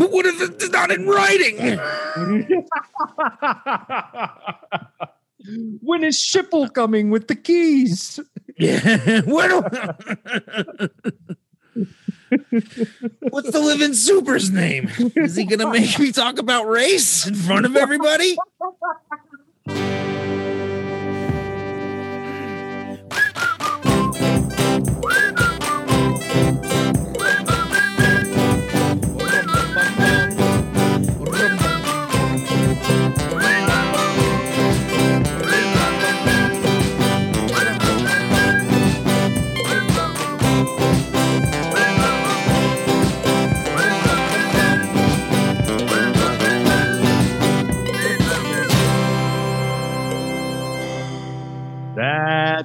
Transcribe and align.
But 0.00 0.10
what 0.12 0.24
if 0.24 0.40
it's 0.40 0.70
not 0.70 0.90
in 0.90 1.06
writing? 1.06 1.58
when 5.82 6.04
is 6.04 6.16
Schipple 6.16 6.72
coming 6.72 7.10
with 7.10 7.28
the 7.28 7.36
keys? 7.36 8.18
Yeah. 8.56 9.20
What 9.26 9.50
What's 13.28 13.50
the 13.50 13.60
living 13.60 13.92
super's 13.92 14.50
name? 14.50 14.88
Is 15.16 15.36
he 15.36 15.44
gonna 15.44 15.70
make 15.70 15.98
me 15.98 16.12
talk 16.12 16.38
about 16.38 16.66
race 16.66 17.26
in 17.26 17.34
front 17.34 17.66
of 17.66 17.76
everybody? 17.76 18.38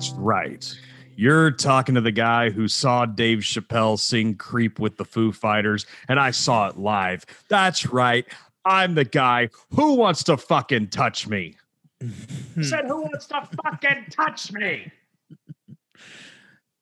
That's 0.05 0.19
right. 0.19 0.79
You're 1.15 1.49
talking 1.49 1.95
to 1.95 2.01
the 2.01 2.11
guy 2.11 2.51
who 2.51 2.67
saw 2.67 3.07
Dave 3.07 3.39
Chappelle 3.39 3.97
sing 3.97 4.35
Creep 4.35 4.79
with 4.79 4.97
the 4.97 5.05
Foo 5.05 5.31
Fighters, 5.31 5.87
and 6.07 6.19
I 6.19 6.29
saw 6.29 6.67
it 6.67 6.77
live. 6.77 7.25
That's 7.47 7.87
right. 7.87 8.25
I'm 8.65 8.93
the 8.93 9.05
guy 9.05 9.49
who 9.71 9.95
wants 9.95 10.23
to 10.25 10.37
fucking 10.37 10.89
touch 10.89 11.27
me. 11.27 11.55
Said 12.61 12.85
who 12.85 13.01
wants 13.01 13.25
to 13.27 13.49
fucking 13.63 14.07
touch 14.11 14.51
me? 14.51 14.91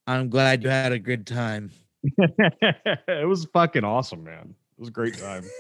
I'm 0.06 0.28
glad 0.30 0.64
you 0.64 0.70
had 0.70 0.92
a 0.92 1.00
good 1.00 1.26
time. 1.26 1.72
it 2.18 3.28
was 3.28 3.46
fucking 3.54 3.86
awesome, 3.86 4.26
man. 4.26 4.54
It 4.78 4.80
was 4.80 4.90
a 4.90 4.92
great 4.92 5.18
time. 5.18 5.44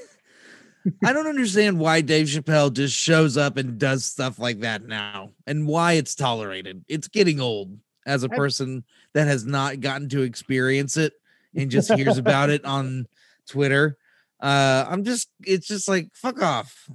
I 1.03 1.14
don't 1.14 1.28
understand 1.28 1.80
why 1.80 2.02
Dave 2.02 2.28
Chappelle 2.28 2.73
just 2.73 2.95
shows 2.95 3.38
up 3.38 3.58
and 3.58 3.80
does 3.80 4.06
stuff 4.06 4.39
like 4.39 4.59
that 4.62 4.86
now 4.86 5.31
and 5.48 5.67
why 5.67 5.94
it's 5.94 6.16
tolerated. 6.16 6.84
It's 6.88 7.08
getting 7.08 7.40
old 7.40 7.78
as 8.06 8.23
a 8.23 8.30
person 8.30 8.84
that 9.14 9.28
has 9.28 9.45
not 9.45 9.80
gotten 9.80 10.09
to 10.09 10.22
experience 10.23 10.98
it 10.98 11.14
and 11.56 11.72
just 11.72 11.94
hears 11.94 12.17
about 12.17 12.50
it 12.50 12.66
on 12.66 13.08
Twitter. 13.48 13.98
Uh, 14.42 14.86
I'm 14.90 15.06
just, 15.06 15.30
it's 15.45 15.67
just 15.67 15.88
like, 15.88 16.09
fuck 16.14 16.42
off. 16.42 16.90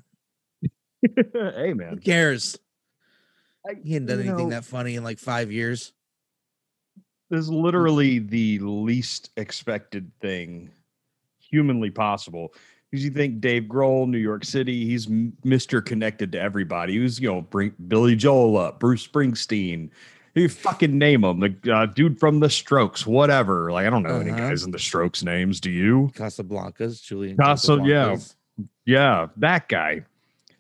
hey, 1.17 1.73
man. 1.73 1.95
Who 1.95 1.97
cares? 1.97 2.59
I- 3.67 3.77
He 3.83 3.95
hadn't 3.95 4.09
done 4.09 4.19
anything 4.21 4.37
know, 4.37 4.51
that 4.51 4.65
funny 4.65 4.97
in 4.97 5.05
like 5.05 5.19
five 5.19 5.51
years. 5.51 5.93
This 7.31 7.41
is 7.41 7.51
literally 7.51 8.19
the 8.19 8.59
least 8.61 9.31
expected 9.37 10.11
thing 10.21 10.71
humanly 11.39 11.91
possible. 11.91 12.53
Because 12.91 13.05
you 13.05 13.11
think 13.11 13.41
Dave 13.41 13.65
Grohl, 13.65 14.09
New 14.09 14.19
York 14.19 14.45
City, 14.45 14.87
he's 14.87 15.07
Mr. 15.07 15.85
Connected 15.85 16.33
to 16.33 16.41
everybody. 16.41 16.95
He 16.95 16.99
was, 17.01 17.21
you 17.21 17.29
know, 17.31 17.43
bring 17.43 17.75
Billy 17.87 18.17
Joel 18.17 18.57
up, 18.57 18.81
Bruce 18.81 19.07
Springsteen. 19.07 19.91
You 20.35 20.49
fucking 20.49 20.97
name 20.97 21.23
them. 21.23 21.41
The 21.41 21.73
uh, 21.75 21.87
dude 21.87 22.19
from 22.19 22.41
The 22.41 22.49
Strokes, 22.49 23.07
whatever. 23.07 23.71
Like, 23.73 23.87
I 23.87 23.91
don't 23.91 24.05
know 24.05 24.21
any 24.21 24.31
Uh-huh. 24.31 24.39
guys 24.49 24.63
in 24.63 24.71
The 24.71 24.79
Strokes 24.79 25.23
names. 25.23 25.61
Do 25.61 25.71
you? 25.71 26.11
Casablancas, 26.15 27.03
Julian. 27.03 27.37
Casa- 27.37 27.79
yeah. 27.85 28.17
Yeah, 28.87 29.27
that 29.37 29.69
guy. 29.69 30.05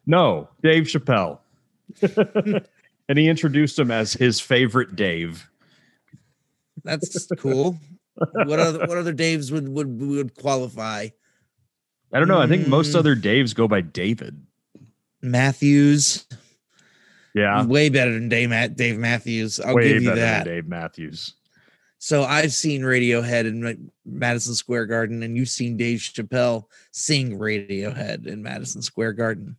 No, 0.06 0.48
Dave 0.62 0.84
Chappelle. 0.84 1.38
and 3.08 3.18
he 3.18 3.28
introduced 3.28 3.78
him 3.78 3.90
as 3.90 4.12
his 4.12 4.38
favorite 4.40 4.96
Dave. 4.96 5.48
That's 6.84 7.26
cool. 7.38 7.78
what 8.14 8.58
other 8.58 8.80
what 8.80 8.98
other 8.98 9.14
Daves 9.14 9.50
would 9.52 9.68
would 9.68 10.00
would 10.00 10.34
qualify? 10.36 11.08
I 12.12 12.18
don't 12.18 12.28
know. 12.28 12.40
I 12.40 12.46
think 12.46 12.66
most 12.68 12.92
Mm. 12.92 12.98
other 12.98 13.16
Daves 13.16 13.54
go 13.54 13.68
by 13.68 13.80
David. 13.80 14.40
Matthews, 15.22 16.26
Yeah. 17.34 17.64
way 17.66 17.88
better 17.88 18.12
than 18.14 18.28
Dave, 18.28 18.48
Matt, 18.50 18.76
Dave 18.76 18.98
Matthews. 18.98 19.60
I'll 19.60 19.74
way 19.74 19.88
give 19.92 20.02
you 20.02 20.08
better 20.10 20.20
that. 20.20 20.44
than 20.44 20.54
Dave 20.54 20.66
Matthews. 20.68 21.34
So 21.98 22.22
I've 22.22 22.52
seen 22.52 22.82
Radiohead 22.82 23.44
in 23.46 23.90
Madison 24.06 24.54
Square 24.54 24.86
Garden, 24.86 25.22
and 25.24 25.36
you've 25.36 25.48
seen 25.48 25.76
Dave 25.76 25.98
Chappelle 25.98 26.66
sing 26.92 27.36
Radiohead 27.38 28.26
in 28.26 28.42
Madison 28.42 28.82
Square 28.82 29.14
Garden. 29.14 29.56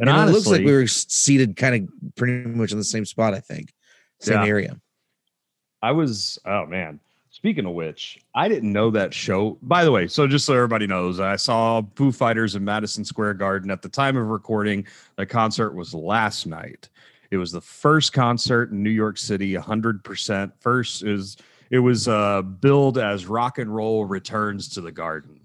And, 0.00 0.08
And, 0.08 0.18
honestly, 0.18 0.30
it 0.30 0.34
looks 0.34 0.46
like 0.48 0.64
we 0.66 0.72
were 0.72 0.86
seated 0.86 1.56
kind 1.56 1.74
of 1.88 2.14
pretty 2.16 2.48
much 2.48 2.72
in 2.72 2.78
the 2.78 2.84
same 2.84 3.04
spot. 3.04 3.34
I 3.34 3.40
think 3.40 3.72
same 4.20 4.40
Yeah. 4.40 4.46
area. 4.46 4.80
I 5.82 5.92
was, 5.92 6.38
oh 6.46 6.64
man. 6.66 6.98
Speaking 7.44 7.66
of 7.66 7.74
which, 7.74 8.18
I 8.34 8.48
didn't 8.48 8.72
know 8.72 8.90
that 8.92 9.12
show. 9.12 9.58
By 9.60 9.84
the 9.84 9.92
way, 9.92 10.06
so 10.06 10.26
just 10.26 10.46
so 10.46 10.54
everybody 10.54 10.86
knows, 10.86 11.20
I 11.20 11.36
saw 11.36 11.82
Foo 11.94 12.10
Fighters 12.10 12.54
in 12.54 12.64
Madison 12.64 13.04
Square 13.04 13.34
Garden 13.34 13.70
at 13.70 13.82
the 13.82 13.88
time 13.90 14.16
of 14.16 14.28
recording. 14.28 14.86
The 15.16 15.26
concert 15.26 15.74
was 15.74 15.92
last 15.92 16.46
night. 16.46 16.88
It 17.30 17.36
was 17.36 17.52
the 17.52 17.60
first 17.60 18.14
concert 18.14 18.70
in 18.70 18.82
New 18.82 18.88
York 18.88 19.18
City, 19.18 19.52
100%. 19.52 20.52
First 20.58 21.04
is 21.04 21.36
it 21.68 21.80
was 21.80 22.08
uh 22.08 22.40
billed 22.40 22.96
as 22.96 23.26
rock 23.26 23.58
and 23.58 23.68
roll 23.68 24.06
returns 24.06 24.70
to 24.70 24.80
the 24.80 24.90
garden. 24.90 25.38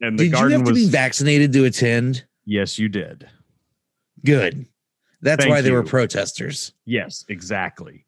And 0.00 0.18
the 0.18 0.22
Did 0.22 0.30
you 0.30 0.38
garden 0.38 0.58
have 0.60 0.68
to 0.68 0.72
be 0.72 0.88
vaccinated 0.88 1.52
to 1.52 1.66
attend? 1.66 2.24
Yes, 2.46 2.78
you 2.78 2.88
did. 2.88 3.28
Good. 4.24 4.64
That's 5.20 5.44
Thank 5.44 5.54
why 5.54 5.60
they 5.60 5.70
were 5.70 5.82
protesters. 5.82 6.72
Yes, 6.86 7.26
exactly. 7.28 8.06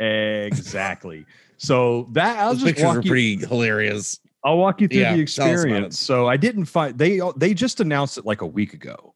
Exactly. 0.00 1.26
so 1.58 2.08
that 2.12 2.38
I'll 2.38 2.50
Those 2.54 2.62
just 2.62 2.74
pictures 2.76 2.96
were 2.96 3.02
you, 3.02 3.10
pretty 3.10 3.36
hilarious. 3.36 4.18
I'll 4.44 4.56
walk 4.56 4.80
you 4.80 4.88
through 4.88 5.00
Yeah, 5.00 5.16
the 5.16 5.26
tell 5.26 5.50
us 5.52 5.64
about 5.64 5.72
it. 5.72 5.82
experience. 5.82 5.98
So 5.98 6.26
I 6.28 6.36
didn't 6.36 6.64
find 6.66 6.96
they 6.96 7.20
they 7.36 7.52
just 7.52 7.80
announced 7.80 8.16
it 8.16 8.24
like 8.24 8.40
a 8.40 8.46
week 8.46 8.72
ago. 8.72 9.14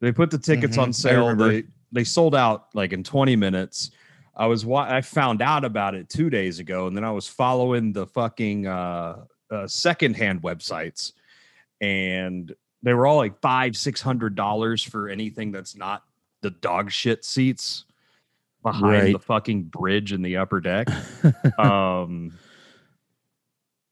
They 0.00 0.12
put 0.12 0.30
the 0.30 0.38
tickets 0.38 0.76
Mhm, 0.76 0.82
on 0.82 0.92
sale. 0.92 1.34
They 1.36 1.64
they 1.92 2.04
sold 2.04 2.34
out 2.34 2.66
like 2.74 2.92
in 2.92 3.04
20 3.04 3.36
minutes. 3.36 3.92
I 4.34 4.46
was 4.46 4.64
wa- 4.66 4.86
I 4.88 5.00
found 5.02 5.42
out 5.42 5.64
about 5.64 5.94
it 5.94 6.08
two 6.08 6.28
days 6.30 6.58
ago, 6.58 6.86
and 6.88 6.96
then 6.96 7.04
I 7.04 7.10
was 7.12 7.28
following 7.28 7.92
the 7.92 8.06
fucking 8.06 8.66
uh, 8.66 9.24
uh 9.50 9.66
secondhand 9.68 10.42
websites, 10.42 11.12
and 11.80 12.52
they 12.82 12.94
were 12.94 13.06
all 13.06 13.16
like 13.18 13.40
five 13.40 13.76
six 13.76 14.00
hundred 14.00 14.34
dollars 14.34 14.82
for 14.82 15.08
anything 15.08 15.52
that's 15.52 15.76
not 15.76 16.02
the 16.40 16.50
dog 16.50 16.90
shit 16.90 17.24
seats 17.24 17.84
behind 18.62 19.02
Right. 19.04 19.12
the 19.12 19.18
fucking 19.18 19.64
bridge 19.64 20.12
in 20.12 20.22
the 20.22 20.36
upper 20.36 20.60
deck. 20.60 20.88
Um 21.58 22.32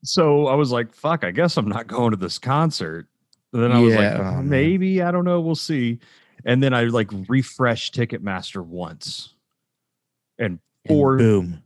so 0.03 0.47
i 0.47 0.55
was 0.55 0.73
like 0.73 0.95
fuck 0.95 1.25
i 1.25 1.31
guess 1.31 1.59
i'm 1.59 1.69
not 1.69 1.87
going 1.87 2.11
to 2.13 2.17
this 2.17 2.39
concert. 2.39 3.07
And 3.53 3.63
then 3.63 3.71
i 3.73 3.79
was 3.81 3.95
like 3.95 4.03
Yeah, 4.03 4.19
oh, 4.21 4.37
man. 4.37 4.49
maybe 4.49 5.03
i 5.03 5.11
don't 5.11 5.25
know 5.25 5.41
we'll 5.41 5.55
see. 5.55 5.99
And 6.47 6.63
then 6.63 6.73
i 6.73 6.85
like 6.85 7.11
refreshed 7.29 7.95
ticketmaster 7.95 8.65
once. 8.65 9.35
And 10.39 10.59
And 10.87 10.97
four 10.97 11.19
boom. 11.19 11.63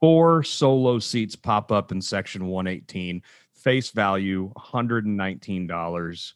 four 0.00 0.42
solo 0.42 0.98
seats 0.98 1.36
pop 1.36 1.70
up 1.70 1.92
in 1.92 2.00
section 2.02 2.46
118 2.48 3.22
face 3.54 3.90
value 3.90 4.52
$119 4.58 6.32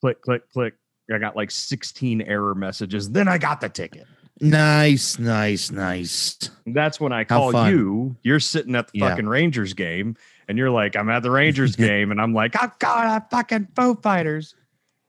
click 0.00 0.20
click 0.22 0.50
click. 0.52 0.74
I 1.12 1.16
got 1.18 1.34
like 1.36 1.50
16 1.50 2.20
error 2.22 2.54
messages. 2.54 3.10
Then 3.10 3.26
i 3.28 3.38
got 3.38 3.62
the 3.62 3.70
ticket 3.70 4.06
Nice, 4.40 5.18
nice, 5.18 5.70
nice. 5.70 6.50
that's 6.66 7.00
when 7.00 7.12
I 7.12 7.24
call 7.24 7.68
you. 7.70 8.16
You're 8.22 8.40
sitting 8.40 8.74
at 8.76 8.88
the 8.92 8.98
Yeah. 9.00 9.10
fucking 9.10 9.26
Rangers 9.28 9.74
game, 9.74 10.16
and 10.48 10.56
you're 10.58 10.70
like, 10.70 10.96
I'm 10.96 11.08
at 11.10 11.22
the 11.22 11.30
Rangers 11.30 11.74
game, 11.76 12.10
and 12.10 12.20
I'm 12.20 12.32
like, 12.34 12.54
oh 12.60 12.70
God, 12.78 12.98
I'm 13.06 13.08
going 13.08 13.20
to 13.20 13.26
fucking 13.30 13.68
Foo 13.74 13.94
Fighters. 14.02 14.54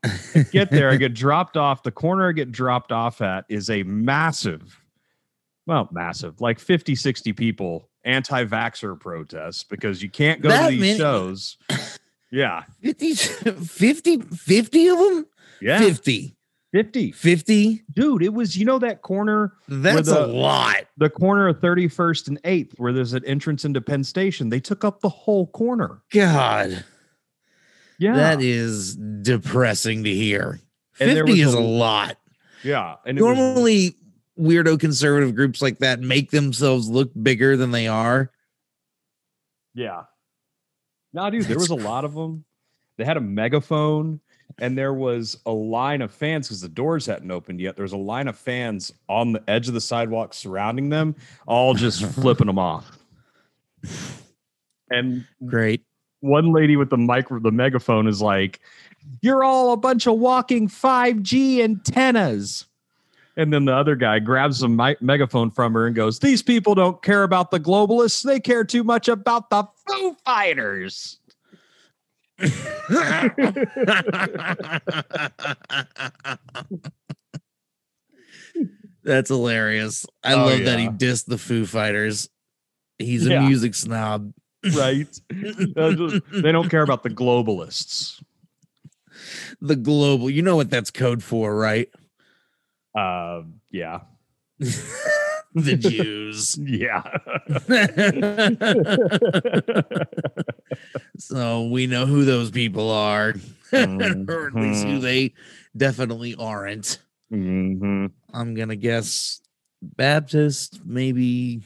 I 0.04 0.46
get 0.52 0.72
there, 0.72 0.90
I 0.90 0.96
get 0.96 1.14
dropped 1.14 1.58
off. 1.58 1.84
The 1.84 1.92
corner 1.92 2.30
I 2.30 2.32
get 2.32 2.52
dropped 2.52 2.92
off 2.92 3.22
at 3.22 3.46
is 3.50 3.70
a 3.70 3.84
massive, 3.84 4.82
well, 5.68 5.90
massive, 5.92 6.40
like 6.42 6.58
50, 6.58 6.96
60 6.96 7.34
people 7.34 7.90
anti 8.06 8.46
vaxxer 8.46 8.98
protest 9.00 9.70
because 9.70 10.02
you 10.02 10.10
can't 10.10 10.42
go 10.42 10.48
That 10.50 10.66
to 10.66 10.72
these 10.72 10.80
many? 10.82 10.98
shows. 10.98 11.58
Yeah. 12.32 12.62
50, 12.84 13.16
50, 13.16 14.18
50 14.22 14.88
of 14.90 15.00
them? 15.00 15.26
Yeah. 15.62 15.80
50. 15.80 16.36
50. 16.72 17.12
50? 17.14 17.84
Dude, 17.92 18.22
it 18.24 18.34
was, 18.34 18.56
you 18.58 18.64
know, 18.66 18.78
that 18.80 19.02
corner 19.02 19.54
That's 19.68 20.08
the- 20.10 20.26
a 20.26 20.28
lot. 20.28 20.86
the 20.98 21.10
corner 21.10 21.48
of 21.48 21.60
31st 21.60 22.28
and 22.28 22.40
8th 22.44 22.74
where 22.78 22.94
there's 22.94 23.14
an 23.14 23.26
entrance 23.26 23.66
into 23.66 23.82
Penn 23.82 24.04
Station. 24.04 24.50
They 24.50 24.60
took 24.60 24.84
up 24.84 25.02
the 25.02 25.10
whole 25.10 25.48
corner. 25.48 26.02
God, 26.14 26.84
Yeah. 27.98 28.16
that 28.16 28.42
is 28.42 28.96
depressing 28.96 30.04
to 30.04 30.14
hear. 30.14 30.60
And 31.00 31.12
50 31.12 31.42
is 31.42 31.54
a- 31.54 31.58
a 31.58 31.60
lot. 31.60 32.18
yeah. 32.64 32.96
And 33.06 33.18
it 33.18 33.24
was- 33.24 33.36
Normally, 33.38 33.96
weirdo 34.40 34.80
conservative 34.80 35.36
groups 35.36 35.62
like 35.62 35.80
that 35.80 36.00
make 36.02 36.30
themselves 36.32 36.88
look 36.88 37.12
bigger 37.22 37.58
than 37.58 37.72
they 37.72 37.88
are. 37.88 38.32
yeah. 39.74 40.04
No, 41.14 41.28
dude, 41.32 41.46
there 41.46 41.58
was 41.58 41.70
a 41.70 41.76
lot 41.76 42.06
of 42.06 42.14
them. 42.14 42.46
They 42.98 43.06
had 43.06 43.18
a 43.18 43.22
megaphone, 43.22 44.20
and 44.62 44.78
there 44.78 44.94
was 44.94 45.38
a 45.46 45.52
line 45.52 46.02
of 46.02 46.12
fans 46.12 46.48
because 46.48 46.62
the 46.62 46.70
doors 46.70 47.06
hadn't 47.06 47.32
opened 47.32 47.60
yet. 47.60 47.76
There 47.76 47.84
was 47.84 47.94
a 47.94 47.98
line 47.98 48.28
of 48.28 48.38
fans 48.38 48.92
on 49.08 49.32
the 49.32 49.44
edge 49.48 49.68
of 49.68 49.74
the 49.74 49.82
sidewalk 49.82 50.34
surrounding 50.34 50.90
them, 50.90 51.16
all 51.48 51.74
just 51.74 52.04
flipping 52.16 52.48
them 52.48 52.60
off. 52.60 52.98
And 54.92 55.26
Great. 55.46 55.84
one 56.22 56.52
lady 56.52 56.76
with 56.76 56.90
the 56.90 56.98
micro, 56.98 57.40
the 57.40 57.52
megaphone 57.52 58.08
is 58.08 58.22
like, 58.22 58.60
"You're 59.22 59.44
all 59.44 59.72
a 59.72 59.78
bunch 59.78 60.08
of 60.08 60.16
walking 60.18 60.68
5G 60.68 61.62
antennas." 61.62 62.66
And 63.38 63.54
then 63.54 63.64
the 63.64 63.74
other 63.74 63.96
guy 63.96 64.20
grabs 64.20 64.62
a 64.64 64.68
mi- 64.68 64.98
megaphone 65.00 65.50
from 65.52 65.74
her 65.74 65.88
and 65.88 65.96
goes, 65.96 66.20
"These 66.20 66.42
people 66.44 66.76
don't 66.76 67.02
care 67.02 67.24
about 67.24 67.52
the 67.52 67.60
globalists. 67.60 68.24
They 68.24 68.40
care 68.40 68.66
too 68.66 68.84
much 68.84 69.08
about 69.08 69.50
the 69.50 69.64
Foo 69.88 70.16
Fighters." 70.26 71.19
That's 79.04 79.30
hilarious. 79.30 80.06
I 80.24 80.34
Oh, 80.34 80.46
love 80.46 80.66
that 80.66 80.80
he 80.80 80.88
dissed 80.90 81.26
the 81.26 81.38
Foo 81.38 81.66
Fighters. 81.66 82.30
He's 82.98 83.26
a 83.28 83.32
Yeah. 83.32 83.48
music 83.48 83.76
snob. 83.76 84.34
Right? 84.76 85.08
Just- 85.32 86.22
they 86.32 86.52
don't 86.52 86.70
care 86.70 86.82
about 86.84 87.04
the 87.04 87.10
globalists. 87.10 88.22
The 89.62 89.76
global, 89.78 90.30
you 90.30 90.42
know 90.42 90.56
what 90.58 90.70
that's 90.70 90.92
code 90.92 91.24
for, 91.24 91.56
right? 91.56 91.90
Uh, 92.98 93.44
yeah, 93.72 94.02
the 95.54 95.76
Jews. 95.76 96.58
yeah. 96.62 97.04
so 101.18 101.68
we 101.68 101.88
know 101.88 102.06
who 102.06 102.26
those 102.26 102.52
people 102.52 102.90
are, 102.92 103.34
or 103.74 104.48
at 104.48 104.56
least 104.56 104.86
who 104.86 105.00
Mhm. 105.00 105.02
they 105.02 105.34
definitely 105.76 106.36
aren't. 106.36 107.00
hmm 107.30 108.08
I'm 108.34 108.54
gonna 108.56 108.76
guess 108.76 109.42
Baptist, 109.82 110.82
maybe, 110.86 111.62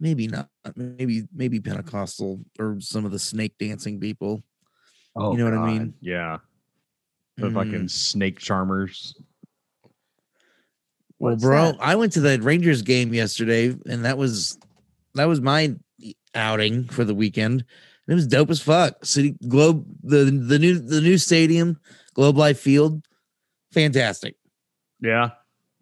maybe 0.00 0.26
not, 0.28 0.48
maybe 0.76 1.24
maybe 1.34 1.60
Pentecostal 1.60 2.40
or 2.58 2.76
some 2.80 3.04
of 3.04 3.12
the 3.12 3.18
snake 3.18 3.54
dancing 3.58 4.00
people. 4.00 4.42
Oh, 5.16 5.32
You 5.32 5.38
know 5.38 5.44
what 5.44 5.54
I 5.54 5.66
mean? 5.78 5.94
Yeah. 6.00 6.38
The 7.36 7.48
Mm. 7.48 7.54
fucking 7.54 7.88
snake 7.88 8.38
charmers. 8.38 9.14
Well, 11.18 11.32
What's 11.32 11.42
bro, 11.42 11.72
that? 11.72 11.76
I 11.80 11.96
went 11.96 12.12
to 12.12 12.20
the 12.20 12.40
Rangers 12.40 12.82
game 12.82 13.12
yesterday, 13.12 13.74
and 13.86 14.04
that 14.04 14.16
was 14.18 14.58
that 15.14 15.24
was 15.26 15.40
my 15.40 15.74
outing 16.34 16.84
for 16.84 17.04
the 17.04 17.14
weekend. 17.14 17.64
It 18.06 18.14
was 18.14 18.26
dope 18.26 18.50
as 18.50 18.60
fuck. 18.62 19.04
City 19.04 19.34
Globe, 19.48 19.84
the 20.02 20.24
the 20.24 20.58
new 20.58 20.78
the 20.78 21.00
new 21.00 21.18
stadium, 21.18 21.78
Globe 22.14 22.36
Life 22.38 22.60
Field, 22.60 23.04
fantastic. 23.72 24.36
Yeah. 25.00 25.30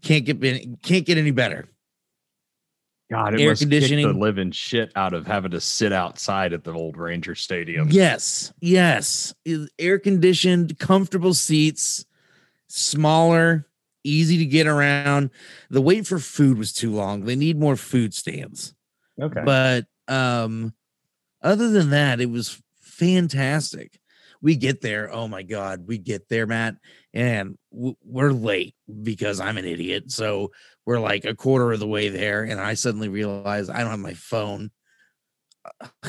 Can't 0.03 0.25
get 0.25 0.43
any- 0.43 0.77
can't 0.83 1.05
get 1.07 1.19
any 1.19 1.31
better. 1.31 1.69
God, 3.11 3.35
it 3.35 3.41
Air 3.41 3.51
must 3.51 3.61
kick 3.61 3.71
conditioning. 3.71 4.09
the 4.09 4.19
living 4.19 4.51
shit 4.51 4.91
out 4.97 5.15
of 5.15 5.27
having 5.29 5.53
to 5.53 5.61
sit 5.61 5.93
outside 5.93 6.53
at 6.53 6.65
the 6.65 6.73
old 6.73 6.97
Ranger 6.97 7.37
Stadium. 7.37 7.89
Yes, 7.91 8.53
yes, 8.61 9.33
air 9.79 10.01
conditioned, 10.01 10.77
comfortable 10.81 11.33
seats, 11.33 12.05
smaller, 12.67 13.69
easy 14.07 14.39
to 14.39 14.47
get 14.47 14.67
around. 14.67 15.31
The 15.71 15.83
wait 15.83 16.07
for 16.07 16.19
food 16.19 16.59
was 16.59 16.73
too 16.73 16.93
long. 16.93 17.25
They 17.25 17.37
need 17.37 17.59
more 17.59 17.77
food 17.77 18.15
stands. 18.15 18.75
Okay. 19.21 19.41
but 19.45 19.87
um 20.09 20.75
other 21.43 21.71
than 21.71 21.91
that 21.91 22.21
it 22.21 22.31
was 22.31 22.61
fantastic 22.81 23.99
we 24.43 24.57
get 24.57 24.83
there 24.83 25.11
oh 25.11 25.27
my 25.27 25.43
god 25.43 25.87
we 25.87 25.97
get 25.97 26.29
there 26.29 26.47
matt 26.47 26.77
and 27.15 27.57
w- 27.73 27.97
we're 28.05 28.31
late 28.31 28.75
because 29.03 29.41
i'm 29.41 29.57
an 29.57 29.65
idiot 29.65 30.11
so 30.11 30.51
we're 30.85 31.01
like 31.01 31.25
a 31.25 31.35
quarter 31.35 31.73
of 31.73 31.81
the 31.81 31.87
way 31.87 32.09
there 32.11 32.45
and 32.45 32.61
i 32.61 32.75
suddenly 32.75 33.09
realize 33.09 33.71
i 33.71 33.79
don't 33.79 33.91
have 33.91 33.99
my 33.99 34.15
phone 34.15 34.71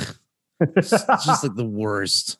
it's 0.60 0.90
just 0.90 1.44
like 1.44 1.56
the 1.56 1.66
worst 1.66 2.38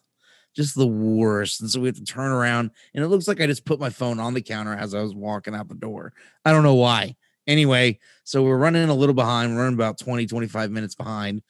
just 0.58 0.76
the 0.76 0.88
worst 0.88 1.62
and 1.62 1.70
so 1.70 1.80
we 1.80 1.88
have 1.88 1.96
to 1.96 2.04
turn 2.04 2.32
around 2.32 2.72
and 2.96 3.04
it 3.04 3.10
looks 3.10 3.28
like 3.28 3.40
i 3.40 3.46
just 3.46 3.64
put 3.64 3.80
my 3.80 3.92
phone 3.92 4.20
on 4.20 4.34
the 4.34 4.42
counter 4.42 4.74
as 4.74 4.96
i 4.96 5.02
was 5.02 5.14
walking 5.14 5.54
out 5.54 5.70
the 5.70 5.76
door. 5.76 6.12
I 6.44 6.52
don't 6.52 6.64
know 6.64 6.74
why. 6.74 7.16
Anyway 7.46 8.00
so 8.24 8.44
we're 8.44 8.58
running 8.58 8.90
a 8.90 8.94
little 8.94 9.14
behind 9.14 9.56
we're 9.56 9.62
running 9.62 9.76
about 9.76 10.00
20 10.00 10.26
25 10.26 10.72
minutes 10.72 10.96
behind 10.96 11.44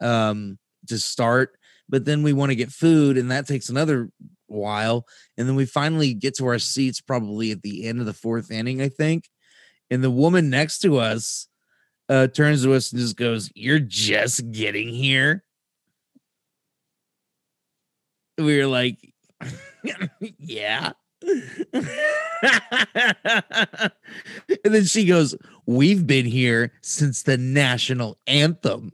um 0.00 0.58
to 0.88 0.98
start 0.98 1.56
but 1.88 2.04
then 2.04 2.24
we 2.24 2.32
want 2.32 2.50
to 2.50 2.56
get 2.56 2.70
food 2.70 3.16
and 3.16 3.30
that 3.30 3.46
takes 3.46 3.68
another 3.68 4.10
while 4.48 5.06
and 5.36 5.48
then 5.48 5.54
we 5.54 5.64
finally 5.64 6.12
get 6.12 6.34
to 6.36 6.46
our 6.46 6.58
seats 6.58 7.00
probably 7.00 7.52
at 7.52 7.62
the 7.62 7.86
end 7.86 8.00
of 8.00 8.06
the 8.06 8.12
fourth 8.12 8.50
inning 8.50 8.82
i 8.82 8.88
think 8.88 9.28
and 9.90 10.02
the 10.02 10.10
woman 10.10 10.50
next 10.50 10.80
to 10.80 10.98
us 10.98 11.46
uh 12.08 12.26
turns 12.26 12.62
to 12.64 12.74
us 12.74 12.92
and 12.92 13.00
just 13.00 13.16
goes 13.16 13.50
you're 13.54 13.78
just 13.78 14.50
getting 14.50 14.88
here 14.88 15.44
we 18.38 18.58
were 18.58 18.66
like 18.66 19.12
yeah. 20.38 20.92
And 24.64 24.74
then 24.74 24.84
she 24.84 25.04
goes 25.04 25.34
we've 25.66 26.06
been 26.06 26.24
here 26.24 26.72
since 26.80 27.24
the 27.24 27.36
national 27.36 28.18
anthem. 28.26 28.92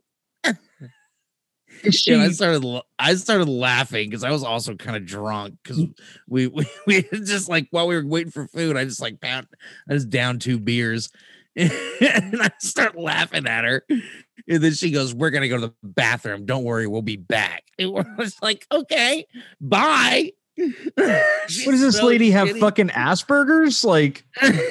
Is 1.83 2.07
and 2.09 2.23
I 2.23 2.31
started 2.31 2.83
I 2.99 3.15
started 3.15 3.49
laughing 3.49 4.09
because 4.09 4.25
I 4.25 4.31
was 4.31 4.43
also 4.43 4.75
kind 4.75 4.97
of 4.97 5.05
drunk 5.05 5.57
because 5.63 5.79
mm. 5.79 5.95
we, 6.29 6.47
we 6.47 6.67
we 6.87 7.03
just 7.03 7.49
like 7.49 7.69
while 7.71 7.87
we 7.87 7.95
were 7.95 8.07
waiting 8.07 8.33
for 8.33 8.47
food, 8.49 8.77
I 8.77 8.85
just 8.85 9.03
like 9.03 9.21
pound 9.21 9.47
I 9.89 9.93
just 9.93 10.11
down 10.11 10.39
two 10.39 10.59
beers 10.59 11.11
and 11.57 12.43
I 12.43 12.51
start 12.59 12.99
laughing 12.99 13.47
at 13.47 13.65
her. 13.65 13.87
And 13.89 14.63
then 14.63 14.73
she 14.73 14.91
goes, 14.91 15.15
We're 15.15 15.31
gonna 15.31 15.49
go 15.49 15.61
to 15.61 15.67
the 15.69 15.75
bathroom. 15.83 16.47
Don't 16.47 16.65
worry, 16.65 16.87
we'll 16.87 17.03
be 17.03 17.17
back. 17.17 17.63
And 17.77 17.91
we're 17.93 18.05
like, 18.41 18.65
okay, 18.71 19.27
bye. 19.61 20.31
what 20.57 20.97
does 20.97 21.81
this 21.81 22.01
lady 22.01 22.31
have 22.31 22.57
fucking 22.59 22.91
Asperger's? 22.91 23.83
Like, 23.83 24.25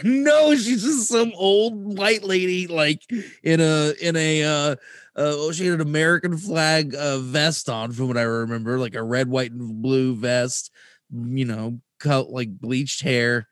no, 0.05 0.55
she's 0.55 0.83
just 0.83 1.09
some 1.09 1.33
old 1.35 1.97
white 1.97 2.23
lady, 2.23 2.67
like 2.67 3.01
in 3.43 3.59
a 3.59 3.93
in 4.01 4.15
a 4.15 4.43
uh 4.43 4.71
uh 4.71 4.75
oh, 5.15 5.51
she 5.51 5.65
had 5.65 5.75
an 5.75 5.81
American 5.81 6.37
flag 6.37 6.95
uh 6.95 7.17
vest 7.17 7.67
on, 7.67 7.91
from 7.91 8.07
what 8.07 8.17
I 8.17 8.21
remember, 8.21 8.79
like 8.79 8.95
a 8.95 9.03
red, 9.03 9.27
white, 9.27 9.51
and 9.51 9.81
blue 9.81 10.15
vest, 10.15 10.71
you 11.11 11.43
know, 11.43 11.81
cut 11.99 12.29
like 12.29 12.57
bleached 12.57 13.01
hair. 13.01 13.49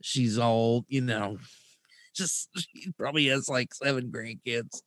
She's 0.00 0.38
all, 0.38 0.84
you 0.88 1.00
know, 1.00 1.38
just 2.14 2.48
she 2.56 2.92
probably 2.98 3.26
has 3.26 3.48
like 3.48 3.74
seven 3.74 4.10
grandkids. 4.10 4.82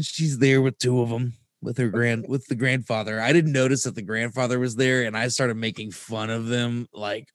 She's 0.00 0.38
there 0.38 0.62
with 0.62 0.78
two 0.78 1.00
of 1.00 1.10
them 1.10 1.34
with 1.62 1.78
her 1.78 1.88
grand 1.88 2.26
with 2.28 2.46
the 2.46 2.54
grandfather. 2.54 3.20
I 3.20 3.32
didn't 3.32 3.52
notice 3.52 3.84
that 3.84 3.94
the 3.94 4.02
grandfather 4.02 4.58
was 4.58 4.76
there, 4.76 5.04
and 5.04 5.16
I 5.16 5.28
started 5.28 5.56
making 5.56 5.92
fun 5.92 6.30
of 6.30 6.46
them 6.46 6.88
like 6.92 7.28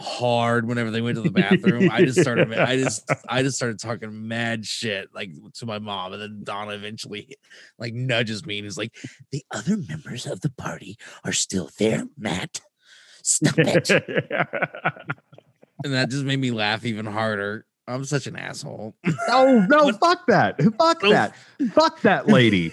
hard 0.00 0.66
whenever 0.66 0.90
they 0.90 1.00
went 1.00 1.16
to 1.16 1.22
the 1.22 1.30
bathroom. 1.30 1.90
I 1.90 2.04
just 2.04 2.20
started 2.20 2.52
I 2.52 2.76
just 2.76 3.10
I 3.28 3.42
just 3.42 3.56
started 3.56 3.78
talking 3.78 4.28
mad 4.28 4.66
shit 4.66 5.08
like 5.14 5.30
to 5.54 5.66
my 5.66 5.78
mom, 5.78 6.12
and 6.12 6.22
then 6.22 6.40
Donna 6.44 6.72
eventually 6.72 7.36
like 7.78 7.94
nudges 7.94 8.46
me 8.46 8.58
and 8.58 8.66
is 8.66 8.78
like, 8.78 8.94
"The 9.30 9.44
other 9.50 9.76
members 9.76 10.26
of 10.26 10.40
the 10.40 10.50
party 10.50 10.96
are 11.24 11.32
still 11.32 11.70
there, 11.78 12.06
Matt. 12.16 12.60
Stop 13.22 13.58
it." 13.58 13.90
and 15.84 15.92
that 15.92 16.10
just 16.10 16.24
made 16.24 16.40
me 16.40 16.50
laugh 16.50 16.84
even 16.84 17.06
harder. 17.06 17.66
I'm 17.88 18.04
such 18.04 18.26
an 18.26 18.36
asshole. 18.36 18.94
Oh, 19.28 19.66
no, 19.68 19.88
no, 19.88 19.92
fuck 19.92 20.26
that. 20.28 20.60
Fuck 20.78 21.00
that. 21.02 21.34
Fuck 21.72 22.00
that 22.02 22.28
lady. 22.28 22.72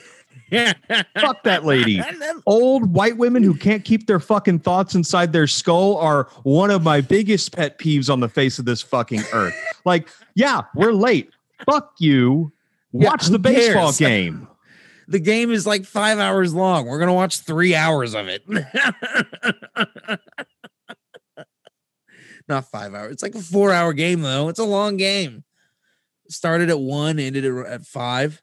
Yeah. 0.52 0.74
Fuck 1.20 1.44
that 1.44 1.64
lady. 1.64 2.02
Old 2.48 2.92
white 2.94 3.18
women 3.18 3.44
who 3.44 3.54
can't 3.54 3.86
keep 3.86 4.08
their 4.08 4.20
fucking 4.20 4.60
thoughts 4.60 4.96
inside 4.96 5.32
their 5.32 5.46
skull 5.46 5.98
are 5.98 6.24
one 6.42 6.72
of 6.72 6.82
my 6.82 7.02
biggest 7.02 7.56
pet 7.56 7.78
peeves 7.78 8.10
on 8.12 8.20
the 8.20 8.30
face 8.30 8.58
of 8.58 8.66
this 8.66 8.82
fucking 8.82 9.22
earth. 9.32 9.56
Like, 9.86 10.10
yeah, 10.34 10.62
we're 10.74 10.94
late. 10.94 11.30
Fuck 11.66 11.94
you. 12.00 12.52
Watch 12.92 13.26
who 13.26 13.34
the 13.34 13.40
baseball 13.40 13.94
cares? 13.94 13.98
game. 14.00 14.48
the 15.08 15.20
game 15.20 15.52
is 15.52 15.68
like 15.68 15.86
five 15.86 16.18
hours 16.18 16.54
long. 16.54 16.88
We're 16.88 17.00
gonna 17.00 17.14
watch 17.14 17.40
three 17.42 17.76
hours 17.76 18.16
of 18.16 18.28
it. 18.28 18.44
Not 22.50 22.66
five 22.66 22.96
hours. 22.96 23.14
It's 23.14 23.24
like 23.24 23.36
a 23.36 23.42
four 23.42 23.72
hour 23.72 23.94
game 23.94 24.22
though. 24.22 24.50
It's 24.50 24.60
a 24.60 24.66
long 24.66 24.98
game. 24.98 25.44
Started 26.28 26.70
at 26.70 26.80
one, 26.80 27.20
ended 27.20 27.46
at, 27.46 27.86
five. 27.86 28.42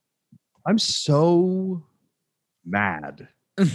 I'm 0.67 0.79
so 0.79 1.83
mad. 2.65 3.29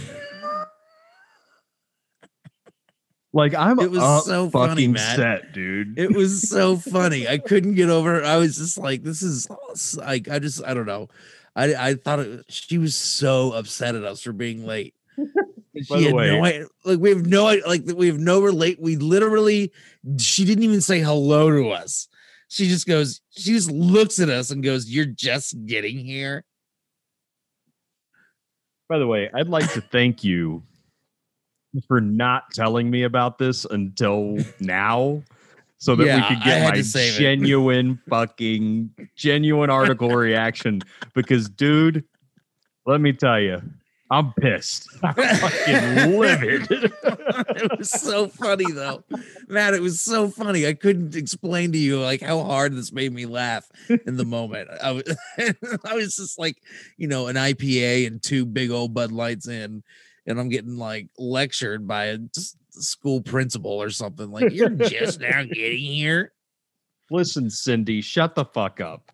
Like 3.34 3.54
I'm 3.54 3.80
It 3.80 3.90
was 3.90 4.26
so 4.26 4.50
funny, 4.50 4.68
fucking 4.68 4.92
Matt. 4.92 5.16
set, 5.16 5.52
dude. 5.54 5.98
It 5.98 6.14
was 6.14 6.48
so 6.48 6.76
funny. 6.92 7.26
I 7.26 7.38
couldn't 7.38 7.76
get 7.76 7.88
over 7.88 8.20
it. 8.20 8.26
I 8.26 8.36
was 8.36 8.58
just 8.58 8.76
like, 8.76 9.02
this 9.02 9.22
is 9.22 9.48
like, 9.96 10.28
I 10.28 10.38
just, 10.38 10.62
I 10.64 10.74
don't 10.74 10.84
know. 10.84 11.08
I, 11.56 11.74
I 11.74 11.94
thought 11.94 12.20
it, 12.20 12.44
she 12.48 12.76
was 12.76 12.94
so 12.94 13.52
upset 13.52 13.94
at 13.94 14.04
us 14.04 14.20
for 14.20 14.32
being 14.32 14.66
late. 14.66 14.94
By 15.88 15.98
She 15.98 16.08
the 16.08 16.14
way- 16.14 16.30
no. 16.38 16.68
Like 16.84 17.00
we 17.00 17.10
have 17.10 17.26
no 17.26 17.44
like 17.66 17.82
we 17.86 18.08
have 18.08 18.18
no 18.18 18.40
relate. 18.42 18.78
We 18.80 18.96
literally, 18.96 19.72
she 20.18 20.44
didn't 20.44 20.64
even 20.64 20.80
say 20.80 21.00
hello 21.00 21.50
to 21.50 21.70
us. 21.70 22.08
She 22.48 22.68
just 22.68 22.86
goes. 22.86 23.22
She 23.30 23.52
just 23.52 23.70
looks 23.70 24.18
at 24.18 24.28
us 24.28 24.50
and 24.50 24.62
goes, 24.62 24.90
"You're 24.90 25.06
just 25.06 25.64
getting 25.64 25.98
here." 25.98 26.44
By 28.88 28.98
the 28.98 29.06
way, 29.06 29.30
I'd 29.32 29.48
like 29.48 29.72
to 29.72 29.80
thank 29.80 30.22
you 30.22 30.62
for 31.88 32.00
not 32.00 32.50
telling 32.52 32.90
me 32.90 33.04
about 33.04 33.38
this 33.38 33.64
until 33.64 34.36
now. 34.60 35.22
So 35.78 35.96
that 35.96 36.04
Yeah, 36.04 36.16
we 36.16 36.36
could 36.36 36.44
get 36.44 36.74
my 36.74 36.82
genuine 36.82 37.98
fucking 38.08 38.90
genuine 39.16 39.70
article 39.70 40.10
reaction. 40.10 40.82
Because 41.14 41.48
dude, 41.48 42.04
let 42.84 43.00
me 43.00 43.14
tell 43.14 43.40
you, 43.40 43.62
I'm 44.12 44.34
pissed. 44.34 44.90
I'm 45.02 45.14
fucking 45.14 46.18
livid. 46.18 46.66
it 46.70 47.78
was 47.78 47.90
so 47.90 48.28
funny 48.28 48.70
though, 48.70 49.02
Matt. 49.48 49.72
It 49.72 49.80
was 49.80 50.02
so 50.02 50.28
funny. 50.28 50.66
I 50.66 50.74
couldn't 50.74 51.16
explain 51.16 51.72
to 51.72 51.78
you 51.78 51.98
like 51.98 52.20
how 52.20 52.42
hard 52.42 52.74
this 52.74 52.92
made 52.92 53.10
me 53.14 53.24
laugh 53.24 53.70
in 53.88 54.18
the 54.18 54.26
moment. 54.26 54.68
I 54.82 54.92
was, 54.92 55.16
I 55.86 55.94
was 55.94 56.16
just 56.16 56.38
like, 56.38 56.58
you 56.98 57.08
know, 57.08 57.28
an 57.28 57.36
IPA 57.36 58.06
and 58.06 58.22
two 58.22 58.44
big 58.44 58.70
old 58.70 58.92
Bud 58.92 59.12
Lights 59.12 59.48
in, 59.48 59.82
and 60.26 60.38
I'm 60.38 60.50
getting 60.50 60.76
like 60.76 61.08
lectured 61.16 61.88
by 61.88 62.04
a 62.08 62.18
school 62.72 63.22
principal 63.22 63.72
or 63.72 63.88
something. 63.88 64.30
Like 64.30 64.52
you're 64.52 64.68
just 64.68 65.20
now 65.20 65.42
getting 65.44 65.78
here. 65.78 66.32
Listen, 67.10 67.48
Cindy, 67.48 68.02
shut 68.02 68.34
the 68.34 68.44
fuck 68.44 68.78
up. 68.78 69.10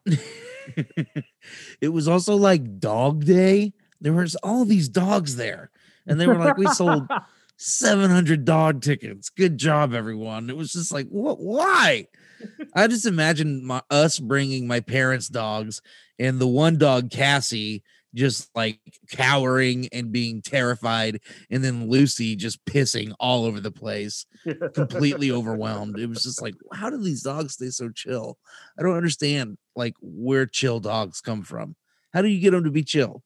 it 1.81 1.89
was 1.89 2.09
also 2.09 2.35
like 2.35 2.81
dog 2.81 3.25
day. 3.25 3.75
There 4.01 4.13
was 4.13 4.37
all 4.37 4.65
these 4.65 4.89
dogs 4.89 5.37
there, 5.37 5.71
and 6.07 6.21
they 6.21 6.27
were 6.27 6.37
like, 6.37 6.57
we 6.57 6.67
sold 6.69 7.09
700 7.57 8.45
dog 8.45 8.83
tickets. 8.83 9.29
Good 9.29 9.59
job, 9.59 9.93
everyone. 9.93 10.49
It 10.51 10.57
was 10.57 10.73
just 10.73 10.93
like, 10.93 11.09
what? 11.09 11.41
Why? 11.41 12.07
I 12.75 12.87
just 12.87 13.07
imagine 13.07 13.65
my, 13.65 13.83
us 13.91 14.19
bringing 14.19 14.67
my 14.67 14.81
parents' 14.81 15.29
dogs 15.29 15.83
and 16.19 16.39
the 16.39 16.47
one 16.47 16.79
dog, 16.79 17.11
Cassie, 17.11 17.83
just 18.15 18.49
like 18.55 18.81
cowering 19.11 19.89
and 19.93 20.13
being 20.13 20.41
terrified, 20.41 21.21
and 21.51 21.63
then 21.63 21.89
Lucy 21.89 22.37
just 22.37 22.65
pissing 22.65 23.13
all 23.21 23.45
over 23.45 23.61
the 23.61 23.71
place, 23.71 24.25
completely 24.75 25.31
overwhelmed. 25.33 25.99
It 25.99 26.09
was 26.09 26.23
just 26.23 26.41
like, 26.41 26.55
how 26.73 26.91
do 26.91 26.99
these 26.99 27.23
dogs 27.23 27.55
stay 27.55 27.71
so 27.71 27.91
chill? 27.91 28.39
I 28.79 28.83
don't 28.83 28.97
understand 28.97 29.59
like 29.77 29.95
where 30.01 30.47
chill 30.47 30.81
dogs 30.81 31.21
come 31.21 31.43
from. 31.43 31.77
How 32.13 32.23
do 32.23 32.29
you 32.29 32.41
get 32.41 32.53
them 32.53 32.65
to 32.65 32.71
be 32.71 32.83
chill? 32.83 33.23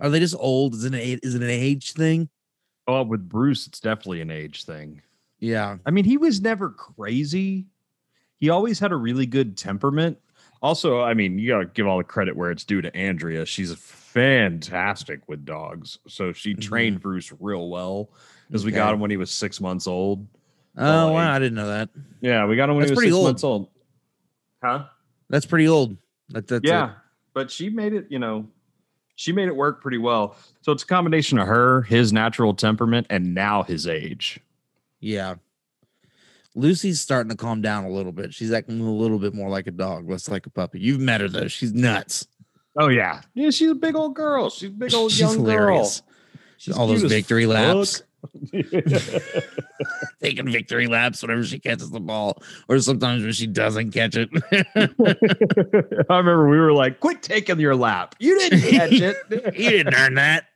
Are 0.00 0.08
they 0.10 0.20
just 0.20 0.36
old? 0.38 0.74
Is 0.74 0.84
it 0.84 0.94
an 0.94 1.00
a- 1.00 1.18
is 1.22 1.34
it 1.34 1.42
an 1.42 1.50
age 1.50 1.92
thing? 1.92 2.28
Oh, 2.86 3.02
with 3.02 3.28
Bruce, 3.28 3.66
it's 3.66 3.80
definitely 3.80 4.20
an 4.20 4.30
age 4.30 4.64
thing. 4.64 5.02
Yeah. 5.40 5.76
I 5.84 5.90
mean, 5.90 6.04
he 6.04 6.16
was 6.16 6.40
never 6.40 6.70
crazy. 6.70 7.66
He 8.38 8.48
always 8.50 8.78
had 8.78 8.92
a 8.92 8.96
really 8.96 9.26
good 9.26 9.56
temperament. 9.56 10.18
Also, 10.62 11.00
I 11.02 11.14
mean, 11.14 11.38
you 11.38 11.48
gotta 11.48 11.66
give 11.66 11.86
all 11.86 11.98
the 11.98 12.04
credit 12.04 12.34
where 12.36 12.50
it's 12.50 12.64
due 12.64 12.80
to 12.80 12.94
Andrea. 12.96 13.44
She's 13.46 13.72
fantastic 13.74 15.20
with 15.28 15.44
dogs. 15.44 15.98
So 16.08 16.32
she 16.32 16.54
trained 16.54 17.00
Bruce 17.00 17.32
real 17.40 17.68
well 17.68 18.10
because 18.48 18.64
we 18.64 18.72
got 18.72 18.86
Mm-hmm. 18.86 18.94
Him 18.94 19.00
when 19.00 19.10
he 19.10 19.16
was 19.16 19.30
six 19.30 19.60
months 19.60 19.86
old. 19.86 20.26
Oh 20.76 21.06
like- 21.06 21.14
wow, 21.14 21.32
I 21.32 21.38
didn't 21.38 21.54
know 21.56 21.68
that. 21.68 21.90
Yeah, 22.20 22.46
we 22.46 22.56
got 22.56 22.68
him 22.68 22.76
when 22.76 22.86
That's 22.86 22.90
he 22.90 22.94
was 22.96 23.04
six 23.04 23.14
old. 23.14 23.24
months 23.26 23.44
old. 23.44 23.68
Huh? 24.62 24.84
That's 25.28 25.46
pretty 25.46 25.68
old. 25.68 25.96
That, 26.30 26.46
that's 26.48 26.64
yeah. 26.64 26.92
But 27.34 27.50
she 27.50 27.70
made 27.70 27.92
it, 27.92 28.06
you 28.10 28.18
know, 28.18 28.48
she 29.18 29.32
made 29.32 29.48
it 29.48 29.56
work 29.56 29.82
pretty 29.82 29.98
well. 29.98 30.36
So 30.62 30.70
it's 30.70 30.84
a 30.84 30.86
combination 30.86 31.40
of 31.40 31.48
her, 31.48 31.82
his 31.82 32.12
natural 32.12 32.54
temperament, 32.54 33.08
and 33.10 33.34
now 33.34 33.64
his 33.64 33.86
age. 33.88 34.38
yeah. 35.00 35.34
Lucy's 36.54 37.00
starting 37.00 37.30
to 37.30 37.36
calm 37.36 37.60
down 37.62 37.84
a 37.84 37.90
little 37.90 38.10
bit. 38.10 38.32
She's 38.34 38.52
acting 38.52 38.80
a 38.80 38.90
little 38.92 39.18
bit 39.18 39.32
more 39.34 39.48
like 39.48 39.66
a 39.68 39.70
dog, 39.70 40.08
less 40.08 40.28
like 40.28 40.46
a 40.46 40.50
puppy. 40.50 40.80
You've 40.80 40.98
met 41.00 41.20
her 41.20 41.28
though. 41.28 41.46
She's 41.46 41.72
nuts. 41.72 42.26
Oh 42.76 42.88
yeah. 42.88 43.20
Yeah, 43.34 43.50
she's 43.50 43.70
a 43.70 43.74
big 43.76 43.94
old 43.94 44.14
girl. 44.16 44.50
She's 44.50 44.70
a 44.70 44.72
big 44.72 44.92
old 44.94 45.10
She's 45.12 45.20
young 45.20 45.34
hilarious. 45.34 46.00
girl. 46.00 46.08
She's 46.56 46.76
All 46.76 46.86
those 46.88 47.02
victory 47.04 47.46
laps. 47.46 48.02
taking 50.22 50.50
victory 50.50 50.86
laps 50.86 51.22
whenever 51.22 51.44
she 51.44 51.58
catches 51.58 51.90
the 51.90 52.00
ball, 52.00 52.42
or 52.68 52.78
sometimes 52.80 53.22
when 53.22 53.32
she 53.32 53.46
doesn't 53.46 53.92
catch 53.92 54.16
it. 54.16 54.28
I 56.10 56.16
remember 56.16 56.48
we 56.48 56.58
were 56.58 56.72
like, 56.72 57.00
"Quit 57.00 57.22
taking 57.22 57.60
your 57.60 57.76
lap. 57.76 58.14
You 58.18 58.38
didn't 58.38 58.60
catch 58.62 58.92
it. 58.92 59.16
you 59.56 59.70
didn't 59.70 59.94
earn 59.94 60.14
that. 60.14 60.46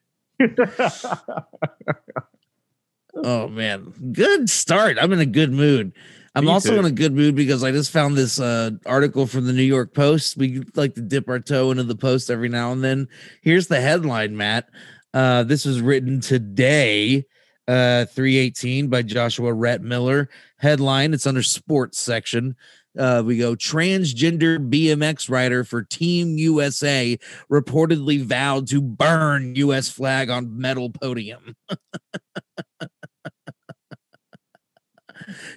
Oh 3.14 3.48
man, 3.48 3.92
good 4.12 4.48
start. 4.48 4.96
I'm 5.00 5.12
in 5.12 5.20
a 5.20 5.26
good 5.26 5.52
mood. 5.52 5.92
I'm 6.34 6.46
Me 6.46 6.50
also 6.50 6.70
too. 6.70 6.78
in 6.78 6.84
a 6.86 6.90
good 6.90 7.12
mood 7.12 7.34
because 7.34 7.62
I 7.62 7.72
just 7.72 7.90
found 7.90 8.16
this 8.16 8.40
uh, 8.40 8.70
article 8.86 9.26
from 9.26 9.46
the 9.46 9.52
New 9.52 9.62
York 9.62 9.92
Post. 9.92 10.38
We 10.38 10.62
like 10.74 10.94
to 10.94 11.02
dip 11.02 11.28
our 11.28 11.38
toe 11.38 11.70
into 11.70 11.82
the 11.82 11.94
Post 11.94 12.30
every 12.30 12.48
now 12.48 12.72
and 12.72 12.82
then. 12.82 13.08
Here's 13.42 13.66
the 13.66 13.80
headline, 13.82 14.36
Matt. 14.36 14.68
Uh, 15.12 15.42
this 15.42 15.66
was 15.66 15.82
written 15.82 16.22
today, 16.22 17.26
uh, 17.68 18.06
318 18.06 18.88
by 18.88 19.02
Joshua 19.02 19.52
Rhett 19.52 19.82
Miller. 19.82 20.28
Headline, 20.58 21.14
it's 21.14 21.26
under 21.26 21.42
sports 21.42 21.98
section. 21.98 22.56
Uh, 22.98 23.22
we 23.24 23.38
go 23.38 23.54
transgender 23.54 24.58
BMX 24.58 25.30
rider 25.30 25.64
for 25.64 25.82
Team 25.82 26.36
USA 26.36 27.18
reportedly 27.50 28.22
vowed 28.22 28.68
to 28.68 28.82
burn 28.82 29.54
US 29.56 29.88
flag 29.88 30.28
on 30.28 30.58
medal 30.58 30.90
podium. 30.90 31.56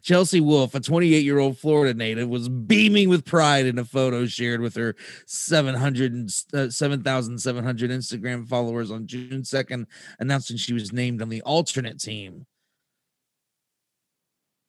Chelsea 0.01 0.39
Wolfe, 0.39 0.75
a 0.75 0.79
28 0.79 1.23
year 1.23 1.39
old 1.39 1.57
Florida 1.57 1.93
native, 1.93 2.29
was 2.29 2.49
beaming 2.49 3.09
with 3.09 3.25
pride 3.25 3.65
in 3.65 3.77
a 3.79 3.85
photo 3.85 4.25
shared 4.25 4.61
with 4.61 4.75
her 4.75 4.95
700 5.25 6.29
uh, 6.53 6.69
7,700 6.69 7.91
Instagram 7.91 8.47
followers 8.47 8.91
on 8.91 9.07
June 9.07 9.41
2nd, 9.41 9.85
announcing 10.19 10.57
she 10.57 10.73
was 10.73 10.93
named 10.93 11.21
on 11.21 11.29
the 11.29 11.41
alternate 11.41 11.99
team. 11.99 12.45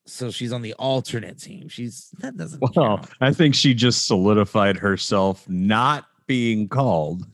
So 0.06 0.30
she's 0.30 0.52
on 0.52 0.62
the 0.62 0.74
alternate 0.74 1.40
team. 1.40 1.68
She's 1.68 2.10
that 2.20 2.36
doesn't 2.36 2.60
well, 2.60 2.72
count. 2.72 3.10
I 3.20 3.32
think 3.32 3.54
she 3.54 3.74
just 3.74 4.06
solidified 4.06 4.76
herself 4.76 5.48
not 5.48 6.06
being 6.26 6.68
called. 6.68 7.26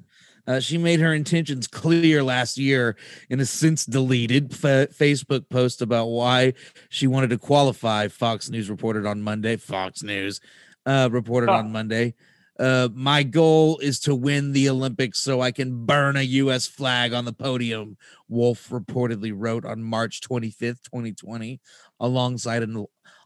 Uh, 0.46 0.58
she 0.60 0.76
made 0.76 0.98
her 1.00 1.14
intentions 1.14 1.66
clear 1.68 2.22
last 2.22 2.58
year 2.58 2.96
in 3.30 3.38
a 3.40 3.46
since 3.46 3.86
deleted 3.86 4.54
fa- 4.54 4.88
Facebook 4.92 5.48
post 5.48 5.80
about 5.82 6.06
why 6.06 6.52
she 6.88 7.06
wanted 7.06 7.30
to 7.30 7.38
qualify. 7.38 8.08
Fox 8.08 8.50
News 8.50 8.68
reported 8.68 9.06
on 9.06 9.22
Monday. 9.22 9.56
Fox 9.56 10.02
News 10.02 10.40
uh, 10.84 11.08
reported 11.12 11.48
Huh. 11.48 11.56
on 11.58 11.72
Monday. 11.72 12.14
Uh, 12.58 12.88
my 12.92 13.22
goal 13.22 13.78
is 13.78 13.98
to 14.00 14.14
win 14.14 14.52
the 14.52 14.68
Olympics 14.68 15.18
so 15.20 15.40
I 15.40 15.52
can 15.52 15.86
burn 15.86 16.16
a 16.16 16.22
U.S. 16.22 16.66
flag 16.66 17.12
on 17.12 17.24
the 17.24 17.32
podium. 17.32 17.96
Wolfe 18.28 18.68
reportedly 18.68 19.32
wrote 19.34 19.64
on 19.64 19.82
March 19.82 20.20
25th, 20.20 20.82
2020, 20.84 21.60
alongside 21.98 22.62
an 22.62 22.84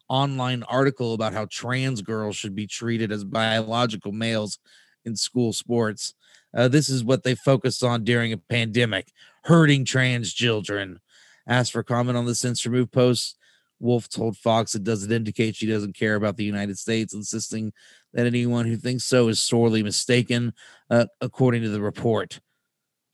online 0.08 0.62
article 0.64 1.12
about 1.14 1.32
how 1.32 1.46
trans 1.50 2.02
girls 2.02 2.36
should 2.36 2.54
be 2.54 2.66
treated 2.66 3.10
as 3.10 3.24
biological 3.24 4.12
males 4.12 4.58
in 5.04 5.16
school 5.16 5.52
sports. 5.52 6.14
Uh, 6.56 6.68
this 6.68 6.88
is 6.88 7.04
what 7.04 7.22
they 7.22 7.34
focused 7.34 7.84
on 7.84 8.02
during 8.02 8.32
a 8.32 8.38
pandemic, 8.38 9.12
hurting 9.44 9.84
trans 9.84 10.32
children. 10.32 10.98
Asked 11.46 11.72
for 11.72 11.82
comment 11.82 12.16
on 12.16 12.24
the 12.24 12.34
since 12.34 12.64
removed 12.64 12.92
post, 12.92 13.36
Wolfe 13.78 14.08
told 14.08 14.38
Fox 14.38 14.74
it 14.74 14.82
doesn't 14.82 15.12
indicate 15.12 15.54
she 15.54 15.66
doesn't 15.66 15.94
care 15.94 16.14
about 16.14 16.38
the 16.38 16.44
United 16.44 16.78
States, 16.78 17.12
insisting 17.12 17.72
that 18.14 18.26
anyone 18.26 18.64
who 18.64 18.76
thinks 18.76 19.04
so 19.04 19.28
is 19.28 19.38
sorely 19.38 19.82
mistaken, 19.82 20.54
uh, 20.90 21.04
according 21.20 21.62
to 21.62 21.68
the 21.68 21.82
report. 21.82 22.40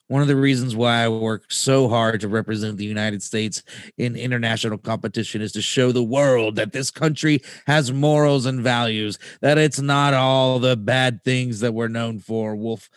One 0.07 0.23
of 0.23 0.29
the 0.29 0.37
reasons 0.37 0.77
why 0.77 1.03
I 1.03 1.09
work 1.09 1.51
so 1.51 1.89
hard 1.89 2.21
to 2.21 2.29
represent 2.29 2.77
the 2.77 2.85
United 2.85 3.23
States 3.23 3.63
in 3.97 4.15
international 4.15 4.79
competition 4.79 5.41
is 5.41 5.53
to 5.53 5.63
show 5.63 5.91
the 5.91 6.03
world 6.03 6.57
that 6.57 6.73
this 6.73 6.91
country 6.91 7.41
has 7.67 7.93
morals 7.93 8.47
and 8.47 8.61
values, 8.61 9.19
that 9.41 9.59
it's 9.59 9.81
not 9.81 10.15
all 10.15 10.59
the 10.59 10.77
bad 10.77 11.25
things 11.25 11.61
that 11.61 11.73
we're 11.75 11.89
known 11.89 12.21
for. 12.21 12.55
Wolfe 12.55 12.91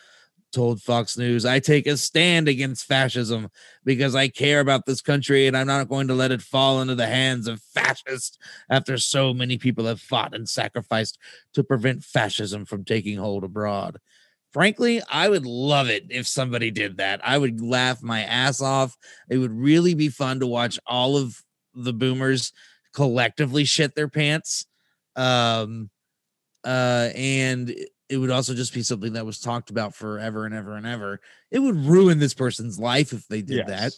told 0.56 0.82
Fox 0.82 1.18
News, 1.18 1.46
I 1.46 1.60
take 1.60 1.86
a 1.86 1.98
stand 1.98 2.48
against 2.48 2.88
fascism 2.88 3.50
because 3.84 4.16
I 4.16 4.30
care 4.30 4.62
about 4.62 4.86
this 4.86 5.02
country 5.02 5.46
and 5.46 5.56
I'm 5.56 5.68
not 5.68 5.90
going 5.90 6.08
to 6.08 6.16
let 6.16 6.32
it 6.32 6.42
fall 6.42 6.82
into 6.82 6.96
the 6.96 7.08
hands 7.08 7.48
of 7.48 7.62
fascists 7.62 8.38
after 8.70 8.98
so 8.98 9.34
many 9.34 9.58
people 9.58 9.86
have 9.86 10.00
fought 10.00 10.34
and 10.34 10.48
sacrificed 10.48 11.20
to 11.54 11.64
prevent 11.64 12.04
fascism 12.04 12.66
from 12.66 12.86
taking 12.86 13.18
hold 13.18 13.44
abroad. 13.44 14.00
Frankly, 14.54 15.02
I 15.12 15.28
would 15.28 15.46
love 15.46 15.90
it 15.90 16.06
if 16.10 16.26
somebody 16.26 16.72
did 16.72 16.98
that. 16.98 17.20
I 17.24 17.38
would 17.38 17.60
laugh 17.60 18.02
my 18.02 18.22
ass 18.24 18.62
off. 18.62 18.96
It 19.30 19.38
would 19.38 19.52
really 19.52 19.94
be 19.94 20.08
fun 20.08 20.40
to 20.40 20.48
watch 20.48 20.80
all 20.88 21.18
of 21.18 21.44
the 21.74 21.94
boomers 21.94 22.54
collectively 22.94 23.66
shit 23.66 23.94
their 23.94 24.08
pants. 24.08 24.66
Um, 25.18 25.90
uh, 26.64 27.10
and 27.14 27.76
it- 28.10 28.18
would 28.18 28.32
also 28.32 28.54
just 28.54 28.74
be 28.74 28.84
something 28.84 29.14
that 29.14 29.26
was 29.26 29.40
talked 29.40 29.70
about 29.70 29.96
forever 29.96 30.46
and 30.46 30.54
ever 30.54 30.76
and 30.76 30.86
ever. 30.86 31.20
It 31.52 31.60
would 31.60 31.76
ruin 31.76 32.20
this 32.20 32.34
person's 32.34 32.78
life 32.80 33.14
if 33.14 33.28
they 33.28 33.42
did 33.42 33.68
that. 33.68 33.94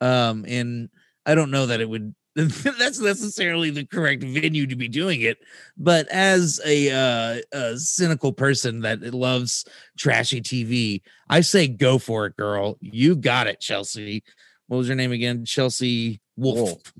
Um, 0.00 0.44
and 0.48 0.88
I 1.26 1.34
don't 1.34 1.50
know 1.50 1.66
that 1.66 1.80
it 1.80 1.88
would 1.88 2.14
that's 2.36 3.00
necessarily 3.00 3.70
the 3.70 3.84
correct 3.84 4.22
venue 4.22 4.64
to 4.68 4.76
be 4.76 4.86
doing 4.86 5.22
it. 5.22 5.38
But 5.76 6.06
as 6.06 6.60
a, 6.64 6.90
uh, 6.92 7.40
a 7.58 7.76
cynical 7.78 8.32
person 8.32 8.80
that 8.82 9.02
loves 9.12 9.64
trashy 9.98 10.40
TV, 10.40 11.02
I 11.28 11.40
say 11.40 11.66
go 11.66 11.98
for 11.98 12.26
it, 12.26 12.36
girl. 12.36 12.78
You 12.80 13.16
got 13.16 13.48
it, 13.48 13.58
Chelsea. 13.58 14.22
What 14.68 14.76
was 14.78 14.86
your 14.86 14.94
name 14.94 15.10
again? 15.10 15.44
Chelsea 15.44 16.20
Wolfe. 16.36 16.58
Wolfe. 16.58 16.92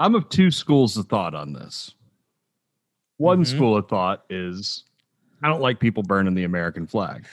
I'm 0.00 0.16
of 0.16 0.28
two 0.30 0.50
schools 0.50 0.96
of 0.96 1.06
thought 1.06 1.34
on 1.36 1.52
this. 1.52 1.94
One 3.18 3.42
Mhm. 3.42 3.46
school 3.46 3.76
of 3.76 3.86
thought 3.88 4.24
is 4.30 4.82
I 5.42 5.48
don't 5.48 5.60
like 5.60 5.80
people 5.80 6.02
burning 6.02 6.34
the 6.34 6.44
American 6.44 6.86
flag. 6.86 7.24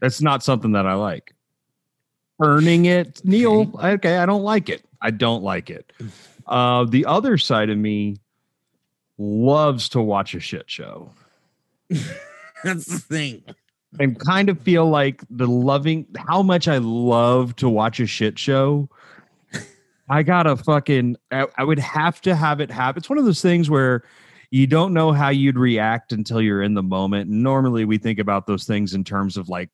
That's 0.00 0.20
not 0.20 0.42
something 0.42 0.72
that 0.72 0.86
I 0.86 0.94
like. 0.94 1.34
Burning 2.38 2.84
it, 2.84 3.20
Neil. 3.24 3.70
Okay, 3.82 4.18
I 4.18 4.26
don't 4.26 4.42
like 4.42 4.68
it. 4.68 4.84
I 5.00 5.10
don't 5.10 5.42
like 5.42 5.70
it. 5.70 5.92
Uh, 6.48 6.84
the 6.84 7.04
other 7.06 7.36
side 7.36 7.70
of 7.70 7.76
me 7.76 8.18
loves 9.18 9.88
to 9.88 10.00
watch 10.00 10.32
a 10.32 10.38
shit 10.38 10.70
show 10.70 11.10
That's 12.64 12.86
the 12.86 12.98
thing. 12.98 13.42
and 13.98 14.18
kind 14.18 14.48
of 14.48 14.60
feel 14.60 14.88
like 14.88 15.22
the 15.30 15.46
loving 15.46 16.06
how 16.28 16.42
much 16.42 16.68
I 16.68 16.78
love 16.78 17.56
to 17.56 17.68
watch 17.68 18.00
a 18.00 18.06
shit 18.06 18.38
show. 18.38 18.88
I 20.08 20.22
gotta 20.22 20.56
fucking 20.56 21.16
I, 21.30 21.46
I 21.56 21.64
would 21.64 21.78
have 21.78 22.20
to 22.22 22.34
have 22.34 22.60
it 22.60 22.70
happen. 22.70 23.00
It's 23.00 23.08
one 23.10 23.18
of 23.18 23.24
those 23.24 23.42
things 23.42 23.68
where 23.68 24.04
you 24.50 24.66
don't 24.66 24.92
know 24.94 25.12
how 25.12 25.28
you'd 25.30 25.58
react 25.58 26.12
until 26.12 26.40
you're 26.40 26.62
in 26.62 26.74
the 26.74 26.82
moment. 26.82 27.30
Normally 27.30 27.84
we 27.84 27.98
think 27.98 28.18
about 28.18 28.46
those 28.46 28.64
things 28.64 28.94
in 28.94 29.04
terms 29.04 29.36
of 29.36 29.48
like 29.48 29.70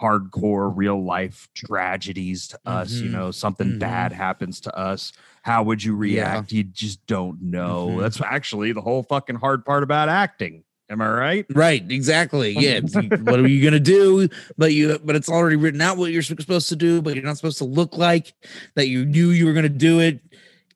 hardcore 0.00 0.72
real 0.74 1.04
life 1.04 1.48
tragedies 1.54 2.48
to 2.48 2.58
us, 2.64 2.92
you 2.92 3.08
Mhm. 3.08 3.12
know, 3.12 3.30
something 3.30 3.72
Mhm. 3.72 3.78
bad 3.80 4.12
happens 4.12 4.60
to 4.62 4.74
us. 4.76 5.12
How 5.42 5.62
would 5.62 5.82
you 5.84 5.94
react? 5.94 6.52
You 6.52 6.64
just 6.64 7.04
don't 7.06 7.40
know. 7.42 7.88
Mhm. 7.90 8.00
That's 8.00 8.20
actually 8.20 8.72
the 8.72 8.80
whole 8.80 9.02
fucking 9.02 9.36
hard 9.36 9.64
part 9.64 9.82
about 9.82 10.08
acting. 10.08 10.64
Am 10.88 11.00
I 11.02 11.08
right? 11.08 11.46
Right, 11.54 11.84
exactly. 11.90 12.50
Yeah. 12.58 12.80
what 12.80 13.38
are 13.38 13.46
you 13.46 13.62
gonna 13.62 13.78
do? 13.78 14.28
But 14.58 14.72
you 14.74 14.98
but 15.04 15.14
it's 15.16 15.28
already 15.28 15.56
written 15.56 15.80
out 15.80 15.98
what 15.98 16.12
you're 16.12 16.22
supposed 16.22 16.68
to 16.70 16.76
do, 16.76 17.00
but 17.02 17.14
you're 17.14 17.24
not 17.24 17.36
supposed 17.36 17.58
to 17.58 17.64
look 17.64 17.96
like 17.96 18.32
that 18.74 18.88
you 18.88 19.04
knew 19.04 19.30
you 19.30 19.46
were 19.46 19.52
gonna 19.52 19.68
do 19.68 20.00
it. 20.00 20.20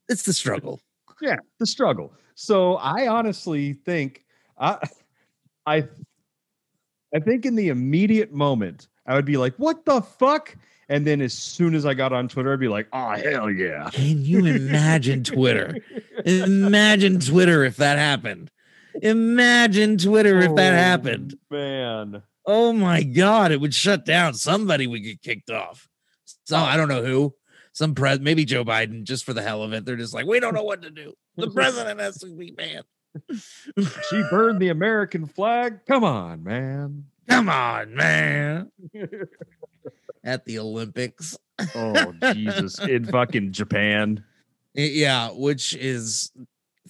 It's 0.07 0.23
the 0.23 0.33
struggle. 0.33 0.81
yeah 1.21 1.37
the 1.59 1.65
struggle 1.65 2.11
so 2.35 2.75
i 2.75 3.07
honestly 3.07 3.73
think 3.73 4.23
uh, 4.57 4.77
i 5.65 5.77
i 5.77 5.87
i 7.15 7.19
think 7.19 7.45
in 7.45 7.55
the 7.55 7.69
immediate 7.69 8.31
moment 8.31 8.87
i 9.07 9.15
would 9.15 9.25
be 9.25 9.37
like 9.37 9.55
what 9.55 9.83
the 9.85 10.01
fuck 10.01 10.55
and 10.89 11.05
then 11.07 11.19
as 11.21 11.33
soon 11.33 11.73
as 11.73 11.85
i 11.85 11.93
got 11.93 12.13
on 12.13 12.27
twitter 12.27 12.53
i'd 12.53 12.59
be 12.59 12.67
like 12.67 12.87
oh 12.93 13.09
hell 13.11 13.49
yeah 13.49 13.89
Can 13.91 14.23
you 14.23 14.45
imagine 14.45 15.23
Twitter? 15.23 15.75
Imagine 16.25 17.19
Twitter 17.19 17.63
if 17.63 17.77
that 17.77 17.97
happened. 17.97 18.49
Imagine 19.01 19.97
Twitter 19.97 20.39
if 20.39 20.55
that 20.55 20.73
Oh, 20.73 20.77
happened. 20.77 21.35
man 21.49 22.21
Oh 22.47 22.71
my 22.73 23.01
god, 23.03 23.51
it 23.51 23.59
would 23.59 23.73
shut 23.73 24.05
down. 24.05 24.33
Somebody 24.35 24.85
would 24.87 25.03
get 25.03 25.21
kicked 25.21 25.49
off. 25.49 25.87
So 26.45 26.55
I 26.57 26.77
don't 26.77 26.87
know 26.89 27.03
who. 27.03 27.33
Some 27.73 27.95
pres 27.95 28.19
maybe 28.19 28.45
Joe 28.45 28.63
Biden, 28.63 29.03
just 29.03 29.25
for 29.25 29.33
the 29.33 29.41
hell 29.41 29.63
of 29.63 29.73
it. 29.73 29.83
They're 29.85 29.95
just 29.95 30.13
like, 30.13 30.25
we 30.27 30.39
don't 30.39 30.53
know 30.53 30.63
what 30.63 30.83
to 30.83 30.91
do. 30.91 31.13
The 31.37 31.49
president 31.51 31.99
has 31.99 32.17
to 32.19 32.27
be 32.27 32.51
banned. 32.51 32.85
she 34.09 34.23
burned 34.29 34.59
the 34.59 34.67
american 34.69 35.25
flag 35.25 35.79
come 35.87 36.03
on 36.03 36.43
man 36.43 37.05
Come 37.29 37.49
on, 37.49 37.95
man. 37.95 38.71
At 40.23 40.45
the 40.45 40.59
Olympics. 40.59 41.37
oh 41.75 42.13
jesus 42.33 42.77
in 42.79 43.05
fucking 43.11 43.51
japan 43.53 44.23
Yeah, 44.73 45.29
which 45.29 45.73
is 45.75 46.31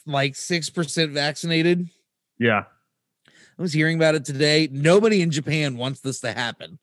like 0.08 0.34
6% 0.34 1.12
vaccinated. 1.14 1.88
yeah 2.40 2.64
I 3.58 3.62
was 3.62 3.72
hearing 3.72 3.96
about 3.96 4.16
it 4.16 4.26
today. 4.26 4.68
Nobody 4.70 5.22
in 5.22 5.32
Japan 5.32 5.78
wants 5.78 6.02
this 6.02 6.20
to 6.22 6.34
happen. 6.34 6.78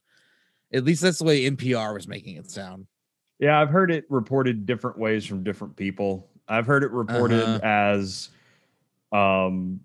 At 0.72 0.84
least 0.84 1.02
that's 1.02 1.18
the 1.18 1.24
way 1.24 1.42
NPR 1.50 1.92
was 1.92 2.08
making 2.08 2.36
it 2.36 2.50
sound. 2.50 2.86
Yeah, 3.38 3.60
I've 3.60 3.68
heard 3.68 3.90
it 3.90 4.06
reported 4.08 4.64
different 4.64 4.96
ways 4.98 5.26
from 5.26 5.42
different 5.44 5.76
people. 5.76 6.30
I've 6.48 6.66
heard 6.66 6.82
it 6.84 6.90
reported 6.90 7.42
Uh-huh. 7.42 7.60
as 7.62 8.30
um 9.12 9.80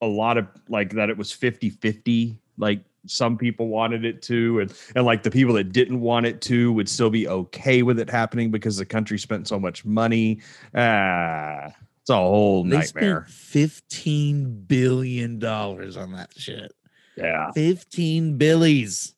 a 0.00 0.06
lot 0.06 0.36
of 0.38 0.46
like 0.68 0.90
that 0.92 1.10
it 1.10 1.16
was 1.18 1.32
50-50, 1.32 2.36
like 2.58 2.84
some 3.06 3.36
people 3.38 3.68
wanted 3.68 4.04
it 4.04 4.20
to 4.22 4.60
and 4.60 4.72
and 4.94 5.04
like 5.04 5.22
the 5.22 5.30
people 5.30 5.54
that 5.54 5.72
didn't 5.72 6.00
want 6.00 6.26
it 6.26 6.40
to 6.42 6.72
would 6.72 6.88
still 6.88 7.10
be 7.10 7.26
okay 7.26 7.82
with 7.82 7.98
it 7.98 8.08
happening 8.10 8.50
because 8.50 8.76
the 8.76 8.84
country 8.84 9.18
spent 9.18 9.48
so 9.48 9.58
much 9.58 9.84
money. 9.84 10.40
Ah, 10.74 11.66
it's 12.00 12.10
a 12.10 12.14
whole 12.16 12.62
They 12.64 12.76
nightmare. 12.78 13.24
spent 13.28 13.34
15 13.34 14.64
billion 14.66 15.38
dollars 15.38 15.96
on 15.96 16.12
that 16.12 16.30
shit. 16.36 16.72
Yeah. 17.16 17.50
15 17.52 18.36
billies. 18.36 19.14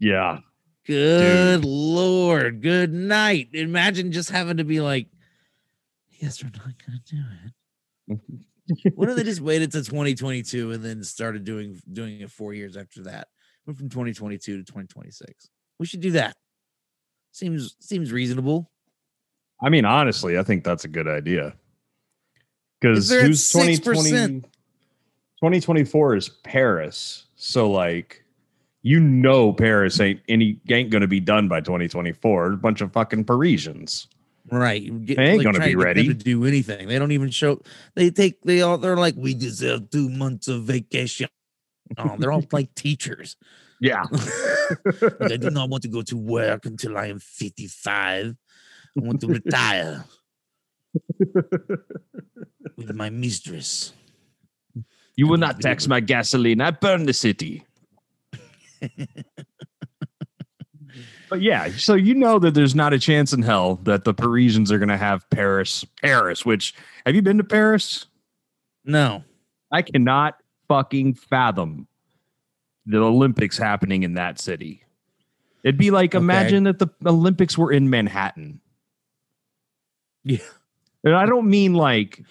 Yeah. 0.00 0.38
Good 0.86 1.64
lord. 1.64 2.62
Good 2.62 2.92
night. 2.92 3.50
Imagine 3.52 4.12
just 4.12 4.30
having 4.30 4.56
to 4.56 4.64
be 4.64 4.80
like, 4.80 5.06
yes, 6.20 6.42
we're 6.42 6.50
not 6.50 6.74
gonna 6.84 7.00
do 7.06 7.22
it. 7.44 7.52
Mm-hmm. 8.12 8.88
what 8.94 9.08
if 9.08 9.16
they 9.16 9.24
just 9.24 9.40
waited 9.42 9.72
to 9.72 9.82
2022 9.82 10.72
and 10.72 10.84
then 10.84 11.02
started 11.02 11.44
doing 11.44 11.80
doing 11.92 12.20
it 12.20 12.30
four 12.30 12.54
years 12.54 12.76
after 12.76 13.02
that? 13.04 13.28
Went 13.66 13.78
from 13.78 13.88
2022 13.88 14.58
to 14.58 14.62
2026. 14.62 15.48
We 15.78 15.86
should 15.86 16.00
do 16.00 16.12
that. 16.12 16.36
Seems 17.32 17.76
seems 17.80 18.12
reasonable. 18.12 18.70
I 19.62 19.68
mean, 19.70 19.84
honestly, 19.84 20.38
I 20.38 20.42
think 20.42 20.64
that's 20.64 20.84
a 20.84 20.88
good 20.88 21.08
idea. 21.08 21.54
Because 22.80 23.10
who's 23.10 23.50
2020, 23.52 24.40
2024 24.40 26.16
is 26.16 26.28
Paris. 26.28 27.26
So 27.36 27.70
like 27.70 28.22
you 28.82 29.00
know 29.00 29.52
Paris 29.52 29.98
ain't 30.00 30.20
any 30.28 30.60
ain't 30.70 30.90
gonna 30.90 31.06
be 31.06 31.20
done 31.20 31.48
by 31.48 31.60
2024. 31.60 32.52
A 32.52 32.56
bunch 32.56 32.80
of 32.80 32.92
fucking 32.92 33.24
Parisians. 33.24 34.08
Right. 34.50 35.04
Get, 35.06 35.16
They 35.16 35.24
ain't 35.24 35.42
gonna 35.42 35.58
be 35.60 35.72
to 35.72 35.76
ready. 35.76 36.06
to 36.08 36.14
do 36.14 36.44
anything. 36.44 36.88
They 36.88 36.98
don't 36.98 37.12
even 37.12 37.30
show 37.30 37.60
they 37.94 38.10
take 38.10 38.42
they 38.42 38.62
all 38.62 38.78
they're 38.78 38.96
like, 38.96 39.14
we 39.16 39.34
deserve 39.34 39.90
two 39.90 40.08
months 40.08 40.48
of 40.48 40.62
vacation. 40.64 41.28
Oh, 41.98 42.16
they're 42.18 42.32
all 42.32 42.44
like 42.52 42.74
teachers. 42.76 43.36
Yeah. 43.80 44.04
Like, 45.00 45.32
I 45.32 45.36
do 45.36 45.50
not 45.50 45.68
want 45.70 45.84
to 45.84 45.88
go 45.88 46.02
to 46.02 46.16
work 46.16 46.66
until 46.66 46.98
I 46.98 47.06
am 47.06 47.20
55. 47.20 48.34
I 48.34 49.00
want 49.00 49.20
to 49.20 49.28
retire 49.28 50.04
with 52.76 52.92
my 52.92 53.10
mistress. 53.10 53.92
You 55.14 55.28
will 55.28 55.38
not 55.38 55.60
tax 55.60 55.86
my 55.86 56.00
gasoline. 56.00 56.60
I 56.60 56.72
burn 56.72 57.06
the 57.06 57.12
city. 57.12 57.62
But 61.28 61.42
yeah, 61.42 61.68
so 61.70 61.94
you 61.94 62.14
know 62.14 62.38
that 62.38 62.54
there's 62.54 62.74
not 62.74 62.92
a 62.92 62.98
chance 62.98 63.32
in 63.32 63.42
hell 63.42 63.76
that 63.84 64.04
the 64.04 64.14
Parisians 64.14 64.70
are 64.72 64.78
gonna 64.78 64.96
have 64.96 65.28
Paris. 65.30 65.84
Paris, 66.02 66.44
which 66.44 66.74
have 67.04 67.14
you 67.14 67.22
been 67.22 67.38
to 67.38 67.44
Paris? 67.44 68.06
No. 68.84 69.24
I 69.72 69.82
cannot 69.82 70.36
fucking 70.68 71.14
fathom 71.14 71.88
the 72.86 72.98
Olympics 72.98 73.58
happening 73.58 74.04
in 74.04 74.14
that 74.14 74.40
city. 74.40 74.82
It'd 75.64 75.76
be 75.78 75.90
like 75.90 76.14
Okay. 76.14 76.22
imagine 76.22 76.64
that 76.64 76.78
the 76.78 76.88
Olympics 77.04 77.58
were 77.58 77.72
in 77.72 77.90
Manhattan. 77.90 78.60
Yeah. 80.24 80.38
And 81.04 81.14
I 81.14 81.26
don't 81.26 81.48
mean 81.48 81.74
like 81.74 82.22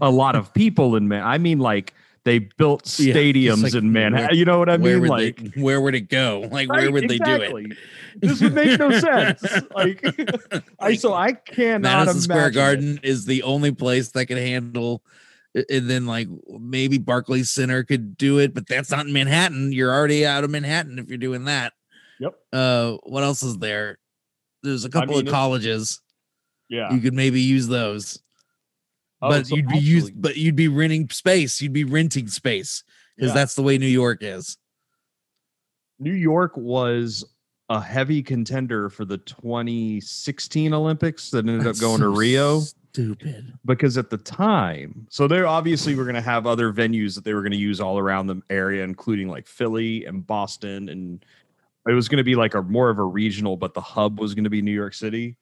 a 0.00 0.10
lot 0.10 0.34
of 0.36 0.52
people 0.54 0.96
in 0.96 1.06
Man. 1.08 1.22
I 1.24 1.38
mean 1.38 1.58
like 1.60 1.94
they 2.24 2.38
built 2.38 2.82
Yeah, 2.98 3.14
stadiums 3.14 3.62
like 3.62 3.74
in 3.74 3.92
Manhattan. 3.92 4.28
where- 4.28 4.34
you 4.34 4.44
know 4.44 4.58
what 4.58 4.68
I 4.68 4.76
mean? 4.76 5.06
Like 5.06 5.36
they, 5.54 5.60
where 5.60 5.80
would 5.80 5.94
it 5.94 6.08
go? 6.08 6.48
Like 6.50 6.68
where 6.68 6.84
right, 6.84 6.92
would 6.92 7.08
they 7.08 7.18
do 7.18 7.34
it? 7.42 7.76
This 8.16 8.40
would 8.40 8.54
make 8.54 8.78
no 8.78 8.90
sense. 8.98 9.42
Like 9.74 10.02
I 10.78 10.94
so 10.96 11.12
I 11.14 11.32
cannot 11.32 11.82
Madison 11.82 12.20
Square 12.22 12.38
imagine 12.38 12.50
it. 12.50 12.54
Garden 12.54 13.00
is 13.02 13.26
the 13.26 13.42
only 13.42 13.72
place 13.72 14.10
that 14.12 14.26
can 14.26 14.38
handle 14.38 15.02
and 15.54 15.88
then 15.88 16.06
like 16.06 16.28
maybe 16.48 16.98
Barclays 16.98 17.50
Center 17.50 17.84
could 17.84 18.16
do 18.16 18.38
it, 18.38 18.54
but 18.54 18.66
that's 18.66 18.90
not 18.90 19.06
in 19.06 19.12
Manhattan. 19.12 19.72
You're 19.72 19.92
already 19.92 20.26
out 20.26 20.44
of 20.44 20.50
Manhattan 20.50 20.98
if 20.98 21.08
you're 21.08 21.18
doing 21.18 21.44
that. 21.44 21.72
Yep. 22.20 22.34
Uh 22.52 22.92
what 23.04 23.22
else 23.22 23.42
is 23.42 23.58
there? 23.58 23.98
There's 24.62 24.84
a 24.84 24.90
couple 24.90 25.16
mean, 25.16 25.26
of 25.26 25.32
colleges. 25.32 26.00
Yeah. 26.68 26.92
You 26.92 27.00
could 27.00 27.14
maybe 27.14 27.40
use 27.40 27.68
those. 27.68 28.20
Oh, 29.24 29.28
but 29.30 29.46
so 29.46 29.56
you'd 29.56 29.68
be 29.68 29.78
used 29.78 30.12
but 30.20 30.36
you'd 30.36 30.56
be 30.56 30.68
renting 30.68 31.08
space. 31.10 31.60
You'd 31.60 31.72
be 31.72 31.84
renting 31.84 32.28
space 32.28 32.84
because 33.16 33.30
Yeah. 33.30 33.34
that's 33.34 33.54
the 33.54 33.62
way 33.62 33.78
New 33.78 33.86
York 33.86 34.18
is. 34.22 34.56
New 35.98 36.12
York 36.14 36.56
was 36.56 37.24
a 37.70 37.80
heavy 37.80 38.22
contender 38.22 38.90
for 38.90 39.04
the 39.04 39.18
2016 39.18 40.74
Olympics 40.74 41.30
that 41.30 41.38
ended 41.46 41.62
That's 41.62 41.80
up 41.80 41.82
going 41.88 42.00
to 42.00 42.08
Rio 42.08 42.60
Stupid. 42.60 43.54
because 43.64 43.96
at 43.96 44.10
the 44.10 44.18
time, 44.18 45.06
so 45.08 45.26
they 45.26 45.40
obviously 45.40 45.94
were 45.94 46.04
going 46.04 46.14
to 46.16 46.20
have 46.20 46.46
other 46.46 46.72
venues 46.72 47.14
that 47.14 47.24
they 47.24 47.32
were 47.32 47.40
going 47.42 47.52
to 47.52 47.56
use 47.58 47.80
all 47.80 47.98
around 47.98 48.26
the 48.26 48.40
area, 48.50 48.84
including 48.84 49.28
like 49.28 49.46
Philly 49.46 50.04
and 50.04 50.26
Boston, 50.26 50.88
and 50.90 51.24
it 51.88 51.92
was 51.92 52.08
going 52.08 52.18
to 52.18 52.24
be 52.24 52.34
like 52.34 52.54
a 52.54 52.62
more 52.62 52.90
of 52.90 52.98
a 52.98 53.04
regional, 53.04 53.56
but 53.56 53.72
the 53.72 53.80
hub 53.80 54.20
was 54.20 54.34
going 54.34 54.44
to 54.44 54.50
be 54.50 54.60
New 54.62 54.72
York 54.72 54.94
City. 54.94 55.36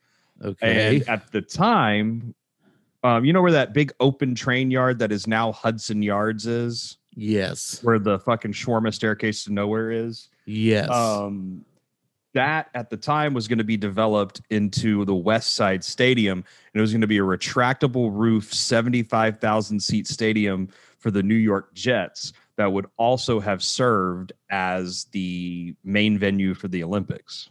Okay. 0.45 0.97
And 0.99 1.09
at 1.09 1.31
the 1.33 1.41
time, 1.43 2.35
um, 3.03 3.25
you 3.25 3.33
know 3.33 3.43
where 3.43 3.53
that 3.53 3.73
big 3.73 3.93
open 4.01 4.35
train 4.35 4.71
yard 4.71 4.99
that 5.01 5.13
is 5.13 5.27
now 5.27 5.53
Hudson 5.53 6.03
Yards 6.03 6.47
is, 6.47 6.99
yes. 7.15 7.83
where 7.83 7.99
the 7.99 8.19
fucking 8.21 8.53
shawarma 8.53 8.95
staircase 8.95 9.45
to 9.45 9.53
nowhere 9.53 9.91
is. 9.91 10.29
Yes. 10.47 10.89
Um, 10.91 11.65
that 12.35 12.71
at 12.75 12.89
the 12.89 12.97
time 12.97 13.35
was 13.35 13.47
going 13.47 13.59
to 13.59 13.65
be 13.65 13.77
developed 13.77 14.41
into 14.51 15.05
the 15.05 15.15
West 15.15 15.55
Side 15.55 15.85
Stadium, 15.85 16.39
and 16.39 16.79
it 16.79 16.81
was 16.81 16.93
going 16.93 17.03
to 17.03 17.07
be 17.07 17.19
a 17.19 17.23
retractable 17.23 18.11
roof, 18.13 18.53
seventy-five 18.53 19.39
thousand 19.39 19.81
seat 19.81 20.07
stadium 20.07 20.69
for 20.99 21.11
the 21.11 21.23
New 21.23 21.35
York 21.35 21.75
Jets 21.75 22.33
that 22.57 22.73
would 22.73 22.87
also 22.97 23.41
have 23.41 23.63
served 23.63 24.33
as 24.51 25.05
the 25.13 25.75
main 25.85 26.19
venue 26.19 26.55
for 26.55 26.69
the 26.69 26.83
Olympics. 26.83 27.51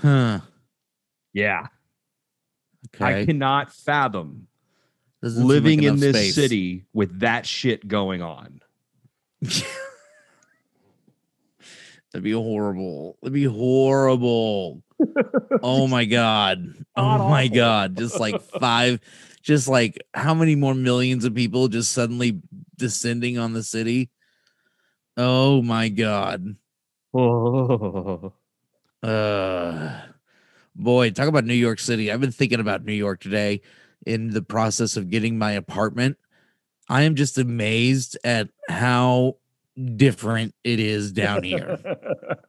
huh. 0.00 0.40
Yeah, 1.32 1.66
I 3.00 3.24
cannot 3.24 3.72
fathom 3.72 4.46
Doesn't 5.22 5.46
living 5.46 5.82
in 5.82 5.98
this 6.00 6.14
space. 6.16 6.34
city 6.34 6.84
with 6.92 7.20
that 7.20 7.46
shit 7.46 7.86
going 7.88 8.22
on. 8.22 8.60
That'd 12.12 12.22
be 12.22 12.32
horrible. 12.32 13.18
That'd 13.22 13.32
be 13.34 13.44
horrible. 13.44 14.82
oh 15.62 15.86
my 15.88 16.04
god. 16.04 16.74
Oh 16.96 17.28
my 17.28 17.48
god. 17.48 17.96
Just 17.96 18.20
like 18.20 18.40
five, 18.60 19.00
just 19.42 19.66
like 19.66 20.00
how 20.14 20.32
many 20.32 20.54
more 20.54 20.74
millions 20.76 21.24
of 21.24 21.34
people 21.34 21.66
just 21.66 21.90
suddenly 21.90 22.40
descending 22.76 23.36
on 23.36 23.52
the 23.52 23.64
city? 23.64 24.10
Oh 25.16 25.60
my 25.62 25.88
god. 25.88 26.56
Oh. 27.16 28.32
Uh 29.02 30.00
boy, 30.74 31.10
talk 31.10 31.28
about 31.28 31.44
New 31.44 31.54
York 31.54 31.78
City. 31.78 32.10
I've 32.10 32.20
been 32.20 32.32
thinking 32.32 32.60
about 32.60 32.84
New 32.84 32.92
York 32.92 33.20
today 33.20 33.60
in 34.06 34.30
the 34.30 34.42
process 34.42 34.96
of 34.96 35.10
getting 35.10 35.38
my 35.38 35.52
apartment. 35.52 36.16
I 36.88 37.02
am 37.02 37.14
just 37.14 37.38
amazed 37.38 38.18
at 38.24 38.50
how 38.68 39.36
different 39.96 40.54
it 40.62 40.78
is 40.80 41.12
down 41.12 41.42
here. 41.42 41.78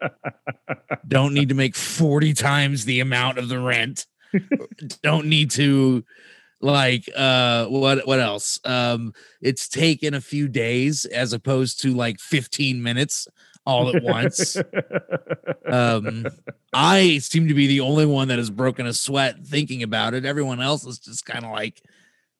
Don't 1.08 1.34
need 1.34 1.50
to 1.50 1.56
make 1.56 1.76
40 1.76 2.34
times 2.34 2.86
the 2.86 3.00
amount 3.00 3.38
of 3.38 3.48
the 3.48 3.60
rent. 3.60 4.06
Don't 5.02 5.28
need 5.28 5.52
to 5.52 6.04
like 6.62 7.08
uh 7.16 7.66
what 7.68 8.06
what 8.08 8.20
else? 8.20 8.60
Um 8.66 9.14
it's 9.42 9.68
taken 9.68 10.14
a 10.14 10.22
few 10.22 10.48
days 10.48 11.06
as 11.06 11.32
opposed 11.32 11.82
to 11.82 11.94
like 11.94 12.20
15 12.20 12.82
minutes 12.82 13.28
all 13.66 13.96
at 13.96 14.04
once. 14.04 14.58
um 15.66 16.26
I 16.74 17.20
seem 17.20 17.48
to 17.48 17.54
be 17.54 17.68
the 17.68 17.82
only 17.82 18.06
one 18.06 18.28
that 18.28 18.38
has 18.38 18.50
broken 18.50 18.86
a 18.86 18.94
sweat 18.94 19.46
thinking 19.46 19.84
about 19.84 20.14
it. 20.14 20.26
Everyone 20.26 20.62
else 20.62 20.86
is 20.86 21.00
just 21.00 21.26
kind 21.26 21.46
of 21.46 21.52
like, 21.52 21.82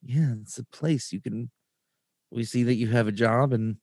yeah, 0.04 0.34
it's 0.42 0.58
a 0.58 0.66
place 0.66 1.12
you 1.12 1.22
can 1.22 1.50
we 2.32 2.44
see 2.44 2.64
that 2.64 2.76
you 2.76 2.88
have 2.88 3.08
a 3.08 3.12
job 3.12 3.54
and 3.54 3.78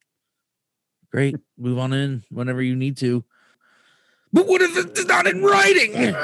great, 1.10 1.36
move 1.58 1.78
on 1.78 1.92
in 1.92 2.24
whenever 2.30 2.62
you 2.62 2.76
need 2.76 2.96
to. 2.98 3.24
But 4.32 4.46
what 4.46 4.62
if 4.62 4.76
it's 4.76 5.04
not 5.06 5.26
in 5.26 5.42
writing? 5.42 5.92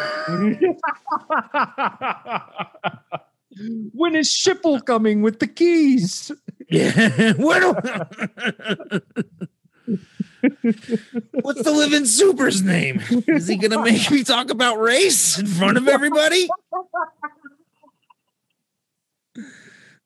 when 3.93 4.17
is 4.17 4.29
Schipple 4.29 4.85
coming 4.85 5.23
with 5.23 5.41
the 5.41 5.47
keys? 5.47 6.31
Yeah. 6.71 7.33
Do 7.33 7.49
What's 11.43 11.63
the 11.63 11.73
living 11.73 12.05
super's 12.05 12.63
name? 12.63 13.01
Is 13.27 13.49
he 13.49 13.57
gonna 13.57 13.83
make 13.83 14.11
me 14.11 14.25
talk 14.25 14.51
about 14.51 14.79
race 14.79 15.39
in 15.39 15.47
front 15.47 15.77
of 15.77 15.89
everybody? 15.89 16.49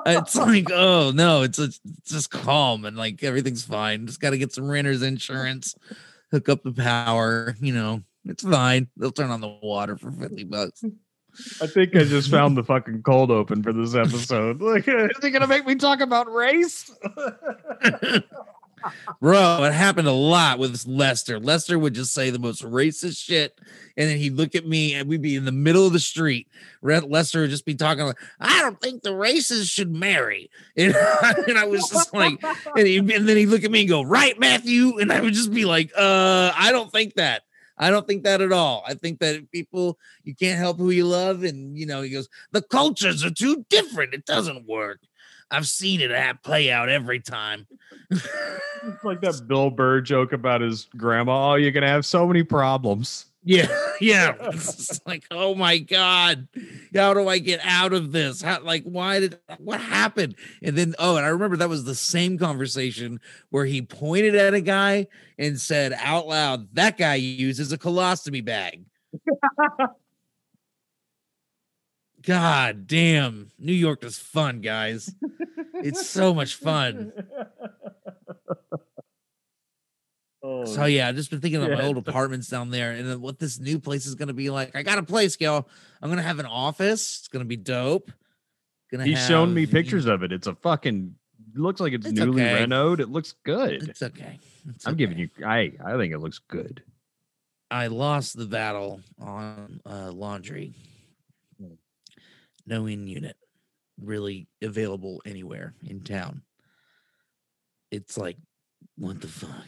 it's 0.06 0.36
like, 0.36 0.70
oh 0.70 1.10
no, 1.14 1.42
it's, 1.42 1.58
it's 1.58 1.80
just 2.04 2.30
calm 2.30 2.84
and 2.84 2.96
like 2.96 3.22
everything's 3.24 3.64
fine. 3.64 4.06
Just 4.06 4.20
got 4.20 4.30
to 4.30 4.38
get 4.38 4.52
some 4.52 4.68
renter's 4.68 5.02
insurance, 5.02 5.74
hook 6.30 6.48
up 6.48 6.62
the 6.62 6.72
power. 6.72 7.56
You 7.60 7.74
know, 7.74 8.02
it's 8.24 8.44
fine. 8.44 8.88
They'll 8.96 9.10
turn 9.10 9.30
on 9.30 9.40
the 9.40 9.48
water 9.48 9.96
for 9.96 10.12
fifty 10.12 10.44
bucks. 10.44 10.84
I 11.60 11.66
think 11.66 11.94
I 11.94 12.04
just 12.04 12.30
found 12.30 12.56
the 12.56 12.64
fucking 12.64 13.02
cold 13.02 13.30
open 13.30 13.62
for 13.62 13.72
this 13.72 13.94
episode. 13.94 14.60
Like, 14.66 14.88
is 14.88 15.10
he 15.22 15.30
gonna 15.30 15.46
make 15.46 15.66
me 15.66 15.74
talk 15.76 16.00
about 16.00 16.32
race? 16.32 16.90
Bro, 19.20 19.64
it 19.64 19.72
happened 19.72 20.08
a 20.08 20.12
lot 20.12 20.58
with 20.58 20.86
Lester. 20.86 21.40
Lester 21.40 21.78
would 21.78 21.94
just 21.94 22.12
say 22.12 22.30
the 22.30 22.38
most 22.38 22.62
racist 22.62 23.22
shit, 23.22 23.58
and 23.96 24.08
then 24.08 24.18
he'd 24.18 24.34
look 24.34 24.54
at 24.54 24.66
me, 24.66 24.94
and 24.94 25.08
we'd 25.08 25.22
be 25.22 25.34
in 25.34 25.44
the 25.44 25.52
middle 25.52 25.86
of 25.86 25.92
the 25.92 25.98
street. 25.98 26.48
Red 26.82 27.04
Lester 27.04 27.40
would 27.40 27.50
just 27.50 27.64
be 27.64 27.74
talking 27.74 28.04
like, 28.04 28.18
"I 28.40 28.60
don't 28.60 28.80
think 28.80 29.02
the 29.02 29.14
races 29.14 29.68
should 29.68 29.92
marry," 29.92 30.50
and, 30.76 30.94
and 31.48 31.58
I 31.58 31.64
was 31.64 31.88
just 31.88 32.14
like, 32.14 32.42
and, 32.76 32.86
he, 32.86 32.98
and 32.98 33.10
then 33.10 33.36
he'd 33.36 33.46
look 33.46 33.64
at 33.64 33.70
me 33.70 33.80
and 33.80 33.88
go, 33.88 34.02
"Right, 34.02 34.38
Matthew," 34.38 34.98
and 34.98 35.12
I 35.12 35.20
would 35.20 35.34
just 35.34 35.52
be 35.52 35.64
like, 35.64 35.90
"Uh, 35.96 36.52
I 36.54 36.70
don't 36.72 36.92
think 36.92 37.14
that." 37.14 37.42
I 37.78 37.90
don't 37.90 38.06
think 38.06 38.24
that 38.24 38.40
at 38.40 38.52
all. 38.52 38.84
I 38.86 38.94
think 38.94 39.18
that 39.20 39.50
people 39.50 39.98
you 40.24 40.34
can't 40.34 40.58
help 40.58 40.78
who 40.78 40.90
you 40.90 41.06
love, 41.06 41.44
and 41.44 41.76
you 41.76 41.86
know 41.86 42.02
he 42.02 42.10
goes, 42.10 42.28
the 42.52 42.62
cultures 42.62 43.24
are 43.24 43.30
too 43.30 43.64
different. 43.68 44.14
It 44.14 44.24
doesn't 44.24 44.66
work. 44.66 45.00
I've 45.50 45.68
seen 45.68 46.00
it 46.00 46.42
play 46.42 46.70
out 46.72 46.88
every 46.88 47.20
time. 47.20 47.66
It's 48.10 49.04
like 49.04 49.20
that 49.20 49.46
Bill 49.46 49.70
Burr 49.70 50.00
joke 50.00 50.32
about 50.32 50.60
his 50.60 50.88
grandma. 50.96 51.52
Oh, 51.52 51.54
you're 51.54 51.72
gonna 51.72 51.88
have 51.88 52.06
so 52.06 52.26
many 52.26 52.42
problems. 52.42 53.26
Yeah, 53.46 53.68
yeah. 54.00 54.34
It's 54.52 55.00
like, 55.06 55.24
oh 55.30 55.54
my 55.54 55.78
god, 55.78 56.48
how 56.94 57.14
do 57.14 57.28
I 57.28 57.38
get 57.38 57.60
out 57.62 57.92
of 57.92 58.10
this? 58.12 58.42
How, 58.42 58.60
like, 58.60 58.82
why 58.82 59.20
did 59.20 59.38
what 59.58 59.80
happened? 59.80 60.34
And 60.62 60.76
then, 60.76 60.94
oh, 60.98 61.16
and 61.16 61.24
I 61.24 61.28
remember 61.28 61.56
that 61.58 61.68
was 61.68 61.84
the 61.84 61.94
same 61.94 62.36
conversation 62.38 63.20
where 63.50 63.64
he 63.64 63.80
pointed 63.82 64.34
at 64.34 64.52
a 64.52 64.60
guy 64.60 65.06
and 65.38 65.60
said 65.60 65.94
out 65.98 66.26
loud, 66.26 66.74
"That 66.74 66.98
guy 66.98 67.14
uses 67.14 67.72
a 67.72 67.78
colostomy 67.78 68.44
bag." 68.44 68.84
God 72.22 72.88
damn, 72.88 73.52
New 73.56 73.72
York 73.72 74.02
is 74.02 74.18
fun, 74.18 74.60
guys. 74.60 75.14
It's 75.74 76.08
so 76.08 76.34
much 76.34 76.56
fun. 76.56 77.12
Oh, 80.42 80.55
So 80.66 80.84
yeah, 80.84 81.08
I've 81.08 81.16
just 81.16 81.30
been 81.30 81.40
thinking 81.40 81.62
about 81.62 81.78
my 81.78 81.84
old 81.84 81.96
apartments 82.08 82.48
down 82.48 82.70
there 82.70 82.92
and 82.92 83.20
what 83.20 83.38
this 83.38 83.58
new 83.58 83.78
place 83.78 84.06
is 84.06 84.14
gonna 84.14 84.32
be 84.32 84.50
like. 84.50 84.74
I 84.76 84.82
got 84.82 84.98
a 84.98 85.02
place, 85.02 85.36
y'all. 85.40 85.68
I'm 86.02 86.08
gonna 86.08 86.22
have 86.22 86.38
an 86.38 86.46
office. 86.46 87.18
It's 87.20 87.28
gonna 87.28 87.44
be 87.44 87.56
dope. 87.56 88.10
Gonna 88.90 89.04
He's 89.04 89.26
shown 89.26 89.52
me 89.52 89.62
have, 89.62 89.70
you 89.70 89.74
pictures 89.74 90.06
of 90.06 90.22
it. 90.22 90.32
It's 90.32 90.46
a 90.46 90.54
fucking 90.54 91.14
looks 91.54 91.80
like 91.80 91.92
it's, 91.92 92.06
It's 92.06 92.18
newly 92.18 92.42
okay. 92.42 92.64
renoed. 92.64 93.00
It 93.00 93.08
looks 93.08 93.34
good. 93.44 93.88
It's 93.88 94.02
okay. 94.02 94.38
It's 94.68 94.86
I'm 94.86 94.96
giving 94.96 95.18
you 95.18 95.28
I 95.44 95.72
I 95.84 95.96
think 95.96 96.12
it 96.12 96.18
looks 96.18 96.38
good. 96.38 96.82
I 97.70 97.88
lost 97.88 98.36
the 98.36 98.46
battle 98.46 99.00
on 99.18 99.80
uh, 99.84 100.12
laundry. 100.12 100.74
No 102.68 102.86
in 102.86 103.06
unit 103.06 103.36
really 104.00 104.48
available 104.62 105.22
anywhere 105.24 105.74
in 105.84 106.02
town. 106.02 106.42
It's 107.90 108.18
like, 108.18 108.36
what 108.96 109.20
the 109.20 109.28
fuck? 109.28 109.66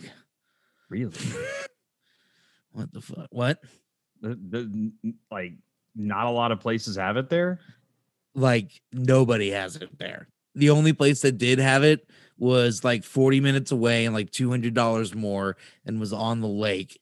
Really? 0.88 1.12
What 2.72 2.92
the 2.92 3.00
fuck? 3.00 3.28
What? 3.30 3.58
The- 4.20 4.34
the- 4.34 5.14
like 5.30 5.54
not 5.94 6.26
a 6.26 6.30
lot 6.30 6.52
of 6.52 6.60
places 6.60 6.96
have 6.96 7.16
it 7.16 7.28
there. 7.28 7.60
like 8.34 8.80
nobody 8.92 9.50
has 9.50 9.76
it 9.76 9.98
there. 9.98 10.28
The 10.54 10.70
only 10.70 10.92
place 10.92 11.22
that 11.22 11.38
did 11.38 11.58
have 11.58 11.82
it 11.82 12.08
was 12.36 12.84
like 12.84 13.02
40 13.04 13.40
minutes 13.40 13.72
away 13.72 14.04
and 14.04 14.14
like 14.14 14.30
$200 14.30 15.14
more 15.14 15.56
and 15.84 15.98
was 15.98 16.12
on 16.12 16.40
the 16.40 16.46
lake 16.48 17.00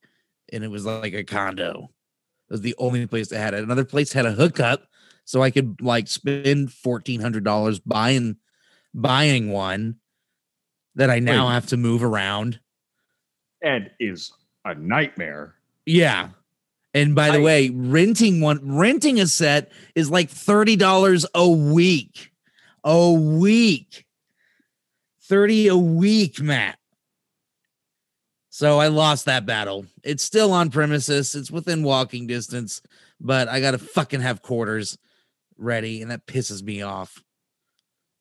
and 0.52 0.64
it 0.64 0.70
was 0.70 0.86
like 0.86 1.12
a 1.12 1.24
condo. 1.24 1.90
It 2.48 2.52
was 2.52 2.60
the 2.62 2.74
only 2.78 3.06
place 3.06 3.28
that 3.28 3.38
had 3.38 3.54
it. 3.54 3.62
Another 3.64 3.84
place 3.84 4.12
had 4.12 4.24
a 4.24 4.32
hookup 4.32 4.86
so 5.24 5.42
I 5.42 5.50
could 5.50 5.82
like 5.82 6.08
spend 6.08 6.68
$1400 6.68 7.80
buying 7.84 8.36
buying 8.94 9.50
one 9.50 9.96
that 10.94 11.10
I 11.10 11.18
now 11.18 11.48
Wait. 11.48 11.52
have 11.54 11.66
to 11.66 11.76
move 11.76 12.02
around. 12.02 12.60
And 13.62 13.90
is 13.98 14.32
a 14.64 14.74
nightmare. 14.74 15.54
Yeah. 15.84 16.30
And 16.94 17.14
by 17.14 17.30
the 17.30 17.38
I- 17.38 17.42
way, 17.42 17.68
renting 17.70 18.40
one 18.40 18.76
renting 18.76 19.20
a 19.20 19.26
set 19.26 19.70
is 19.94 20.10
like 20.10 20.30
$30 20.30 21.26
a 21.34 21.48
week. 21.48 22.32
A 22.84 23.12
week. 23.12 24.04
30 25.22 25.68
a 25.68 25.76
week, 25.76 26.40
Matt. 26.40 26.78
So 28.48 28.78
I 28.78 28.88
lost 28.88 29.26
that 29.26 29.44
battle. 29.44 29.86
It's 30.02 30.22
still 30.22 30.52
on 30.52 30.70
premises. 30.70 31.34
It's 31.34 31.50
within 31.50 31.82
walking 31.82 32.26
distance, 32.26 32.80
but 33.20 33.48
I 33.48 33.60
got 33.60 33.72
to 33.72 33.78
fucking 33.78 34.20
have 34.22 34.40
quarters 34.40 34.96
ready 35.58 36.00
and 36.00 36.10
that 36.10 36.26
pisses 36.26 36.62
me 36.62 36.80
off. 36.80 37.22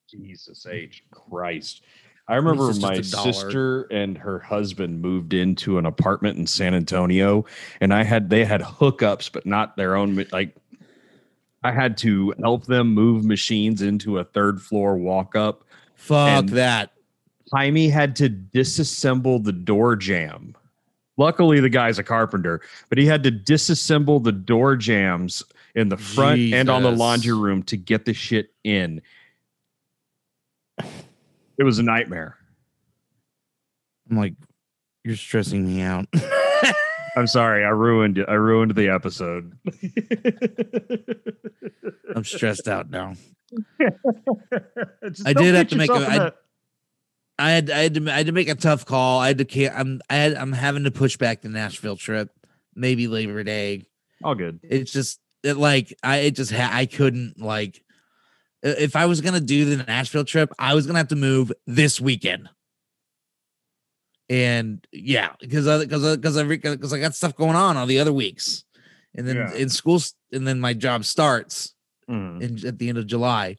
Jesus 0.09 0.65
H 0.69 1.03
Christ. 1.11 1.83
I 2.27 2.35
remember 2.35 2.73
my 2.79 3.01
sister 3.01 3.83
and 3.91 4.17
her 4.17 4.39
husband 4.39 5.01
moved 5.01 5.33
into 5.33 5.77
an 5.77 5.85
apartment 5.85 6.37
in 6.39 6.47
San 6.47 6.73
Antonio, 6.73 7.45
and 7.79 7.93
I 7.93 8.03
had 8.03 8.29
they 8.29 8.43
had 8.45 8.61
hookups, 8.61 9.31
but 9.31 9.45
not 9.45 9.77
their 9.77 9.95
own. 9.95 10.25
Like, 10.31 10.55
I 11.63 11.71
had 11.71 11.97
to 11.97 12.33
help 12.41 12.65
them 12.65 12.93
move 12.93 13.25
machines 13.25 13.81
into 13.81 14.17
a 14.17 14.23
third 14.23 14.61
floor 14.61 14.97
walk 14.97 15.35
up. 15.35 15.65
Fuck 15.95 16.47
that. 16.47 16.91
Jaime 17.53 17.89
had 17.89 18.15
to 18.17 18.29
disassemble 18.29 19.43
the 19.43 19.53
door 19.53 19.95
jam. 19.95 20.55
Luckily, 21.17 21.59
the 21.59 21.69
guy's 21.69 21.99
a 21.99 22.03
carpenter, 22.03 22.61
but 22.89 22.97
he 22.97 23.05
had 23.05 23.23
to 23.23 23.31
disassemble 23.31 24.23
the 24.23 24.31
door 24.31 24.75
jams 24.75 25.43
in 25.75 25.89
the 25.89 25.97
front 25.97 26.39
and 26.53 26.69
on 26.69 26.83
the 26.83 26.91
laundry 26.91 27.37
room 27.37 27.61
to 27.63 27.77
get 27.77 28.05
the 28.05 28.13
shit 28.13 28.53
in. 28.63 29.01
It 31.57 31.63
was 31.63 31.79
a 31.79 31.83
nightmare. 31.83 32.35
I'm 34.09 34.17
like, 34.17 34.33
you're 35.03 35.15
stressing 35.15 35.65
me 35.65 35.81
out. 35.81 36.05
I'm 37.17 37.27
sorry, 37.27 37.63
I 37.63 37.69
ruined 37.69 38.17
it. 38.17 38.27
I 38.27 38.33
ruined 38.33 38.75
the 38.75 38.89
episode. 38.89 39.57
I'm 42.15 42.23
stressed 42.23 42.67
out 42.67 42.89
now. 42.89 43.13
I 45.25 45.33
did 45.33 45.55
have 45.55 45.67
to 45.69 45.75
make 45.77 45.89
a- 45.89 45.93
I- 45.93 46.31
I 47.37 47.51
had 47.51 47.69
I 47.69 47.79
had 47.79 47.93
to 47.95 48.09
I 48.09 48.17
had 48.17 48.25
to 48.27 48.31
make 48.31 48.47
a 48.47 48.55
tough 48.55 48.85
call. 48.85 49.19
I 49.19 49.27
had 49.27 49.39
to 49.39 49.45
can't, 49.45 49.75
I'm 49.77 50.01
I 50.09 50.15
had 50.15 50.35
I'm 50.35 50.53
having 50.53 50.85
to 50.85 50.91
push 50.91 51.17
back 51.17 51.41
the 51.41 51.49
Nashville 51.49 51.97
trip, 51.97 52.29
maybe 52.75 53.07
Labor 53.09 53.43
Day. 53.43 53.87
all 54.23 54.35
good. 54.35 54.61
It's 54.63 54.89
just 54.93 55.19
it 55.43 55.57
like 55.57 55.93
I 56.01 56.17
it 56.19 56.31
just 56.31 56.53
ha- 56.53 56.69
I 56.71 56.85
couldn't 56.85 57.37
like 57.41 57.83
if 58.63 58.95
I 58.95 59.05
was 59.05 59.21
gonna 59.21 59.39
do 59.39 59.65
the 59.65 59.83
Nashville 59.83 60.25
trip, 60.25 60.51
I 60.59 60.73
was 60.73 60.85
gonna 60.87 60.99
have 60.99 61.09
to 61.09 61.15
move 61.15 61.51
this 61.67 61.99
weekend. 62.01 62.49
And 64.29 64.85
yeah, 64.91 65.33
because 65.39 65.65
because 65.85 66.17
because 66.17 66.37
every 66.37 66.57
because 66.57 66.93
I 66.93 66.99
got 66.99 67.13
stuff 67.15 67.35
going 67.35 67.55
on 67.55 67.77
all 67.77 67.85
the 67.85 67.99
other 67.99 68.13
weeks, 68.13 68.63
and 69.13 69.27
then 69.27 69.35
Yeah. 69.35 69.53
in 69.53 69.69
school, 69.69 70.01
and 70.31 70.47
then 70.47 70.59
my 70.59 70.73
job 70.73 71.05
starts 71.05 71.75
Mhm. 72.09 72.41
in 72.41 72.67
at 72.67 72.79
the 72.79 72.89
end 72.89 72.97
of 72.97 73.05
July, 73.05 73.57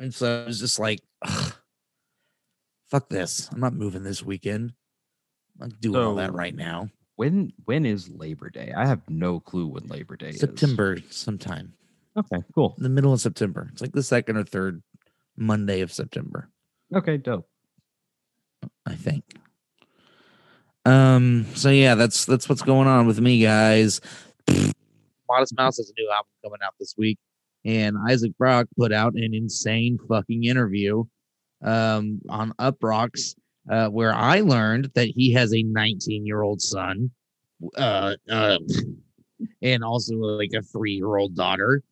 and 0.00 0.12
so 0.12 0.42
it 0.42 0.46
was 0.48 0.58
just 0.58 0.80
like, 0.80 1.00
fuck 2.88 3.08
this. 3.08 3.48
I'm 3.52 3.60
not 3.60 3.74
moving 3.74 4.02
this 4.02 4.24
weekend. 4.24 4.72
I'm 5.60 5.68
not 5.68 5.80
doing 5.80 5.96
all 6.02 6.16
that 6.16 6.32
right 6.34 6.54
now. 6.54 6.90
When 7.14 7.52
when 7.64 7.86
is 7.86 8.08
Labor 8.08 8.50
Day? 8.50 8.72
I 8.76 8.86
have 8.86 9.08
no 9.08 9.38
clue 9.38 9.68
when 9.68 9.86
Labor 9.86 10.16
Day 10.16 10.30
is. 10.30 10.40
September 10.40 10.98
sometime. 11.10 11.74
Okay, 12.16 12.42
cool. 12.54 12.74
in 12.78 12.82
the 12.82 12.88
middle 12.88 13.12
of 13.12 13.20
September. 13.20 13.68
It's 13.72 13.82
like 13.82 13.92
the 13.92 14.02
second 14.02 14.36
or 14.36 14.44
third 14.44 14.82
Monday 15.36 15.80
of 15.82 15.92
September, 15.92 16.48
Okay, 16.94 17.16
dope. 17.18 17.48
I 18.86 18.94
think. 18.94 19.24
Um. 20.84 21.46
So 21.54 21.70
yeah, 21.70 21.94
that's 21.94 22.24
that's 22.24 22.48
what's 22.48 22.62
going 22.62 22.88
on 22.88 23.06
with 23.06 23.20
me, 23.20 23.40
guys. 23.42 24.00
Modest 25.28 25.56
Mouse 25.56 25.78
has 25.78 25.90
a 25.90 26.00
new 26.00 26.08
album 26.10 26.30
coming 26.44 26.60
out 26.64 26.74
this 26.78 26.94
week, 26.96 27.18
and 27.64 27.96
Isaac 28.08 28.32
Brock 28.38 28.66
put 28.78 28.92
out 28.92 29.14
an 29.14 29.34
insane 29.34 29.98
fucking 30.08 30.44
interview, 30.44 31.04
um, 31.62 32.20
on 32.28 32.52
Uproxx, 32.60 33.34
uh, 33.68 33.88
where 33.88 34.14
I 34.14 34.40
learned 34.40 34.92
that 34.94 35.08
he 35.08 35.32
has 35.32 35.52
a 35.52 35.62
19 35.62 36.24
year 36.24 36.42
old 36.42 36.62
son, 36.62 37.10
uh, 37.76 38.14
uh, 38.30 38.58
and 39.62 39.82
also 39.84 40.14
like 40.14 40.52
a 40.54 40.62
three 40.62 40.92
year 40.92 41.16
old 41.16 41.34
daughter. 41.34 41.82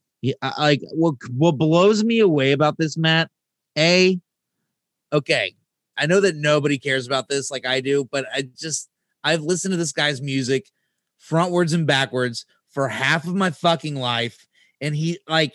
Like 0.58 0.80
what 0.92 1.14
what 1.30 1.58
blows 1.58 2.04
me 2.04 2.20
away 2.20 2.52
about 2.52 2.78
this, 2.78 2.96
Matt. 2.96 3.30
A, 3.76 4.20
okay, 5.12 5.54
I 5.96 6.06
know 6.06 6.20
that 6.20 6.36
nobody 6.36 6.78
cares 6.78 7.06
about 7.06 7.28
this 7.28 7.50
like 7.50 7.66
I 7.66 7.80
do, 7.80 8.08
but 8.10 8.26
I 8.34 8.48
just 8.56 8.88
I've 9.22 9.42
listened 9.42 9.72
to 9.72 9.78
this 9.78 9.92
guy's 9.92 10.22
music 10.22 10.70
frontwards 11.20 11.74
and 11.74 11.86
backwards 11.86 12.46
for 12.70 12.88
half 12.88 13.26
of 13.26 13.34
my 13.34 13.50
fucking 13.50 13.96
life, 13.96 14.46
and 14.80 14.94
he 14.94 15.18
like 15.28 15.54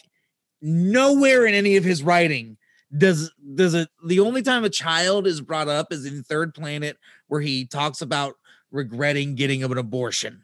nowhere 0.62 1.46
in 1.46 1.54
any 1.54 1.78
of 1.78 1.84
his 1.84 2.04
writing 2.04 2.58
does 2.98 3.32
does 3.56 3.74
it. 3.74 3.90
The 4.06 4.20
only 4.20 4.42
time 4.42 4.64
a 4.64 4.70
child 4.70 5.28
is 5.28 5.42
brought 5.42 5.68
up 5.68 5.92
is 5.92 6.06
in 6.06 6.24
Third 6.24 6.54
Planet, 6.54 6.98
where 7.28 7.42
he 7.42 7.66
talks 7.66 8.02
about 8.02 8.36
regretting 8.72 9.36
getting 9.36 9.64
an 9.64 9.78
abortion. 9.78 10.44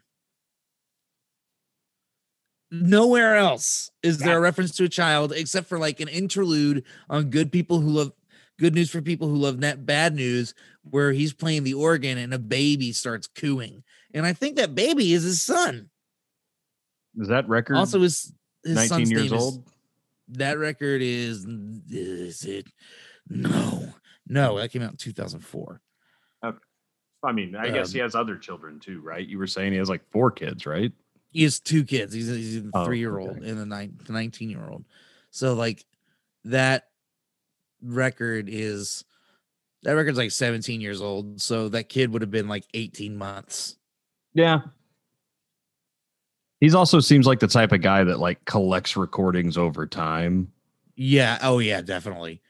Nowhere 2.70 3.36
else 3.36 3.90
is 4.02 4.18
there 4.18 4.38
a 4.38 4.40
reference 4.40 4.74
to 4.76 4.84
a 4.84 4.88
child 4.88 5.32
except 5.32 5.68
for 5.68 5.78
like 5.78 6.00
an 6.00 6.08
interlude 6.08 6.84
on 7.08 7.30
Good 7.30 7.52
People 7.52 7.80
Who 7.80 7.90
Love 7.90 8.12
Good 8.58 8.74
News 8.74 8.90
for 8.90 9.00
People 9.00 9.28
Who 9.28 9.36
Love 9.36 9.58
Net 9.58 9.86
Bad 9.86 10.14
News, 10.16 10.52
where 10.82 11.12
he's 11.12 11.32
playing 11.32 11.62
the 11.64 11.74
organ 11.74 12.18
and 12.18 12.34
a 12.34 12.38
baby 12.38 12.92
starts 12.92 13.26
cooing. 13.28 13.84
And 14.14 14.26
I 14.26 14.32
think 14.32 14.56
that 14.56 14.74
baby 14.74 15.12
is 15.12 15.22
his 15.22 15.42
son. 15.42 15.90
Is 17.18 17.28
that 17.28 17.48
record 17.48 17.76
Also, 17.76 18.00
his, 18.00 18.32
his 18.64 18.74
19 18.74 18.88
son's 18.88 19.10
years 19.10 19.22
name 19.30 19.34
is- 19.34 19.42
old? 19.42 19.70
that 20.30 20.58
record 20.58 21.02
is 21.02 21.44
is 21.88 22.44
it? 22.44 22.66
No, 23.28 23.94
no, 24.26 24.58
that 24.58 24.72
came 24.72 24.82
out 24.82 24.90
in 24.90 24.96
2004. 24.96 25.80
I 27.22 27.32
mean, 27.32 27.56
I 27.56 27.70
guess 27.70 27.88
Um, 27.88 27.92
he 27.92 27.98
has 28.00 28.14
other 28.14 28.36
children 28.36 28.78
too, 28.78 29.00
right? 29.00 29.26
You 29.26 29.38
were 29.38 29.46
saying 29.46 29.72
he 29.72 29.78
has 29.78 29.88
like 29.88 30.02
four 30.12 30.30
kids, 30.30 30.64
right? 30.66 30.92
He 31.36 31.42
has 31.42 31.60
two 31.60 31.84
kids. 31.84 32.14
He's 32.14 32.30
a, 32.30 32.34
he's 32.34 32.56
a 32.56 32.70
Oh, 32.72 32.86
three 32.86 32.98
year 32.98 33.18
old 33.18 33.36
okay. 33.36 33.50
and 33.50 33.58
a 33.58 33.66
nine, 33.66 33.98
19 34.08 34.48
year 34.48 34.66
old. 34.70 34.86
So 35.30 35.52
like 35.52 35.84
that 36.44 36.88
record 37.82 38.48
is 38.48 39.04
that 39.82 39.92
record's 39.92 40.16
like 40.16 40.30
17 40.30 40.80
years 40.80 41.02
old. 41.02 41.42
So 41.42 41.68
that 41.68 41.90
kid 41.90 42.10
would 42.10 42.22
have 42.22 42.30
been 42.30 42.48
like 42.48 42.64
18 42.72 43.18
months. 43.18 43.76
Yeah. 44.32 44.60
He's 46.58 46.74
also 46.74 47.00
seems 47.00 47.26
like 47.26 47.40
the 47.40 47.48
type 47.48 47.72
of 47.72 47.82
guy 47.82 48.02
that 48.02 48.18
like 48.18 48.42
collects 48.46 48.96
recordings 48.96 49.58
over 49.58 49.86
time. 49.86 50.50
Yeah. 50.94 51.36
Oh 51.42 51.58
yeah, 51.58 51.82
definitely. 51.82 52.40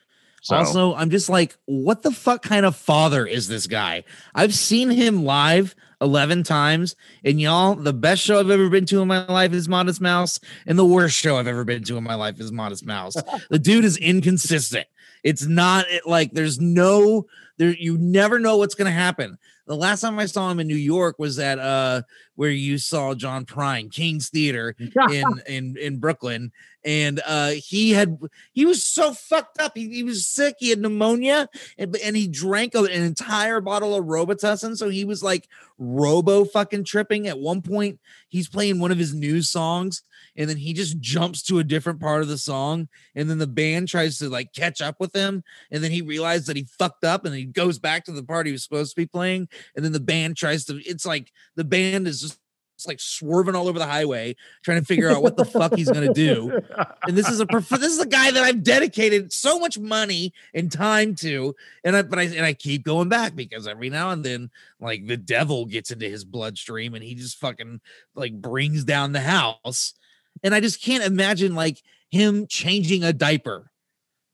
So 0.46 0.54
Also, 0.54 0.94
I'm 0.94 1.11
just 1.11 1.28
like, 1.28 1.56
what 1.64 2.02
the 2.02 2.12
fuck 2.12 2.40
kind 2.40 2.64
of 2.64 2.76
father 2.76 3.26
is 3.26 3.48
this 3.48 3.66
guy? 3.66 4.04
I've 4.32 4.54
seen 4.54 4.90
him 4.90 5.24
live 5.24 5.74
11 6.00 6.44
times, 6.44 6.94
and 7.24 7.40
y'all, 7.40 7.74
the 7.74 7.92
best 7.92 8.22
show 8.22 8.38
I've 8.38 8.50
ever 8.50 8.68
been 8.68 8.87
to 8.87 9.02
in 9.02 9.09
my 9.09 9.26
life 9.26 9.52
is 9.52 9.66
Modest 9.66 10.00
Mouse, 10.00 10.38
and 10.64 10.78
the 10.78 10.85
worst 10.85 11.16
show 11.16 11.37
I've 11.37 11.48
ever 11.48 11.64
been 11.64 11.82
to 11.82 11.96
in 11.96 12.04
my 12.04 12.14
life 12.14 12.38
is 12.38 12.52
Modest 12.52 12.87
Mouse. 12.87 13.16
the 13.50 13.59
dude 13.59 13.85
is 13.85 13.96
inconsistent. 13.96 14.87
It's 15.24 15.44
not 15.44 15.87
like 16.04 16.30
there's 16.30 16.61
no 16.61 17.26
there. 17.59 17.74
You 17.76 17.98
never 17.98 18.38
know 18.38 18.59
what's 18.59 18.76
gonna 18.76 18.92
happen. 18.92 19.38
The 19.66 19.76
last 19.76 20.00
time 20.00 20.18
I 20.18 20.26
saw 20.26 20.50
him 20.50 20.61
in 20.61 20.68
New 20.68 20.76
York 20.76 21.18
was 21.18 21.38
at 21.38 21.59
uh 21.59 22.02
where 22.37 22.50
you 22.50 22.79
saw 22.79 23.14
John 23.14 23.44
Prine, 23.44 23.90
King's 23.90 24.29
Theater 24.29 24.76
in 25.11 25.24
in 25.48 25.76
in 25.76 25.98
Brooklyn, 25.98 26.52
and 26.85 27.20
uh 27.26 27.50
he 27.50 27.90
had 27.90 28.18
he 28.52 28.64
was 28.64 28.85
so 28.85 29.12
fucked 29.12 29.61
up. 29.61 29.72
He, 29.74 29.88
he 29.88 30.05
was 30.05 30.26
sick. 30.26 30.57
He 30.59 30.70
had 30.70 30.79
pneumonia, 30.79 31.48
and, 31.79 31.96
and 31.96 32.16
he 32.16 32.29
drank 32.29 32.74
an 32.74 32.87
entire 32.87 33.61
bottle 33.61 33.94
of 33.94 34.05
Robitussin. 34.05 34.76
So 34.76 34.88
he 34.88 35.05
was 35.05 35.22
like 35.22 35.48
robo 35.79 36.44
fucking 36.44 36.85
tripping. 36.85 37.26
At 37.26 37.38
one 37.38 37.61
point, 37.61 37.98
he's 38.29 38.48
playing 38.48 38.79
one 38.79 38.92
of 38.92 38.98
his 38.98 39.14
new 39.14 39.42
songs, 39.42 40.02
and 40.37 40.49
then 40.49 40.57
he 40.57 40.72
just 40.72 41.01
jumps 41.01 41.42
to 41.44 41.59
a 41.59 41.64
different 41.64 42.01
part 42.01 42.22
of 42.22 42.29
the 42.29 42.38
song, 42.38 42.88
and 43.14 43.29
then 43.29 43.38
the 43.38 43.46
band 43.46 43.88
tries 43.88 44.18
to 44.18 44.29
like 44.29 44.53
catch 44.53 44.81
up 44.81 44.96
with 45.01 45.14
him, 45.14 45.42
and 45.70 45.83
then 45.83 45.90
he 45.90 46.03
realizes 46.03 46.46
that 46.46 46.57
he 46.57 46.66
fucked 46.79 47.05
up, 47.05 47.25
and 47.25 47.35
he 47.35 47.44
goes 47.44 47.79
back 47.79 48.05
to 48.05 48.12
the 48.12 48.22
part 48.22 48.46
he 48.46 48.53
was 48.53 48.62
supposed 48.62 48.94
to 48.94 49.01
be 49.01 49.07
playing, 49.07 49.49
and 49.75 49.85
then 49.85 49.92
the 49.92 50.01
band 50.01 50.37
tries 50.37 50.64
to. 50.66 50.81
It's 50.88 51.07
like 51.07 51.33
the 51.55 51.64
band 51.64 52.07
is 52.07 52.20
just. 52.20 52.38
It's 52.75 52.87
like 52.87 53.01
swerving 53.01 53.55
all 53.55 53.68
over 53.68 53.79
the 53.79 53.87
highway, 53.87 54.37
trying 54.62 54.81
to 54.81 54.85
figure 54.85 55.09
out 55.09 55.22
what 55.22 55.38
the 55.38 55.46
fuck 55.46 55.75
he's 55.75 55.90
gonna 55.90 56.12
do 56.12 56.61
and 57.07 57.16
this 57.16 57.29
is 57.29 57.40
a 57.40 57.46
prof- 57.46 57.68
this 57.68 57.92
is 57.92 58.01
a 58.01 58.07
guy 58.07 58.31
that 58.31 58.42
I've 58.42 58.62
dedicated 58.62 59.33
so 59.33 59.59
much 59.59 59.79
money 59.79 60.33
and 60.55 60.70
time 60.70 61.14
to, 61.16 61.55
and 61.85 61.96
I 61.96 62.03
but 62.03 62.18
I 62.18 62.22
and 62.25 62.44
I 62.44 62.53
keep 62.53 62.85
going 62.85 63.09
back 63.09 63.35
because 63.35 63.66
every 63.66 63.90
now 63.90 64.11
and 64.11 64.25
then 64.25 64.51
like 64.81 65.07
the 65.07 65.16
devil 65.16 65.66
gets 65.66 65.90
into 65.90 66.09
his 66.09 66.25
bloodstream 66.25 66.94
and 66.94 67.05
he 67.05 67.14
just 67.14 67.38
fucking 67.38 67.81
like 68.14 68.40
brings 68.40 68.85
down 68.85 69.12
the 69.12 69.20
house, 69.20 69.94
and 70.42 70.55
I 70.55 70.61
just 70.61 70.83
can't 70.83 71.05
imagine 71.05 71.55
like 71.55 71.83
him 72.11 72.46
changing 72.46 73.05
a 73.05 73.12
diaper, 73.12 73.70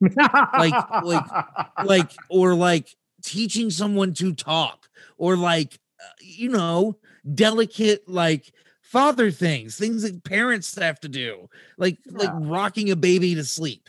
like- 0.01 1.03
like 1.03 1.25
like 1.85 2.11
or 2.29 2.55
like 2.55 2.89
teaching 3.23 3.71
someone 3.71 4.15
to 4.15 4.35
talk, 4.35 4.89
or 5.17 5.37
like 5.37 5.79
uh, 6.01 6.09
you 6.21 6.49
know 6.49 6.97
delicate 7.35 8.09
like 8.09 8.53
father 8.83 9.31
things, 9.31 9.77
things 9.77 10.03
that 10.03 10.23
parents 10.25 10.77
have 10.77 11.01
to 11.01 11.09
do 11.09 11.49
like 11.79 11.99
like 12.11 12.31
rocking 12.35 12.91
a 12.91 12.97
baby 12.97 13.35
to 13.35 13.45
sleep. 13.45 13.89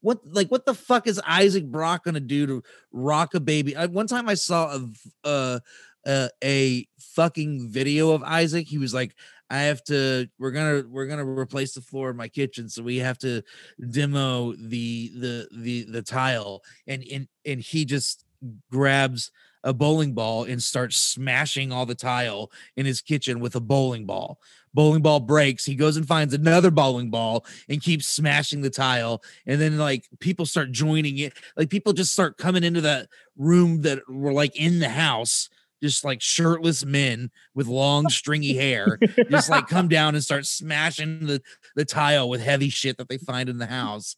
What 0.00 0.20
like 0.26 0.48
what 0.48 0.64
the 0.64 0.74
fuck 0.74 1.06
is 1.06 1.20
Isaac 1.26 1.66
Brock 1.66 2.04
gonna 2.04 2.20
do 2.20 2.46
to 2.46 2.62
rock 2.90 3.34
a 3.34 3.40
baby? 3.40 3.76
I, 3.76 3.86
one 3.86 4.06
time 4.06 4.28
I 4.28 4.34
saw 4.34 4.76
a 4.76 4.88
uh, 5.28 5.58
uh, 6.06 6.28
a 6.42 6.88
fucking 6.98 7.68
video 7.68 8.12
of 8.12 8.22
Isaac. 8.22 8.66
He 8.66 8.78
was 8.78 8.94
like, 8.94 9.14
"I 9.50 9.60
have 9.62 9.82
to. 9.84 10.28
We're 10.38 10.52
gonna 10.52 10.84
we're 10.88 11.06
gonna 11.06 11.26
replace 11.26 11.74
the 11.74 11.80
floor 11.80 12.10
in 12.10 12.16
my 12.16 12.28
kitchen, 12.28 12.68
so 12.68 12.82
we 12.82 12.98
have 12.98 13.18
to 13.18 13.42
demo 13.90 14.52
the 14.52 15.12
the 15.16 15.48
the 15.52 15.84
the 15.84 16.02
tile." 16.02 16.62
And 16.86 17.04
and 17.12 17.28
and 17.44 17.60
he 17.60 17.84
just 17.84 18.24
grabs 18.70 19.30
a 19.62 19.74
bowling 19.74 20.14
ball 20.14 20.44
and 20.44 20.62
starts 20.62 20.96
smashing 20.96 21.70
all 21.70 21.84
the 21.84 21.94
tile 21.94 22.50
in 22.76 22.86
his 22.86 23.00
kitchen 23.02 23.40
with 23.40 23.54
a 23.54 23.60
bowling 23.60 24.06
ball. 24.06 24.38
Bowling 24.72 25.02
ball 25.02 25.20
breaks. 25.20 25.64
He 25.64 25.74
goes 25.74 25.96
and 25.96 26.06
finds 26.06 26.32
another 26.32 26.70
bowling 26.70 27.10
ball 27.10 27.44
and 27.68 27.82
keeps 27.82 28.06
smashing 28.06 28.62
the 28.62 28.70
tile. 28.70 29.22
And 29.46 29.60
then 29.60 29.76
like 29.76 30.08
people 30.20 30.46
start 30.46 30.72
joining 30.72 31.18
it. 31.18 31.34
Like 31.56 31.68
people 31.68 31.92
just 31.92 32.12
start 32.12 32.38
coming 32.38 32.64
into 32.64 32.80
that 32.82 33.08
room 33.36 33.82
that 33.82 33.98
were 34.08 34.32
like 34.32 34.56
in 34.56 34.78
the 34.78 34.88
house, 34.88 35.50
just 35.82 36.04
like 36.04 36.20
shirtless 36.20 36.84
men 36.84 37.30
with 37.54 37.66
long 37.66 38.08
stringy 38.08 38.54
hair, 38.54 38.98
just 39.30 39.50
like 39.50 39.66
come 39.66 39.88
down 39.88 40.14
and 40.14 40.22
start 40.22 40.46
smashing 40.46 41.26
the, 41.26 41.42
the 41.76 41.84
tile 41.84 42.28
with 42.28 42.42
heavy 42.42 42.68
shit 42.68 42.98
that 42.98 43.08
they 43.08 43.18
find 43.18 43.48
in 43.48 43.58
the 43.58 43.66
house. 43.66 44.16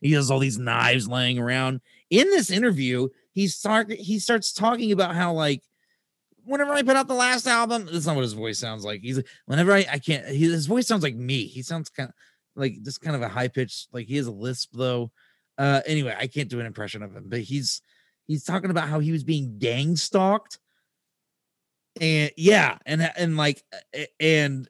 He 0.00 0.12
has 0.12 0.30
all 0.30 0.38
these 0.38 0.58
knives 0.58 1.08
laying 1.08 1.38
around. 1.38 1.80
In 2.08 2.30
this 2.30 2.50
interview, 2.50 3.08
he 3.32 3.48
start 3.48 3.92
he 3.92 4.18
starts 4.18 4.52
talking 4.52 4.92
about 4.92 5.14
how 5.14 5.32
like 5.32 5.62
whenever 6.44 6.72
I 6.72 6.82
put 6.82 6.96
out 6.96 7.06
the 7.06 7.14
last 7.14 7.46
album, 7.46 7.88
that's 7.90 8.06
not 8.06 8.16
what 8.16 8.22
his 8.22 8.32
voice 8.32 8.58
sounds 8.58 8.84
like. 8.84 9.02
He's 9.02 9.22
whenever 9.46 9.72
I 9.72 9.86
I 9.90 9.98
can't 9.98 10.26
he, 10.26 10.50
his 10.50 10.66
voice 10.66 10.86
sounds 10.86 11.02
like 11.02 11.14
me. 11.14 11.44
He 11.44 11.62
sounds 11.62 11.90
kind 11.90 12.08
of 12.08 12.14
like 12.56 12.82
just 12.82 13.00
kind 13.00 13.14
of 13.14 13.22
a 13.22 13.28
high 13.28 13.48
pitch, 13.48 13.86
like 13.92 14.06
he 14.06 14.16
has 14.16 14.26
a 14.26 14.32
lisp 14.32 14.70
though. 14.72 15.12
Uh 15.58 15.80
anyway, 15.86 16.16
I 16.18 16.26
can't 16.26 16.48
do 16.48 16.60
an 16.60 16.66
impression 16.66 17.02
of 17.02 17.14
him, 17.14 17.24
but 17.28 17.40
he's 17.40 17.82
he's 18.26 18.44
talking 18.44 18.70
about 18.70 18.88
how 18.88 19.00
he 19.00 19.12
was 19.12 19.24
being 19.24 19.58
gang 19.58 19.96
stalked. 19.96 20.58
And 22.00 22.30
yeah, 22.36 22.78
and 22.86 23.10
and 23.16 23.36
like 23.36 23.62
and 24.20 24.68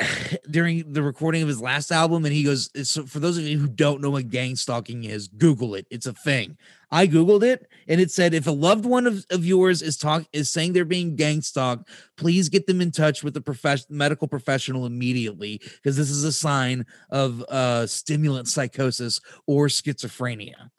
during 0.50 0.92
the 0.92 1.02
recording 1.02 1.42
of 1.42 1.48
his 1.48 1.60
last 1.60 1.90
album 1.90 2.24
and 2.24 2.32
he 2.32 2.44
goes 2.44 2.70
so 2.88 3.04
for 3.04 3.18
those 3.18 3.36
of 3.36 3.44
you 3.44 3.58
who 3.58 3.66
don't 3.66 4.00
know 4.00 4.10
what 4.10 4.30
gang 4.30 4.56
stalking 4.56 5.04
is 5.04 5.28
google 5.28 5.74
it. 5.74 5.86
It's 5.90 6.06
a 6.06 6.12
thing. 6.12 6.56
I 6.90 7.06
googled 7.06 7.42
it 7.42 7.68
and 7.88 8.00
it 8.00 8.10
said 8.10 8.32
if 8.32 8.46
a 8.46 8.52
loved 8.52 8.84
one 8.84 9.06
of, 9.06 9.24
of 9.30 9.44
yours 9.44 9.82
is 9.82 9.96
talk 9.96 10.24
is 10.32 10.50
saying 10.50 10.72
they're 10.72 10.84
being 10.84 11.16
gang 11.16 11.42
stalked 11.42 11.88
please 12.16 12.48
get 12.48 12.66
them 12.66 12.80
in 12.80 12.90
touch 12.90 13.22
with 13.24 13.36
a 13.36 13.40
professional 13.40 13.96
medical 13.96 14.28
professional 14.28 14.86
immediately 14.86 15.60
because 15.76 15.96
this 15.96 16.10
is 16.10 16.24
a 16.24 16.32
sign 16.32 16.86
of 17.10 17.42
uh 17.48 17.86
stimulant 17.86 18.48
psychosis 18.48 19.20
or 19.46 19.66
schizophrenia. 19.66 20.70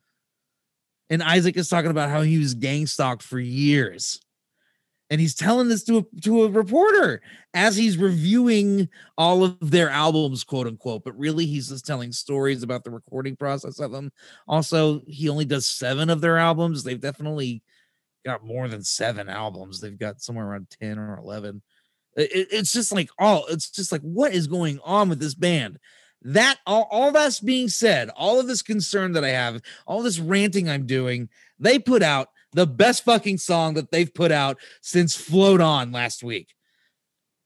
And 1.09 1.23
isaac 1.23 1.57
is 1.57 1.67
talking 1.67 1.91
about 1.91 2.09
how 2.09 2.21
he 2.21 2.37
was 2.37 2.53
gang 2.53 2.87
stalked 2.87 3.23
for 3.23 3.39
years 3.39 4.21
and 5.09 5.19
he's 5.19 5.35
telling 5.35 5.67
this 5.67 5.83
to 5.85 5.97
a 5.99 6.21
to 6.21 6.43
a 6.43 6.49
reporter 6.49 7.21
as 7.53 7.75
he's 7.75 7.97
reviewing 7.97 8.89
all 9.17 9.43
of 9.43 9.57
their 9.71 9.89
albums 9.89 10.43
quote 10.43 10.67
unquote. 10.67 11.03
But 11.03 11.17
really 11.17 11.45
he's 11.45 11.69
just 11.69 11.85
telling 11.85 12.11
stories 12.11 12.63
about 12.63 12.83
the 12.83 12.91
recording 12.91 13.35
process 13.35 13.79
of 13.79 13.91
them. 13.91 14.11
Also 14.47 15.01
he 15.07 15.29
only 15.29 15.45
does 15.45 15.65
seven 15.65 16.09
of 16.09 16.21
their 16.21 16.37
albums. 16.37 16.83
They've 16.83 16.99
definitely 16.99 17.63
got 18.25 18.43
more 18.43 18.67
than 18.67 18.83
seven 18.83 19.29
albums. 19.29 19.81
They've 19.81 19.97
got 19.97 20.21
somewhere 20.21 20.45
around 20.45 20.67
10 20.79 20.99
or 20.99 21.17
11 21.17 21.61
it, 22.15 22.47
it's 22.51 22.71
just 22.71 22.91
like 22.91 23.09
all 23.17 23.45
it's 23.49 23.69
just 23.69 23.91
like 23.91 24.01
what 24.01 24.33
is 24.33 24.47
going 24.47 24.79
on 24.83 25.09
with 25.09 25.19
this 25.19 25.35
band? 25.35 25.79
That 26.23 26.57
all, 26.65 26.87
all 26.91 27.11
that's 27.11 27.39
being 27.39 27.69
said 27.69 28.09
all 28.15 28.39
of 28.41 28.47
this 28.47 28.61
concern 28.61 29.13
that 29.13 29.23
i 29.23 29.29
have 29.29 29.61
all 29.87 30.03
this 30.03 30.19
ranting 30.19 30.67
i'm 30.67 30.85
doing 30.85 31.29
they 31.59 31.79
put 31.79 32.03
out 32.03 32.27
the 32.53 32.67
best 32.67 33.03
fucking 33.03 33.37
song 33.37 33.75
that 33.75 33.91
they've 33.91 34.13
put 34.13 34.31
out 34.31 34.57
since 34.81 35.15
Float 35.15 35.61
On 35.61 35.91
last 35.91 36.23
week. 36.23 36.53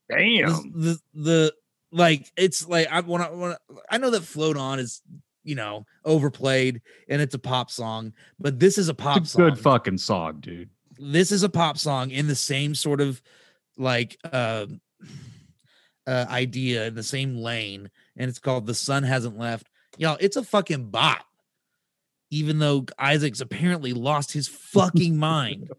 Damn. 0.08 0.72
The, 0.72 1.00
the, 1.14 1.20
the 1.20 1.54
like 1.92 2.30
it's 2.36 2.66
like 2.66 2.88
I 2.90 3.00
want 3.00 3.22
to 3.22 3.58
I 3.90 3.98
know 3.98 4.10
that 4.10 4.22
Float 4.22 4.56
On 4.56 4.78
is 4.78 5.02
you 5.42 5.54
know 5.54 5.86
overplayed 6.04 6.80
and 7.08 7.20
it's 7.22 7.34
a 7.34 7.38
pop 7.38 7.70
song, 7.70 8.12
but 8.38 8.58
this 8.58 8.78
is 8.78 8.88
a 8.88 8.94
pop 8.94 9.18
it's 9.18 9.30
a 9.30 9.32
song. 9.32 9.50
good 9.50 9.58
fucking 9.58 9.98
song, 9.98 10.38
dude. 10.40 10.70
This 10.98 11.32
is 11.32 11.42
a 11.42 11.48
pop 11.48 11.78
song 11.78 12.10
in 12.10 12.26
the 12.26 12.34
same 12.34 12.74
sort 12.74 13.00
of 13.00 13.20
like 13.76 14.18
uh, 14.32 14.66
uh 16.06 16.26
idea 16.28 16.86
in 16.86 16.94
the 16.94 17.02
same 17.02 17.36
lane, 17.36 17.90
and 18.16 18.28
it's 18.28 18.38
called 18.38 18.66
"The 18.66 18.74
Sun 18.74 19.02
Hasn't 19.02 19.38
Left." 19.38 19.68
Y'all, 19.96 20.16
it's 20.20 20.36
a 20.36 20.42
fucking 20.42 20.90
bop 20.90 21.24
even 22.34 22.58
though 22.58 22.84
Isaac's 22.98 23.40
apparently 23.40 23.92
lost 23.92 24.32
his 24.32 24.48
fucking 24.48 25.16
mind. 25.16 25.70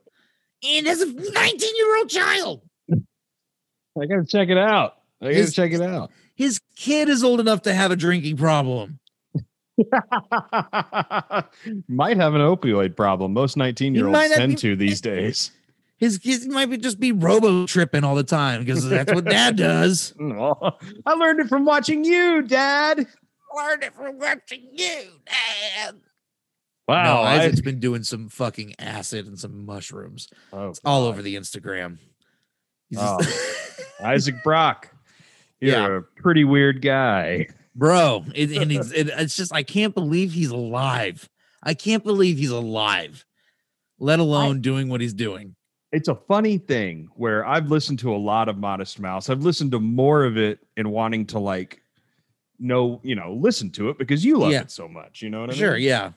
And 0.67 0.87
as 0.87 0.99
a 0.99 1.05
19 1.05 1.75
year 1.75 1.97
old 1.97 2.09
child, 2.09 2.61
I 2.91 4.05
gotta 4.07 4.25
check 4.27 4.49
it 4.49 4.57
out. 4.57 4.95
I 5.21 5.25
gotta 5.25 5.35
His- 5.35 5.53
check 5.53 5.73
it 5.73 5.81
out. 5.81 6.09
his 6.33 6.59
kid 6.75 7.07
is 7.07 7.23
old 7.23 7.39
enough 7.39 7.61
to 7.63 7.73
have 7.73 7.91
a 7.91 7.95
drinking 7.95 8.37
problem. 8.37 8.97
might 11.87 12.17
have 12.17 12.33
an 12.33 12.41
opioid 12.41 12.95
problem. 12.95 13.33
Most 13.33 13.57
19 13.57 13.93
year 13.93 14.07
olds 14.07 14.29
tend 14.33 14.53
be- 14.53 14.57
to 14.61 14.75
these 14.75 15.01
days. 15.01 15.51
His 15.97 16.17
kids 16.17 16.47
might 16.47 16.69
be 16.69 16.77
just 16.77 16.99
be 16.99 17.11
robo 17.11 17.67
tripping 17.67 18.03
all 18.03 18.15
the 18.15 18.23
time 18.23 18.61
because 18.61 18.87
that's 18.89 19.13
what 19.13 19.25
dad 19.25 19.55
does. 19.57 20.13
I 20.19 21.13
learned 21.13 21.41
it 21.41 21.47
from 21.47 21.65
watching 21.65 22.03
you, 22.03 22.41
Dad. 22.41 23.05
Learned 23.55 23.83
it 23.83 23.93
from 23.93 24.17
watching 24.17 24.67
you, 24.73 25.03
dad. 25.25 25.95
Wow. 26.87 27.03
no, 27.03 27.21
I- 27.21 27.35
Isaac's 27.39 27.61
been 27.61 27.79
doing 27.79 28.03
some 28.03 28.29
fucking 28.29 28.75
acid 28.79 29.25
and 29.27 29.39
some 29.39 29.65
mushrooms 29.65 30.27
oh, 30.53 30.73
all 30.83 31.05
over 31.05 31.21
the 31.21 31.35
Instagram. 31.35 31.97
He's 32.89 32.99
Oh. 33.01 33.19
just- 33.21 33.81
Isaac 34.01 34.43
Brock. 34.43 34.91
You're 35.59 35.71
Yeah. 35.73 35.97
a 35.97 36.01
pretty 36.21 36.43
weird 36.43 36.81
guy. 36.81 37.47
bro 37.73 38.23
it, 38.35 38.51
and 38.51 38.71
it's, 38.71 38.91
it, 38.91 39.09
it's 39.09 39.35
just 39.35 39.53
i 39.53 39.61
can't 39.63 39.93
believe 39.93 40.31
he's 40.31 40.49
alive 40.51 41.27
i 41.63 41.73
can't 41.73 42.03
believe 42.05 42.37
he's 42.37 42.49
alive 42.51 43.25
let 43.99 44.19
alone 44.19 44.61
doing 44.61 44.87
what 44.87 45.01
he's 45.01 45.13
doing 45.13 45.55
It's 45.91 46.07
a 46.07 46.15
funny 46.15 46.57
thing 46.57 47.09
where 47.15 47.45
I've 47.45 47.67
listened 47.71 47.99
to 47.99 48.13
a 48.13 48.17
lot 48.17 48.47
of 48.49 48.57
Modest 48.57 48.99
Mouse. 48.99 49.29
I've 49.29 49.41
listened 49.43 49.71
to 49.71 49.79
more 49.79 50.23
of 50.25 50.37
it 50.37 50.59
and 50.77 50.91
wanting 50.91 51.25
to 51.27 51.39
like 51.39 51.81
know, 52.59 52.99
you 53.03 53.15
know, 53.15 53.33
listen 53.33 53.71
to 53.71 53.89
it 53.89 53.97
because 53.97 54.23
you 54.25 54.37
love 54.37 54.51
Yeah. 54.51 54.61
it 54.61 54.71
so 54.71 54.87
much. 54.89 55.21
You 55.21 55.29
know 55.29 55.39
what 55.41 55.49
I 55.49 55.53
mean? 55.53 55.59
sure 55.59 55.77
yeah 55.77 56.11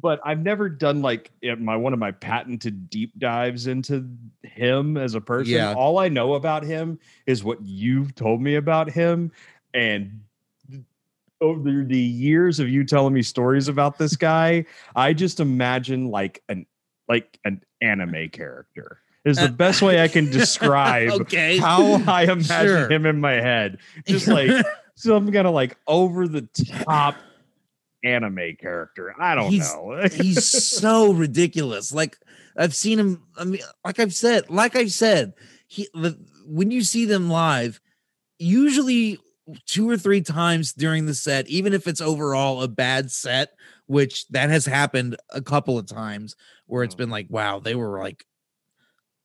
but 0.00 0.20
I've 0.24 0.42
never 0.42 0.68
done 0.68 1.00
like 1.02 1.30
my 1.58 1.76
one 1.76 1.92
of 1.92 1.98
my 1.98 2.10
patented 2.12 2.90
deep 2.90 3.12
dives 3.18 3.66
into 3.66 4.06
him 4.42 4.96
as 4.96 5.14
a 5.14 5.20
person. 5.20 5.54
Yeah. 5.54 5.74
All 5.74 5.98
I 5.98 6.08
know 6.08 6.34
about 6.34 6.64
him 6.64 6.98
is 7.26 7.42
what 7.44 7.58
you've 7.62 8.14
told 8.14 8.40
me 8.40 8.56
about 8.56 8.90
him, 8.90 9.32
and 9.74 10.20
over 11.40 11.84
the 11.84 11.98
years 11.98 12.60
of 12.60 12.68
you 12.68 12.82
telling 12.84 13.12
me 13.12 13.22
stories 13.22 13.68
about 13.68 13.98
this 13.98 14.16
guy, 14.30 14.64
I 14.94 15.12
just 15.12 15.40
imagine 15.40 16.10
like 16.10 16.42
an 16.48 16.66
like 17.08 17.38
an 17.44 17.62
anime 17.80 18.28
character 18.30 18.98
is 19.24 19.36
the 19.36 19.44
Uh, 19.44 19.48
best 19.48 19.82
way 19.82 20.02
I 20.02 20.08
can 20.08 20.30
describe 20.30 21.10
okay 21.10 21.58
how 21.58 22.02
I 22.06 22.22
imagine 22.24 22.48
Sure. 22.48 22.90
him 22.90 23.06
in 23.06 23.20
my 23.20 23.34
head. 23.34 23.78
Just 24.06 24.26
like 24.28 24.50
some 24.96 25.30
kind 25.30 25.46
of 25.46 25.54
like 25.54 25.76
over 25.86 26.26
the 26.26 26.42
top 26.84 27.16
anime 28.06 28.56
character. 28.60 29.14
I 29.18 29.34
don't 29.34 29.50
He's- 29.50 29.72
know. 29.74 30.06
he's 30.12 30.44
so 30.44 31.12
ridiculous 31.12 31.92
like 31.92 32.16
i've 32.56 32.74
seen 32.74 32.98
him 32.98 33.22
i 33.36 33.44
mean 33.44 33.60
like 33.84 33.98
i've 34.00 34.14
said 34.14 34.48
like 34.48 34.74
i've 34.76 34.92
said 34.92 35.34
he 35.66 35.88
the, 35.94 36.16
when 36.46 36.70
you 36.70 36.82
see 36.82 37.04
them 37.04 37.28
live 37.28 37.80
usually 38.38 39.18
two 39.66 39.88
or 39.88 39.96
three 39.96 40.20
times 40.20 40.72
during 40.72 41.06
the 41.06 41.14
set 41.14 41.46
even 41.48 41.72
if 41.72 41.86
it's 41.86 42.00
overall 42.00 42.62
a 42.62 42.68
bad 42.68 43.10
set 43.10 43.50
which 43.86 44.26
that 44.28 44.48
has 44.50 44.64
happened 44.66 45.16
a 45.30 45.40
couple 45.42 45.78
of 45.78 45.86
times 45.86 46.34
where 46.66 46.82
it's 46.82 46.94
Mhm. 46.94 46.98
been 46.98 47.10
like 47.10 47.26
wow 47.30 47.58
they 47.60 47.74
were 47.74 47.98
like 47.98 48.24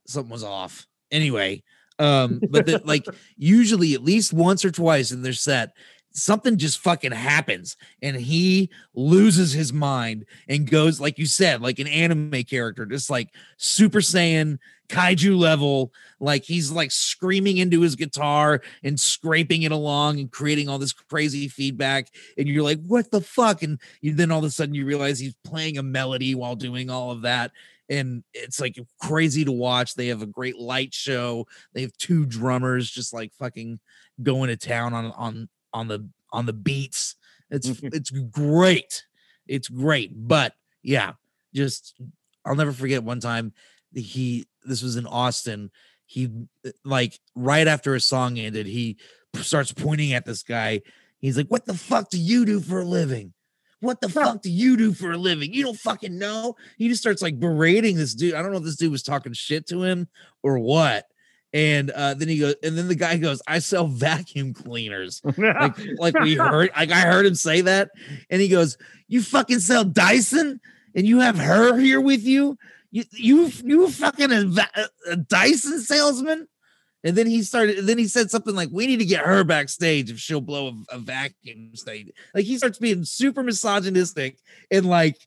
something 0.08 0.32
was 0.32 0.44
off 0.44 0.88
anyway 1.12 1.62
um 2.00 2.42
but 2.50 2.66
the, 2.66 2.82
like 2.86 3.06
usually 3.38 3.94
at 3.94 4.04
least 4.04 4.34
once 4.34 4.66
or 4.66 4.72
twice 4.72 5.12
in 5.12 5.22
their 5.22 5.34
set 5.34 5.72
something 6.14 6.58
just 6.58 6.80
fucking 6.80 7.12
happens 7.12 7.78
and 8.02 8.16
he 8.16 8.70
loses 8.94 9.54
his 9.54 9.72
mind 9.72 10.26
and 10.48 10.70
goes 10.70 11.00
like 11.00 11.18
you 11.18 11.26
said 11.26 11.62
like 11.62 11.80
an 11.80 11.88
anime 11.88 12.44
character 12.44 12.86
just 12.86 13.10
like 13.10 13.30
super 13.58 14.00
saiyan 14.00 14.58
kaiju 14.92 15.38
level. 15.38 15.92
Like 16.20 16.44
he's 16.44 16.72
like 16.72 16.92
screaming 16.92 17.58
into 17.58 17.82
his 17.82 17.96
guitar 17.96 18.62
and 18.84 19.00
scraping 19.00 19.64
it 19.64 19.72
along 19.72 20.20
and 20.20 20.32
creating 20.32 20.70
all 20.70 20.78
this 20.78 20.94
crazy 20.94 21.48
feedback 21.48 22.10
and 22.38 22.48
you're 22.48 22.64
like 22.64 22.80
what 22.86 23.10
the 23.12 23.22
fuck? 23.22 23.64
And 23.64 23.80
you, 24.02 24.14
then 24.14 24.32
all 24.32 24.40
of 24.40 24.46
a 24.46 24.50
sudden 24.50 24.76
you 24.76 24.86
realize 24.86 25.20
he's 25.20 25.36
playing 25.44 25.78
a 25.78 25.84
melody 25.84 26.36
while 26.36 26.56
doing 26.56 26.90
all 26.90 27.12
of 27.12 27.22
that 27.22 27.52
and 27.90 28.24
it's 28.34 28.60
like 28.60 28.78
crazy 29.02 29.44
to 29.46 29.52
watch. 29.52 29.96
They 29.96 30.08
have 30.08 30.22
a 30.22 30.28
great 30.28 30.58
light 30.58 30.94
show. 30.94 31.48
They 31.74 31.82
have 31.82 31.96
two 31.98 32.26
drummers 32.26 32.90
just 32.90 33.14
like 33.14 33.34
fucking 33.34 33.80
going 34.22 34.50
to 34.50 34.58
town 34.58 34.94
on 34.94 35.12
on 35.12 35.50
on 35.74 35.88
the 35.88 36.08
on 36.32 36.46
the 36.46 36.54
beats 36.54 37.16
it's 37.50 37.68
it's 37.84 38.10
great 38.10 39.06
it's 39.48 39.68
great 39.68 40.12
but 40.16 40.54
yeah 40.82 41.14
just 41.54 42.00
i'll 42.46 42.56
never 42.56 42.72
forget 42.72 43.04
one 43.04 43.20
time 43.20 43.54
he 43.94 44.46
this 44.64 44.82
was 44.82 44.96
in 44.96 45.06
austin 45.06 45.70
he 46.06 46.30
uh, 46.66 46.70
like 46.86 47.20
right 47.36 47.68
after 47.68 47.96
a 47.96 48.00
song 48.00 48.38
ended 48.38 48.66
he 48.66 48.98
starts 49.38 49.72
pointing 49.72 50.14
at 50.14 50.26
this 50.26 50.44
guy 50.44 50.82
he's 51.20 51.38
like 51.38 51.48
what 51.48 51.66
the 51.66 51.74
fuck 51.74 52.10
do 52.10 52.20
you 52.20 52.46
do 52.46 52.60
for 52.60 52.80
a 52.80 52.86
living 52.86 53.34
what 53.82 54.00
the 54.00 54.10
fuck 54.10 54.44
do 54.44 54.52
you 54.52 54.78
do 54.78 54.94
for 54.94 55.12
a 55.12 55.18
living? 55.18 55.56
You 55.56 55.64
don't 55.64 55.78
fucking 55.78 56.18
know. 56.18 56.56
He 56.78 56.88
just 56.88 57.02
starts 57.02 57.24
like 57.24 57.40
berating 57.40 57.98
this 57.98 58.14
dude. 58.14 58.36
I 58.36 58.44
don't 58.44 58.52
know 58.52 58.60
if 58.60 58.64
this 58.64 58.76
dude 58.76 58.92
was 58.92 59.02
talking 59.02 59.34
shit 59.34 59.68
to 59.68 59.82
him 59.82 60.08
or 60.44 60.60
what. 60.60 61.08
And 61.54 61.92
uh, 61.92 62.14
then 62.14 62.30
he 62.30 62.40
goes, 62.40 62.56
and 62.64 62.78
then 62.78 62.88
the 62.88 62.96
guy 62.96 63.18
goes, 63.18 63.42
I 63.46 63.60
sell 63.60 63.88
vacuum 63.88 64.54
cleaners. 64.54 65.22
like, 65.38 65.78
like 65.98 66.20
we 66.20 66.36
heard, 66.36 66.70
like 66.76 66.92
I 66.92 67.02
heard 67.02 67.26
him 67.26 67.36
say 67.36 67.62
that. 67.62 67.92
And 68.30 68.42
he 68.42 68.48
goes, 68.48 68.78
You 69.08 69.22
fucking 69.22 69.60
sell 69.60 69.84
Dyson 69.84 70.62
and 70.96 71.06
you 71.06 71.20
have 71.20 71.38
her 71.38 71.78
here 71.78 72.00
with 72.00 72.24
you? 72.24 72.58
You 72.92 73.04
you 73.12 73.52
you 73.64 73.90
fucking 73.90 74.32
a, 74.32 74.68
a 75.10 75.16
Dyson 75.18 75.80
salesman? 75.82 76.48
And 77.04 77.16
then 77.16 77.26
he 77.26 77.42
started, 77.42 77.86
then 77.88 77.98
he 77.98 78.08
said 78.08 78.32
something 78.32 78.56
like, 78.56 78.70
We 78.72 78.88
need 78.88 79.00
to 79.00 79.06
get 79.06 79.26
her 79.26 79.44
backstage 79.44 80.10
if 80.10 80.20
she'll 80.20 80.40
blow 80.40 80.70
a, 80.70 80.96
a 80.96 81.00
vacuum 81.00 81.76
state. 81.76 82.14
Like 82.34 82.46
he 82.46 82.58
starts 82.58 82.78
being 82.78 83.04
super 83.04 83.44
misogynistic 83.44 84.38
and 84.70 84.86
like 84.86 85.18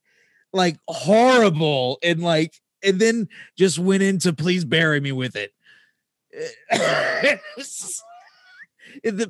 like 0.54 0.78
horrible 0.88 1.98
and 2.02 2.22
like 2.22 2.54
and 2.82 2.98
then 2.98 3.28
just 3.58 3.78
went 3.78 4.02
into 4.02 4.32
please 4.32 4.64
bury 4.64 5.00
me 5.00 5.12
with 5.12 5.36
it. 5.36 5.52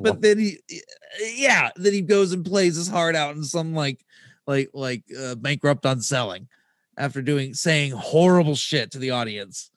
but 0.00 0.20
then 0.20 0.38
he 0.38 0.58
yeah, 1.36 1.70
then 1.76 1.92
he 1.92 2.00
goes 2.00 2.32
and 2.32 2.44
plays 2.44 2.76
his 2.76 2.88
heart 2.88 3.14
out 3.14 3.36
in 3.36 3.44
some 3.44 3.74
like 3.74 4.04
like 4.46 4.70
like 4.72 5.02
uh, 5.18 5.34
bankrupt 5.34 5.86
on 5.86 6.00
selling 6.00 6.48
after 6.96 7.22
doing 7.22 7.54
saying 7.54 7.92
horrible 7.92 8.54
shit 8.54 8.90
to 8.92 8.98
the 8.98 9.10
audience. 9.10 9.70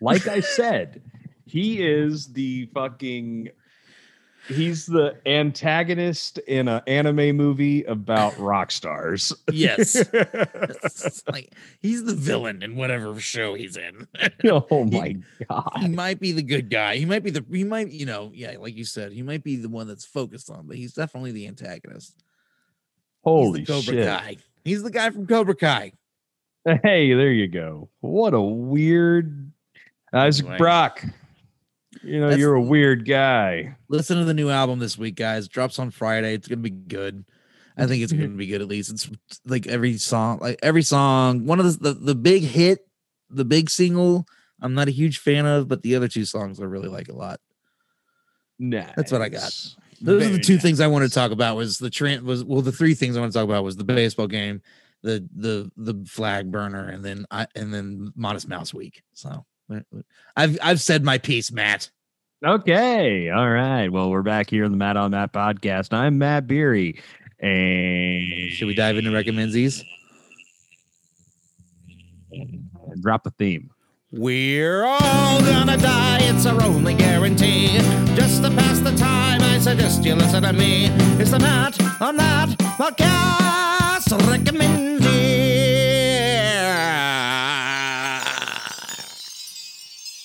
Like 0.00 0.26
I 0.26 0.40
said, 0.40 1.02
he 1.46 1.82
is 1.82 2.32
the 2.32 2.68
fucking 2.74 3.50
he's 4.48 4.86
the 4.86 5.16
antagonist 5.26 6.38
in 6.38 6.68
an 6.68 6.82
anime 6.86 7.36
movie 7.36 7.84
about 7.84 8.36
rock 8.38 8.70
stars. 8.70 9.32
Yes. 9.50 9.94
like 11.28 11.52
he's 11.80 12.04
the 12.04 12.14
villain 12.14 12.62
in 12.62 12.76
whatever 12.76 13.18
show 13.20 13.54
he's 13.54 13.76
in. 13.76 14.06
oh 14.50 14.84
my 14.84 15.08
he, 15.08 15.22
god. 15.48 15.72
He 15.80 15.88
might 15.88 16.20
be 16.20 16.32
the 16.32 16.42
good 16.42 16.70
guy. 16.70 16.96
He 16.96 17.04
might 17.04 17.22
be 17.22 17.30
the 17.30 17.44
he 17.50 17.64
might, 17.64 17.90
you 17.90 18.06
know, 18.06 18.30
yeah, 18.34 18.56
like 18.58 18.76
you 18.76 18.84
said, 18.84 19.12
he 19.12 19.22
might 19.22 19.44
be 19.44 19.56
the 19.56 19.68
one 19.68 19.86
that's 19.86 20.04
focused 20.04 20.50
on, 20.50 20.66
but 20.66 20.76
he's 20.76 20.94
definitely 20.94 21.32
the 21.32 21.46
antagonist. 21.46 22.22
Holy 23.22 23.60
he's 23.60 23.68
the 23.68 23.72
Cobra 23.72 23.94
shit. 23.94 24.06
Kai. 24.06 24.36
He's 24.64 24.82
the 24.82 24.90
guy 24.90 25.10
from 25.10 25.26
Cobra 25.26 25.54
Kai. 25.54 25.92
Hey, 26.64 27.12
there 27.12 27.32
you 27.32 27.48
go. 27.48 27.88
What 28.00 28.34
a 28.34 28.40
weird 28.40 29.50
Isaac 30.12 30.44
Anyway. 30.46 30.58
Brock. 30.58 31.04
You 32.04 32.18
know, 32.20 32.26
That's- 32.26 32.38
you're 32.40 32.54
a 32.54 32.60
weird 32.60 33.06
guy. 33.06 33.76
Listen 33.88 34.18
to 34.18 34.24
the 34.24 34.34
new 34.34 34.50
album 34.50 34.78
this 34.78 34.98
week, 34.98 35.14
guys. 35.16 35.48
Drops 35.48 35.78
on 35.78 35.90
Friday. 35.90 36.34
It's 36.34 36.48
gonna 36.48 36.60
be 36.60 36.70
good. 36.70 37.24
I 37.76 37.86
think 37.86 38.02
it's 38.02 38.12
Mm-hmm. 38.12 38.22
gonna 38.22 38.36
be 38.36 38.46
good. 38.48 38.60
At 38.60 38.68
least 38.68 38.90
it's 38.90 39.08
like 39.46 39.66
every 39.66 39.96
song, 39.98 40.38
like 40.40 40.58
every 40.62 40.82
song. 40.82 41.46
One 41.46 41.60
of 41.60 41.66
the 41.80 41.92
the, 41.92 41.98
the 41.98 42.14
big 42.14 42.42
hit, 42.42 42.80
the 43.30 43.44
big 43.44 43.70
single. 43.70 44.26
I'm 44.60 44.74
not 44.74 44.88
a 44.88 44.92
huge 44.92 45.18
fan 45.18 45.46
of, 45.46 45.68
but 45.68 45.82
the 45.82 45.96
other 45.96 46.08
two 46.08 46.24
songs 46.24 46.60
I 46.60 46.64
really 46.64 46.88
like 46.88 47.08
a 47.08 47.14
lot. 47.16 47.40
Nah. 48.58 48.86
That's 48.96 49.10
what 49.10 49.22
I 49.22 49.28
got. 49.28 49.52
Those 50.00 50.26
are 50.26 50.30
the 50.30 50.38
two 50.38 50.58
things 50.58 50.80
I 50.80 50.86
want 50.88 51.04
to 51.04 51.10
talk 51.14 51.30
about. 51.30 51.56
Was 51.56 51.78
the 51.78 51.90
trend 51.90 52.22
was 52.22 52.44
well, 52.44 52.62
the 52.62 52.72
three 52.72 52.94
things 52.94 53.16
I 53.16 53.20
want 53.20 53.32
to 53.32 53.38
talk 53.38 53.44
about 53.44 53.64
was 53.64 53.76
the 53.76 53.84
baseball 53.84 54.26
game, 54.26 54.60
the 55.02 55.26
the 55.34 55.70
the 55.76 56.04
flag 56.08 56.50
burner, 56.50 56.88
and 56.88 57.04
then 57.04 57.24
I 57.30 57.46
and 57.54 57.72
then 57.72 58.12
Modest 58.16 58.48
Mouse 58.48 58.74
Week. 58.74 59.02
So 59.14 59.44
I've 60.36 60.58
I've 60.62 60.80
said 60.80 61.04
my 61.04 61.18
piece, 61.18 61.52
Matt. 61.52 61.90
Okay. 62.44 63.30
All 63.30 63.48
right. 63.48 63.88
Well, 63.88 64.10
we're 64.10 64.22
back 64.22 64.50
here 64.50 64.64
on 64.64 64.72
the 64.72 64.76
Matt 64.76 64.96
on 64.96 65.12
Matt 65.12 65.32
podcast. 65.32 65.92
I'm 65.92 66.18
Matt 66.18 66.46
Beery. 66.46 67.00
And 67.40 68.50
Should 68.52 68.66
we 68.66 68.74
dive 68.74 68.96
into 68.96 69.12
recommends 69.12 69.54
these? 69.54 69.84
drop 73.00 73.26
a 73.26 73.30
theme? 73.30 73.70
We're 74.10 74.84
all 74.84 75.40
gonna 75.40 75.78
die, 75.78 76.18
it's 76.22 76.44
our 76.44 76.62
only 76.62 76.94
guarantee. 76.94 77.78
Just 78.14 78.42
to 78.42 78.50
pass 78.50 78.80
the 78.80 78.94
time, 78.94 79.40
I 79.40 79.58
suggest 79.58 80.04
you 80.04 80.14
listen 80.14 80.42
to 80.42 80.52
me. 80.52 80.86
It's 81.18 81.30
the 81.30 81.38
Matt 81.38 81.80
on 82.02 82.16
that 82.16 82.48
podcast 82.78 84.28
recommend. 84.28 85.02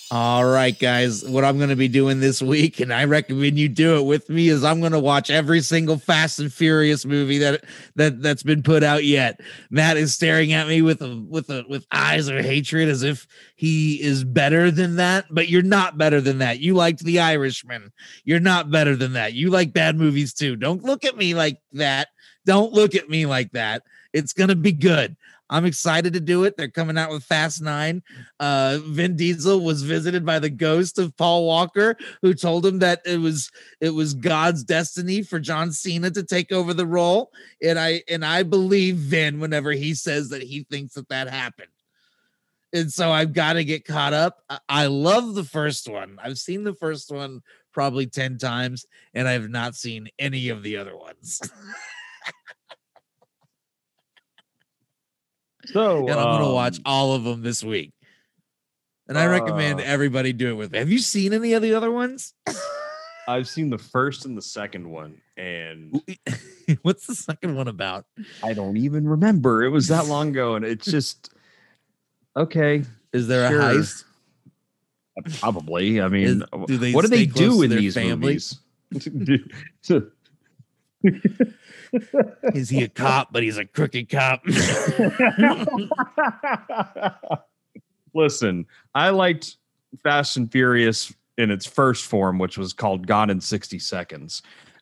All 0.10 0.46
right, 0.46 0.78
guys. 0.78 1.26
What 1.26 1.44
I'm 1.44 1.58
going 1.58 1.70
to 1.70 1.76
be 1.76 1.90
doing 1.90 2.22
this 2.22 2.42
week, 2.42 2.80
and 2.80 2.94
I 2.94 3.04
recommend 3.04 3.60
you 3.60 3.68
do 3.68 3.98
it 3.98 4.04
with 4.04 4.30
me, 4.30 4.48
is 4.48 4.64
I'm 4.64 4.80
going 4.80 4.94
to 4.94 5.00
watch 5.00 5.30
every 5.30 5.60
single 5.60 5.98
Fast 5.98 6.40
and 6.40 6.52
Furious 6.52 7.06
movie 7.06 7.40
that 7.40 7.66
that 7.96 8.22
that's 8.22 8.44
been 8.44 8.64
put 8.64 8.84
out 8.84 9.04
yet. 9.04 9.42
Matt 9.70 9.98
is 9.98 10.14
staring 10.14 10.54
at 10.54 10.70
me 10.70 10.82
with 10.82 11.02
a 11.02 11.26
with 11.28 11.50
a 11.50 11.66
with 11.68 11.86
eyes 11.92 12.30
of 12.30 12.40
hatred, 12.40 12.88
as 12.88 13.04
if 13.04 13.28
he 13.58 14.02
is 14.02 14.24
better 14.24 14.72
than 14.72 14.96
that. 14.96 15.26
But 15.30 15.50
you're 15.50 15.62
not 15.62 15.98
better 15.98 16.22
than 16.22 16.38
that. 16.38 16.62
You 16.62 16.74
liked 16.74 17.04
The 17.04 17.20
Irishman. 17.20 17.92
You're 18.24 18.40
not 18.40 18.72
better 18.72 18.96
than 18.96 19.12
that. 19.14 19.34
You 19.34 19.50
like 19.50 19.74
bad 19.74 19.98
movies 19.98 20.34
too. 20.34 20.56
Don't 20.56 20.84
look 20.84 21.04
at 21.04 21.18
me 21.18 21.34
like 21.34 21.60
that. 21.74 22.08
Don't 22.46 22.72
look 22.72 22.96
at 22.96 23.10
me 23.10 23.26
like 23.26 23.52
that. 23.52 23.84
It's 24.14 24.32
going 24.32 24.50
to 24.50 24.56
be 24.56 24.72
good. 24.72 25.18
I'm 25.50 25.66
excited 25.66 26.14
to 26.14 26.20
do 26.20 26.44
it. 26.44 26.58
They're 26.58 26.68
coming 26.68 26.98
out 26.98 27.10
with 27.10 27.24
Fast 27.24 27.62
Nine. 27.62 28.04
Uh, 28.40 28.80
Vin 28.84 29.16
Diesel 29.16 29.62
was 29.62 29.82
visited 29.82 30.26
by 30.26 30.40
the 30.40 30.50
ghost 30.50 31.00
of 31.00 31.16
Paul 31.16 31.46
Walker, 31.46 31.96
who 32.22 32.34
told 32.34 32.66
him 32.66 32.80
that 32.80 33.02
it 33.06 33.18
was 33.18 33.50
it 33.80 33.92
was 33.92 34.14
God's 34.14 34.64
destiny 34.64 35.24
for 35.24 35.40
John 35.40 35.72
Cena 35.72 36.12
to 36.12 36.24
take 36.24 36.52
over 36.52 36.74
the 36.74 36.86
role. 36.86 37.32
And 37.62 37.80
I 37.80 38.04
and 38.10 38.26
I 38.26 38.44
believe 38.44 38.98
Vin 38.98 39.40
whenever 39.40 39.72
he 39.72 39.94
says 39.94 40.30
that 40.30 40.44
he 40.44 40.66
thinks 40.70 40.96
that 40.96 41.10
that 41.10 41.30
happened. 41.30 41.70
And 42.74 42.92
so 42.92 43.12
I've 43.12 43.34
got 43.34 43.54
to 43.54 43.64
get 43.64 43.86
caught 43.86 44.14
up. 44.14 44.44
I, 44.50 44.60
I 44.68 44.86
love 44.88 45.36
the 45.36 45.46
first 45.46 45.88
one. 45.88 46.20
I've 46.22 46.38
seen 46.38 46.64
the 46.64 46.76
first 46.76 47.12
one 47.12 47.42
probably 47.72 48.08
10 48.08 48.40
times, 48.40 48.86
and 49.14 49.28
I 49.28 49.34
have 49.34 49.50
not 49.50 49.76
seen 49.76 50.10
any 50.20 50.50
of 50.50 50.64
the 50.64 50.78
other 50.78 50.98
ones. 50.98 51.42
So 55.68 56.00
and 56.08 56.12
I'm 56.12 56.40
gonna 56.42 56.54
watch 56.54 56.78
um, 56.78 56.84
all 56.86 57.14
of 57.14 57.24
them 57.24 57.42
this 57.42 57.64
week. 57.64 57.92
And 59.08 59.18
I 59.18 59.26
recommend 59.28 59.80
uh, 59.80 59.84
everybody 59.86 60.34
do 60.34 60.50
it 60.50 60.56
with 60.56 60.72
me. 60.74 60.80
Have 60.80 60.90
you 60.90 61.00
seen 61.00 61.32
any 61.34 61.54
of 61.54 61.62
the 61.62 61.74
other 61.74 61.92
ones? 61.92 62.34
I've 63.30 63.48
seen 63.48 63.70
the 63.70 63.78
first 63.78 64.26
and 64.26 64.38
the 64.38 64.42
second 64.42 64.90
one, 64.90 65.22
and 65.36 66.02
What's 66.82 67.08
the 67.08 67.16
second 67.16 67.56
one 67.56 67.68
about? 67.68 68.06
I 68.44 68.54
don't 68.54 68.78
even 68.78 69.08
remember. 69.08 69.64
It 69.64 69.70
was 69.70 69.88
that 69.90 70.08
long 70.08 70.30
ago, 70.30 70.56
and 70.56 70.64
it's 70.64 70.86
just 70.86 71.34
okay. 72.38 72.84
Is 73.14 73.28
there 73.28 73.50
Sure. 73.50 73.60
a 73.60 73.64
heist? 73.76 74.04
Probably. 75.40 76.00
I 76.00 76.06
Is- 76.06 76.12
mean, 76.12 76.44
do 76.68 76.78
they 76.78 76.94
what 76.94 77.02
do 77.02 77.10
they 77.10 77.26
do 77.26 77.62
in 77.64 77.70
these 77.70 77.96
family? 77.96 78.40
movies? 78.40 78.60
Is 81.04 82.70
he 82.70 82.84
a 82.84 82.90
cop, 82.90 83.32
but 83.32 83.44
he's 83.44 83.58
a 83.58 83.66
crooked 83.66 84.10
cop? 84.10 84.42
Listen, 88.14 88.66
I 88.96 89.10
liked 89.10 89.58
Fast 90.04 90.38
and 90.38 90.52
Furious 90.52 91.14
in 91.38 91.52
its 91.52 91.66
first 91.66 92.06
form, 92.06 92.40
which 92.40 92.58
was 92.58 92.74
called 92.74 93.06
Gone 93.06 93.30
in 93.30 93.40
60 93.40 93.80
Seconds. 93.80 94.42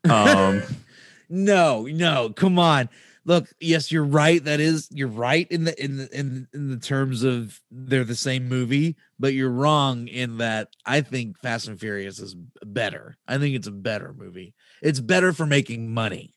Um, 0.10 0.64
no, 1.30 1.84
no, 1.84 2.30
come 2.30 2.60
on. 2.60 2.90
Look, 3.28 3.48
yes, 3.60 3.92
you're 3.92 4.06
right. 4.06 4.44
That 4.44 4.60
is, 4.60 4.88
you're 4.92 5.08
right 5.08 5.48
in 5.50 5.64
the 5.64 5.84
in 5.84 5.98
the 5.98 6.18
in 6.18 6.48
in 6.54 6.70
the 6.70 6.78
terms 6.78 7.24
of 7.24 7.60
they're 7.72 8.04
the 8.04 8.16
same 8.16 8.48
movie, 8.48 8.96
but 9.18 9.34
you're 9.34 9.50
wrong 9.50 10.08
in 10.08 10.38
that 10.38 10.70
I 10.86 11.02
think 11.02 11.40
Fast 11.40 11.68
and 11.68 11.80
Furious 11.80 12.20
is 12.20 12.36
better. 12.64 13.18
I 13.28 13.40
think 13.40 13.56
it's 13.56 13.66
a 13.68 13.72
better 13.72 14.14
movie. 14.16 14.54
It's 14.84 15.00
better 15.00 15.34
for 15.34 15.48
making 15.48 15.92
money, 15.92 16.36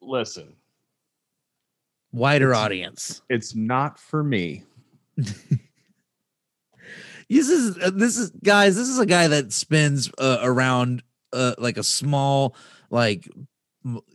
listen, 0.00 0.54
wider 2.12 2.50
It's- 2.50 2.64
audience. 2.64 3.22
it's 3.28 3.56
not 3.56 3.98
for 3.98 4.22
me. 4.22 4.62
This 7.30 7.50
is 7.50 7.76
uh, 7.78 7.90
this 7.92 8.16
is 8.16 8.30
guys. 8.42 8.74
This 8.74 8.88
is 8.88 8.98
a 8.98 9.04
guy 9.04 9.28
that 9.28 9.52
spends 9.52 10.10
uh, 10.18 10.38
around 10.40 11.02
uh, 11.34 11.54
like 11.58 11.76
a 11.76 11.82
small 11.82 12.56
like 12.90 13.28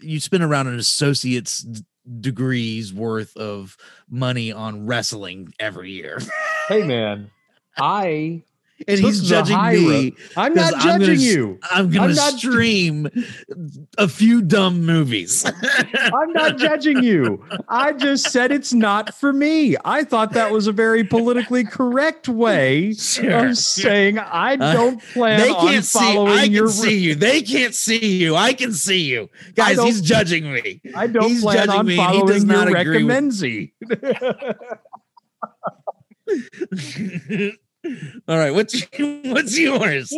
you 0.02 0.20
spend 0.20 0.44
around 0.44 0.68
an 0.68 0.78
associate's 0.80 1.66
degrees 2.20 2.94
worth 2.94 3.36
of 3.38 3.78
money 4.10 4.52
on 4.52 4.86
wrestling 4.86 5.54
every 5.60 5.92
year. 5.92 6.20
Hey, 6.68 6.84
man, 6.84 7.32
I 7.78 8.44
and 8.88 9.00
he's 9.00 9.22
judging 9.22 9.62
me. 9.62 10.04
road. 10.10 10.14
I'm 10.38 10.54
not 10.54 10.74
I'm 10.76 10.82
gonna 10.82 11.06
judging 11.06 11.20
you. 11.22 11.60
I'm 11.72 11.86
I'm 12.00 12.14
not- 12.14 12.34
stream 12.40 13.08
a 13.98 14.08
few 14.08 14.42
dumb 14.42 14.86
movies. 14.86 15.46
I'm 15.96 16.32
not 16.34 16.58
judging 16.58 17.04
you. 17.04 17.44
I 17.70 17.94
just 17.94 18.32
said 18.32 18.52
it's 18.52 18.74
not 18.74 19.14
for 19.16 19.34
me. 19.34 19.76
I 19.86 20.04
thought 20.04 20.34
that 20.34 20.52
was 20.52 20.68
a 20.68 20.72
very 20.72 21.04
politically 21.04 21.64
correct 21.64 22.28
way 22.28 22.94
Sure. 22.94 23.48
of 23.50 23.58
saying 23.58 24.20
I 24.20 24.54
Uh, 24.56 24.74
don't 24.74 25.02
plan 25.02 25.40
they 25.40 25.54
can't 25.54 25.86
see. 25.86 26.00
following 26.00 26.34
I 26.34 26.44
can 26.46 26.52
your. 26.54 26.68
see 26.70 26.98
you. 26.98 27.16
They 27.16 27.42
can't 27.42 27.76
see 27.76 28.18
you. 28.18 28.36
I 28.36 28.54
can 28.54 28.74
see 28.74 29.02
you, 29.04 29.30
guys. 29.56 29.82
He's 29.82 30.02
judging 30.02 30.52
me. 30.52 30.82
I 30.96 31.08
don't 31.08 31.30
he's 31.30 31.42
plan 31.42 31.58
judging 31.58 31.80
on 31.80 31.86
me 31.86 32.00
and 32.00 32.12
he 32.14 32.20
following 32.20 32.34
does 32.34 32.44
your 32.46 32.54
not 32.54 32.68
agree 32.80 33.04
with- 33.04 33.16
recommendsy. 33.16 33.72
All 38.28 38.38
right, 38.38 38.54
what's 38.54 38.82
what's 39.00 39.58
yours? 39.58 40.14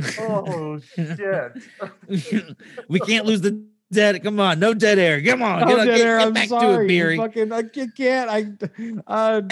oh 0.18 0.78
shit! 0.94 1.52
we 2.88 3.00
can't 3.00 3.26
lose 3.26 3.40
the 3.40 3.66
dead. 3.92 4.22
Come 4.22 4.40
on, 4.40 4.58
no 4.58 4.72
dead 4.74 4.98
air. 4.98 5.22
Come 5.22 5.42
on, 5.42 5.62
Oh, 5.64 5.66
get, 5.66 5.76
dead 5.84 5.96
get, 5.98 6.06
air, 6.06 6.18
get 6.18 6.26
I'm 6.26 6.32
back 6.32 6.48
sorry. 6.48 6.88
to 6.88 7.10
it. 7.12 7.16
Fucking, 7.16 7.52
I 7.52 7.62
can't. 7.62 8.30
I 8.30 8.46
uh, 9.06 9.42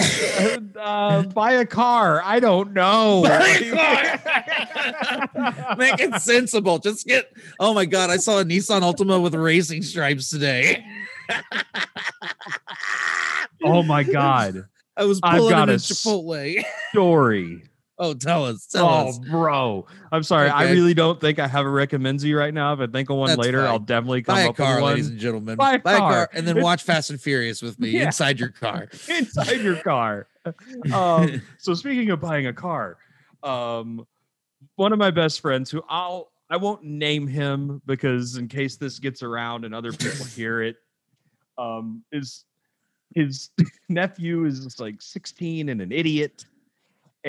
uh, 0.79 1.23
buy 1.25 1.53
a 1.53 1.67
car. 1.67 2.23
I 2.25 2.41
don't 2.41 2.73
know. 2.73 3.23
Make 5.77 6.01
it 6.01 6.21
sensible. 6.23 6.79
Just 6.79 7.07
get. 7.07 7.31
Oh 7.61 7.75
my 7.75 7.85
god, 7.85 8.11
I 8.11 8.17
saw 8.17 8.41
a 8.41 8.45
Nissan 8.45 8.81
Altima 8.83 9.23
with 9.23 9.35
racing 9.35 9.83
stripes 9.83 10.31
today. 10.31 10.85
oh 13.65 13.83
my 13.83 14.03
god! 14.03 14.65
I 14.97 15.05
was 15.05 15.21
I've 15.23 15.39
pulling 15.39 15.51
got 15.53 15.69
him 15.69 15.75
a 15.75 15.79
Chipotle. 15.79 16.65
Story. 16.91 17.65
Oh, 18.01 18.15
tell 18.15 18.45
us, 18.45 18.67
tell 18.67 18.87
oh, 18.87 19.09
us. 19.09 19.19
bro. 19.19 19.87
I'm 20.13 20.23
sorry. 20.23 20.49
I 20.49 20.71
really 20.71 20.95
don't 20.95 21.21
think 21.21 21.39
I 21.41 21.49
have 21.49 21.67
a 21.67 21.69
recommendsie 21.69 22.37
right 22.37 22.55
now. 22.55 22.73
If 22.73 22.81
I 22.81 22.87
think 22.87 23.11
of 23.11 23.17
one 23.17 23.29
That's 23.29 23.41
later, 23.41 23.59
fine. 23.63 23.69
I'll 23.69 23.79
definitely 23.81 24.23
come 24.23 24.37
Buy 24.37 24.43
a 24.43 24.49
up 24.51 24.57
car, 24.57 24.75
with 24.77 24.83
one 24.83 24.93
ladies 24.93 25.09
and 25.09 25.19
gentlemen. 25.19 25.57
Buy 25.57 25.75
a 25.75 25.81
car. 25.81 26.31
and 26.33 26.47
then 26.47 26.63
watch 26.63 26.85
Fast 26.85 27.11
and 27.11 27.21
Furious 27.21 27.61
with 27.61 27.79
me 27.81 27.91
Yeah. 27.99 28.07
inside 28.07 28.39
your 28.39 28.51
car. 28.51 28.89
inside 29.09 29.61
your 29.61 29.77
car. 29.77 30.27
Um, 30.95 31.43
so 31.59 31.75
speaking 31.75 32.09
of 32.09 32.23
buying 32.23 32.47
a 32.47 32.55
car, 32.55 32.97
um, 33.43 34.07
one 34.77 34.95
of 34.95 34.99
my 34.99 35.11
best 35.11 35.43
friends 35.43 35.71
who 35.71 35.83
I'll 35.91 36.31
I 36.49 36.57
won't 36.57 36.83
name 36.85 37.27
him 37.27 37.83
because 37.85 38.37
in 38.39 38.49
case 38.49 38.77
this 38.77 38.99
gets 38.99 39.23
around 39.23 39.67
and 39.67 39.75
other 39.75 39.93
people 39.93 40.25
hear 40.25 40.63
it, 40.63 40.77
um, 41.59 42.03
is 42.13 42.47
his 43.15 43.51
nephew 43.89 44.47
is 44.47 44.81
like 44.81 45.03
16 45.03 45.69
and 45.69 45.83
an 45.83 45.93
idiot, 45.93 46.47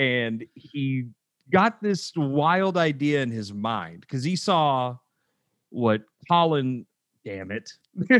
and 0.00 0.44
he 0.54 1.04
got 1.52 1.82
this 1.82 2.12
wild 2.16 2.76
idea 2.76 3.22
in 3.22 3.30
his 3.30 3.52
mind 3.52 4.00
because 4.00 4.24
he 4.24 4.34
saw 4.36 4.96
what 5.68 6.02
Colin, 6.30 6.86
damn 7.24 7.50
it. 7.50 7.70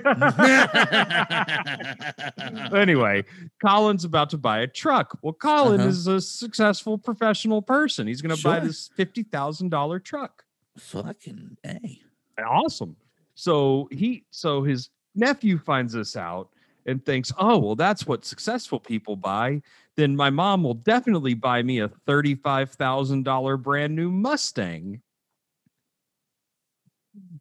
anyway, 2.75 3.25
Colin's 3.65 4.05
about 4.05 4.31
to 4.31 4.39
buy 4.39 4.61
a 4.61 4.67
truck. 4.67 5.19
Well, 5.23 5.33
Colin 5.33 5.81
Uh-huh. 5.81 5.89
is 5.89 6.07
a 6.07 6.21
successful 6.21 6.99
professional 6.99 7.63
person. 7.63 8.07
He's 8.07 8.21
going 8.23 8.37
to 8.37 8.43
buy 8.43 8.61
this 8.61 8.91
fifty 8.97 9.23
thousand 9.23 9.71
dollar 9.71 9.99
truck. 9.99 10.45
Fucking 10.79 11.57
a. 11.65 12.01
Awesome. 12.47 12.97
So 13.35 13.89
he, 13.91 14.25
so 14.31 14.63
his 14.63 14.91
nephew 15.15 15.59
finds 15.59 15.93
this 15.93 16.17
out 16.17 16.51
and 16.87 17.05
thinks, 17.05 17.33
"Oh, 17.39 17.59
well, 17.59 17.77
that's 17.77 18.07
what 18.07 18.25
successful 18.25 18.81
people 18.81 19.17
buy." 19.17 19.63
Then 19.97 20.17
my 20.17 20.31
mom 20.31 20.63
will 20.63 20.75
definitely 20.75 21.35
buy 21.35 21.63
me 21.63 21.81
a 21.81 21.89
thirty-five 21.89 22.71
thousand 22.73 23.25
dollar 23.25 23.57
brand 23.57 23.95
new 23.95 24.11
Mustang. 24.11 25.01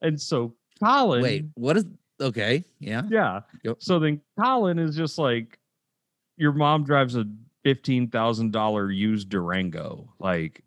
And 0.01 0.19
so 0.19 0.53
Colin, 0.83 1.21
Wait, 1.21 1.45
what 1.55 1.77
is? 1.77 1.85
Okay, 2.21 2.63
yeah. 2.79 3.03
yeah. 3.09 3.41
Yep. 3.63 3.77
So 3.79 3.99
then 3.99 4.19
Colin 4.39 4.77
is 4.79 4.95
just 4.95 5.17
like, 5.17 5.57
your 6.37 6.51
mom 6.51 6.83
drives 6.83 7.15
a 7.15 7.25
fifteen 7.63 8.09
thousand 8.09 8.51
dollar 8.51 8.91
used 8.91 9.29
Durango. 9.29 10.11
Like, 10.19 10.63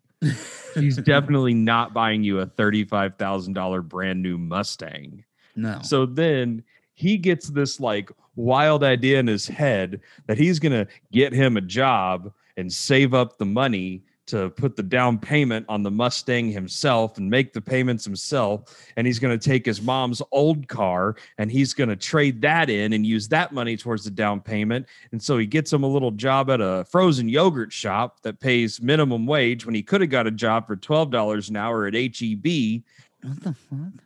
she's 0.73 0.97
definitely 1.05 1.53
not 1.53 1.93
buying 1.93 2.23
you 2.23 2.39
a 2.39 2.45
thirty-five 2.45 3.15
thousand 3.17 3.53
dollar 3.53 3.81
brand 3.81 4.21
new 4.21 4.37
Mustang. 4.37 5.23
no. 5.55 5.79
So 5.83 6.05
then 6.05 6.63
he 6.93 7.17
gets 7.17 7.47
this 7.47 7.79
like 7.79 8.11
wild 8.35 8.83
idea 8.83 9.19
in 9.19 9.27
his 9.27 9.47
head 9.47 10.01
that 10.27 10.37
he's 10.37 10.59
gonna 10.59 10.87
get 11.11 11.33
him 11.33 11.57
a 11.57 11.61
job 11.61 12.31
and 12.57 12.71
save 12.71 13.13
up 13.13 13.37
the 13.37 13.45
money 13.45 14.03
to 14.25 14.49
put 14.51 14.75
the 14.75 14.83
down 14.83 15.17
payment 15.17 15.65
on 15.67 15.83
the 15.83 15.91
Mustang 15.91 16.49
himself 16.49 17.17
and 17.17 17.29
make 17.29 17.51
the 17.51 17.61
payments 17.61 18.05
himself. 18.05 18.87
And 18.95 19.05
he's 19.05 19.19
going 19.19 19.37
to 19.37 19.49
take 19.49 19.65
his 19.65 19.81
mom's 19.81 20.21
old 20.31 20.67
car 20.67 21.17
and 21.37 21.51
he's 21.51 21.73
going 21.73 21.89
to 21.89 21.95
trade 21.95 22.41
that 22.41 22.69
in 22.69 22.93
and 22.93 23.05
use 23.05 23.27
that 23.29 23.51
money 23.51 23.75
towards 23.75 24.05
the 24.05 24.11
down 24.11 24.39
payment. 24.39 24.85
And 25.11 25.21
so 25.21 25.37
he 25.37 25.45
gets 25.45 25.73
him 25.73 25.83
a 25.83 25.87
little 25.87 26.11
job 26.11 26.49
at 26.49 26.61
a 26.61 26.85
frozen 26.89 27.27
yogurt 27.27 27.73
shop 27.73 28.21
that 28.21 28.39
pays 28.39 28.81
minimum 28.81 29.25
wage 29.25 29.65
when 29.65 29.75
he 29.75 29.83
could 29.83 30.01
have 30.01 30.09
got 30.09 30.25
a 30.25 30.31
job 30.31 30.67
for 30.67 30.77
$12 30.77 31.49
an 31.49 31.57
hour 31.57 31.85
at 31.85 31.93
HEB 31.93 32.83
what 33.23 33.41
the 33.41 33.53
fuck? 33.53 34.03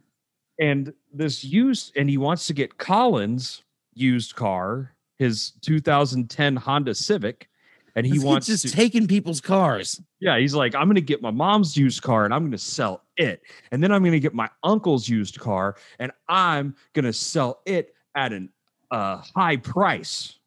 and 0.60 0.94
this 1.18 1.44
used 1.44 1.96
and 1.98 2.10
he 2.10 2.18
wants 2.18 2.48
to 2.48 2.54
get 2.54 2.78
Collins 2.78 3.64
used 3.94 4.36
car, 4.36 4.94
his 5.18 5.52
2010 5.62 6.56
Honda 6.56 6.94
Civic, 6.96 7.50
and 7.96 8.06
he 8.06 8.14
This 8.14 8.24
wants 8.24 8.48
just 8.48 8.68
to, 8.68 8.72
taking 8.72 9.08
people's 9.08 9.42
cars. 9.42 10.00
yeah, 10.20 10.38
he's 10.38 10.54
like, 10.54 10.76
I'm 10.76 10.88
gonna 10.88 11.02
get 11.02 11.22
my 11.22 11.32
mom's 11.32 11.76
used 11.76 12.04
car 12.04 12.26
and 12.26 12.34
I'm 12.34 12.44
gonna 12.46 12.58
sell 12.58 13.04
it, 13.18 13.42
and 13.72 13.82
then 13.84 13.92
I'm 13.92 14.04
gonna 14.04 14.20
get 14.20 14.34
my 14.36 14.50
uncle's 14.64 15.10
used 15.10 15.40
car 15.40 15.76
and 16.00 16.12
I'm 16.30 16.76
gonna 16.94 17.14
sell 17.14 17.62
it 17.66 17.96
at 18.16 18.34
an 18.34 18.50
uh, 18.92 19.22
high 19.36 19.58
price. 19.58 20.38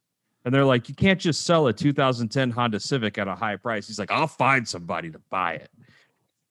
And 0.45 0.55
they're 0.55 0.65
like, 0.65 0.89
you 0.89 0.95
can't 0.95 1.21
just 1.21 1.43
sell 1.45 1.67
a 1.67 1.73
2010 1.73 2.51
Honda 2.51 2.81
Civic 2.81 3.19
at 3.19 3.29
a 3.29 3.35
high 3.35 3.57
price. 3.57 3.87
He's 3.87 3.99
like, 3.99 4.11
I'll 4.11 4.27
find 4.27 4.67
somebody 4.67 5.11
to 5.11 5.21
buy 5.29 5.55
it. 5.55 5.71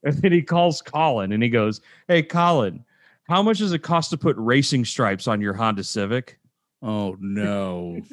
And 0.03 0.13
then 0.15 0.32
he 0.32 0.41
calls 0.41 0.82
Colin 0.82 1.32
and 1.32 1.41
he 1.41 1.49
goes, 1.49 1.82
Hey, 2.07 2.22
Colin, 2.24 2.86
how 3.30 3.42
much 3.44 3.60
does 3.60 3.72
it 3.72 3.80
cost 3.80 4.10
to 4.10 4.18
put 4.18 4.36
racing 4.38 4.84
stripes 4.86 5.28
on 5.28 5.40
your 5.40 5.54
Honda 5.54 5.84
Civic? 5.84 6.40
Oh 6.82 7.16
no. 7.20 8.02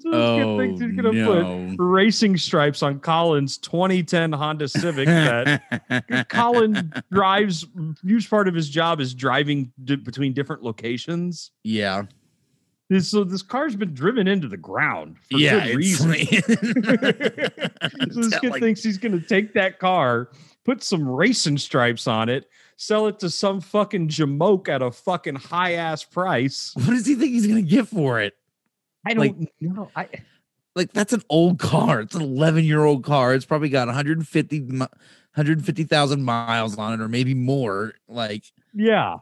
So 0.00 0.10
oh 0.12 0.58
thinks 0.58 0.80
he's 0.80 0.92
gonna 0.92 1.10
put 1.24 1.42
no. 1.42 1.74
racing 1.78 2.36
stripes 2.36 2.82
on 2.82 3.00
Colin's 3.00 3.58
2010 3.58 4.32
Honda 4.32 4.68
Civic 4.68 5.06
that 5.06 6.26
Colin 6.28 6.92
drives. 7.12 7.66
Huge 8.04 8.28
part 8.28 8.46
of 8.48 8.54
his 8.54 8.68
job 8.68 9.00
is 9.00 9.14
driving 9.14 9.72
d- 9.84 9.96
between 9.96 10.32
different 10.32 10.62
locations. 10.62 11.50
yeah. 11.64 12.02
This- 12.90 13.10
So 13.10 13.24
this 13.24 13.42
car's 13.42 13.76
been 13.76 13.94
driven 13.94 14.26
into 14.28 14.48
the 14.48 14.56
ground 14.58 15.16
for 15.30 15.38
yeah. 15.38 15.66
good 15.66 15.76
reason. 15.76 16.10
like- 16.10 16.28
so 16.46 18.20
this 18.20 18.38
kid 18.40 18.50
like- 18.50 18.60
thinks 18.62 18.82
he's 18.82 18.98
going 18.98 19.18
to 19.18 19.26
take 19.26 19.54
that 19.54 19.78
car, 19.78 20.30
put 20.64 20.82
some 20.82 21.08
racing 21.08 21.58
stripes 21.58 22.06
on 22.06 22.28
it, 22.28 22.48
sell 22.76 23.06
it 23.06 23.18
to 23.20 23.30
some 23.30 23.60
fucking 23.60 24.08
jamoke 24.08 24.68
at 24.68 24.82
a 24.82 24.90
fucking 24.90 25.36
high 25.36 25.74
ass 25.74 26.04
price. 26.04 26.72
what 26.76 26.86
does 26.86 27.06
he 27.06 27.14
think 27.14 27.32
he's 27.32 27.46
gonna 27.46 27.62
get 27.62 27.88
for 27.88 28.20
it? 28.20 28.34
I 29.06 29.14
don't 29.14 29.48
know. 29.60 29.90
I 29.94 30.08
Like 30.74 30.92
that's 30.92 31.12
an 31.12 31.22
old 31.28 31.58
car. 31.58 32.00
It's 32.00 32.14
an 32.14 32.22
11 32.22 32.64
year 32.64 32.84
old 32.84 33.04
car. 33.04 33.34
It's 33.34 33.44
probably 33.44 33.68
got 33.68 33.86
150 33.86 34.60
mi- 34.60 34.78
150,000 34.78 36.22
miles 36.22 36.78
on 36.78 36.94
it, 36.94 37.02
or 37.02 37.08
maybe 37.08 37.34
more. 37.34 37.94
Like 38.08 38.44
yeah. 38.72 39.18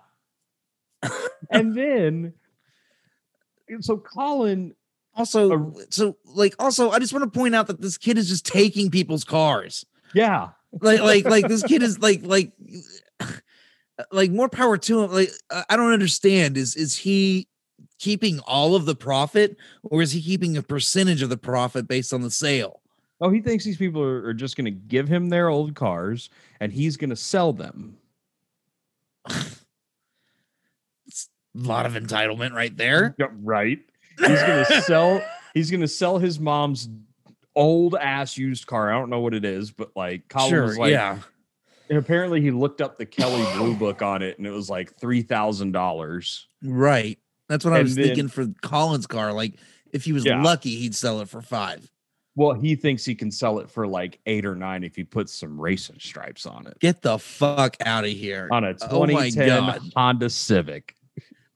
and 1.50 1.76
then 1.76 2.34
so 3.80 3.96
Colin 3.96 4.74
also, 5.14 5.74
so 5.90 6.16
like 6.24 6.54
also, 6.58 6.90
I 6.90 6.98
just 6.98 7.12
want 7.12 7.30
to 7.30 7.38
point 7.38 7.54
out 7.54 7.66
that 7.66 7.80
this 7.80 7.98
kid 7.98 8.16
is 8.16 8.28
just 8.28 8.46
taking 8.46 8.90
people's 8.90 9.24
cars. 9.24 9.84
yeah 10.14 10.50
like 10.80 11.00
like 11.00 11.24
like 11.24 11.48
this 11.48 11.62
kid 11.62 11.82
is 11.88 11.98
like 11.98 12.20
like 12.24 12.52
like 14.12 14.30
more 14.30 14.48
power 14.48 14.76
to 14.78 15.02
him 15.02 15.12
like 15.12 15.30
I- 15.68 15.76
don't 15.76 15.92
understand 15.92 16.56
is 16.56 16.76
is 16.76 16.96
he 16.96 17.48
keeping 17.98 18.40
all 18.40 18.74
of 18.74 18.84
the 18.86 18.94
profit 18.94 19.56
or 19.84 20.02
is 20.02 20.12
he 20.12 20.22
keeping 20.22 20.56
a 20.56 20.62
percentage 20.62 21.22
of 21.22 21.28
the 21.28 21.36
profit 21.36 21.86
based 21.86 22.12
on 22.12 22.22
the 22.22 22.30
sale 22.30 22.82
Oh, 23.24 23.30
he 23.30 23.40
thinks 23.40 23.64
these 23.64 23.76
people 23.76 24.02
are, 24.02 24.26
are 24.26 24.34
just 24.34 24.56
going 24.56 24.64
to 24.64 24.72
give 24.72 25.06
him 25.06 25.28
their 25.28 25.48
old 25.48 25.76
cars 25.76 26.28
and 26.58 26.72
he's 26.72 26.96
going 26.96 27.10
to 27.10 27.16
sell 27.16 27.52
them. 27.52 27.96
it's 31.06 31.28
a 31.56 31.58
lot 31.60 31.86
of 31.86 31.92
entitlement 31.92 32.50
right 32.52 32.76
there 32.76 33.14
Yeah, 33.18 33.28
right. 33.40 33.78
He's 34.18 34.42
going 34.42 34.64
to 34.68 34.82
sell. 34.82 35.22
He's 35.54 35.70
going 35.70 35.82
to 35.82 35.88
sell 35.88 36.18
his 36.18 36.40
mom's 36.40 36.88
old 37.54 37.94
ass 37.94 38.36
used 38.36 38.66
car. 38.66 38.92
I 38.92 38.98
don't 38.98 39.08
know 39.08 39.20
what 39.20 39.34
it 39.34 39.44
is, 39.44 39.70
but 39.70 39.92
like 39.94 40.28
Colin 40.28 40.50
sure 40.50 40.62
was 40.64 40.78
like, 40.78 40.90
yeah 40.90 41.20
And 41.92 41.98
apparently, 41.98 42.40
he 42.40 42.50
looked 42.50 42.80
up 42.80 42.96
the 42.96 43.04
Kelley 43.04 43.44
Blue 43.54 43.74
Book 43.74 44.00
on 44.00 44.22
it, 44.22 44.38
and 44.38 44.46
it 44.46 44.50
was 44.50 44.70
like 44.70 44.94
three 44.98 45.20
thousand 45.20 45.72
dollars. 45.72 46.48
right 46.64 47.18
That's 47.50 47.66
what 47.66 47.74
I 47.74 47.82
was 47.82 47.94
then- 47.94 48.06
thinking 48.06 48.28
for 48.28 48.46
Colin's 48.62 49.06
car. 49.06 49.30
Like 49.34 49.56
if 49.92 50.06
he 50.06 50.14
was 50.14 50.24
Yeah. 50.24 50.40
lucky, 50.42 50.74
he'd 50.76 50.94
sell 50.94 51.20
it 51.20 51.28
for 51.28 51.42
five. 51.42 51.90
Well, 52.34 52.54
he 52.54 52.76
thinks 52.76 53.04
he 53.04 53.14
can 53.14 53.30
sell 53.30 53.58
it 53.58 53.70
for 53.70 53.86
like 53.86 54.18
eight 54.24 54.46
or 54.46 54.54
nine 54.56 54.84
if 54.84 54.96
he 54.96 55.04
puts 55.04 55.34
some 55.34 55.60
racing 55.60 55.98
stripes 56.00 56.46
on 56.46 56.66
it. 56.66 56.78
Get 56.80 57.02
the 57.02 57.18
fuck 57.18 57.76
out 57.84 58.04
of 58.04 58.10
here. 58.10 58.48
On 58.50 58.64
a 58.64 58.70
uh, 58.70 58.74
Oh 58.90 59.04
2010 59.04 59.48
God. 59.48 59.82
Honda 59.94 60.30
Civic. 60.30 60.96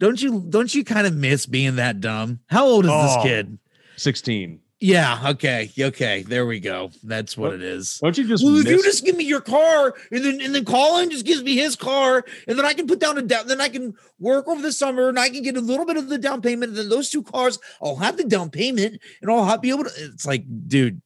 Don't 0.01 0.21
you 0.21 0.45
don't 0.51 0.75
you 0.75 0.85
kind 0.85 1.07
of 1.07 1.17
miss 1.17 1.47
being 1.47 1.77
that 1.77 2.03
dumb? 2.03 2.41
How 2.51 2.67
old 2.67 2.85
is 2.85 2.91
Oh. 2.93 3.05
this 3.07 3.23
kid? 3.23 3.59
16. 3.97 4.61
Yeah, 4.79 5.31
okay, 5.31 5.71
okay. 5.79 6.23
There 6.23 6.45
we 6.45 6.61
go. 6.61 6.91
That's 7.03 7.35
what 7.35 7.55
it 7.55 7.63
is. 7.63 7.99
Don't 8.03 8.17
you 8.19 8.29
just 8.29 8.45
Well, 8.45 8.59
if 8.59 8.67
you 8.67 8.83
just 8.83 9.07
give 9.07 9.17
me 9.17 9.25
your 9.25 9.41
car 9.41 9.95
and 10.11 10.23
then 10.23 10.41
and 10.43 10.55
then 10.55 10.67
Colin 10.67 11.09
just 11.09 11.25
gives 11.25 11.43
me 11.43 11.57
his 11.57 11.77
car 11.77 12.27
and 12.47 12.59
then 12.59 12.67
I 12.67 12.75
can 12.75 12.87
put 12.87 12.99
down 12.99 13.17
a 13.17 13.23
down, 13.23 13.47
then 13.47 13.61
I 13.61 13.71
can 13.71 13.95
work 14.19 14.47
over 14.47 14.61
the 14.61 14.73
summer 14.73 15.09
and 15.09 15.19
I 15.19 15.31
can 15.31 15.43
get 15.43 15.57
a 15.57 15.63
little 15.63 15.87
bit 15.87 15.97
of 15.97 16.09
the 16.09 16.19
down 16.19 16.43
payment. 16.43 16.71
And 16.71 16.79
then 16.79 16.89
those 16.91 17.09
two 17.09 17.23
cars, 17.23 17.59
I'll 17.81 17.97
have 17.97 18.19
the 18.19 18.25
down 18.25 18.51
payment 18.51 19.01
and 19.23 19.31
I'll 19.31 19.47
have, 19.47 19.63
be 19.63 19.71
able 19.71 19.85
to. 19.85 19.91
It's 19.97 20.27
like, 20.27 20.45
dude, 20.69 21.01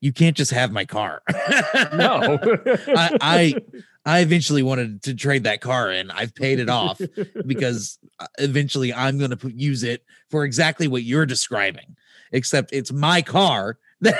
you 0.00 0.14
can't 0.14 0.36
just 0.36 0.52
have 0.52 0.72
my 0.72 0.86
car. 0.86 1.20
no. 1.92 2.38
I, 2.96 3.18
I 3.20 3.54
I 4.06 4.20
eventually 4.20 4.62
wanted 4.62 5.02
to 5.02 5.14
trade 5.14 5.44
that 5.44 5.60
car 5.60 5.92
in. 5.92 6.10
I've 6.10 6.34
paid 6.34 6.58
it 6.58 6.70
off 6.70 7.00
because 7.46 7.98
uh, 8.18 8.26
eventually 8.38 8.94
I'm 8.94 9.18
going 9.18 9.36
to 9.36 9.50
use 9.54 9.82
it 9.82 10.04
for 10.30 10.44
exactly 10.44 10.88
what 10.88 11.02
you're 11.02 11.26
describing. 11.26 11.96
Except 12.32 12.72
it's 12.72 12.92
my 12.92 13.22
car 13.22 13.78
that, 14.00 14.16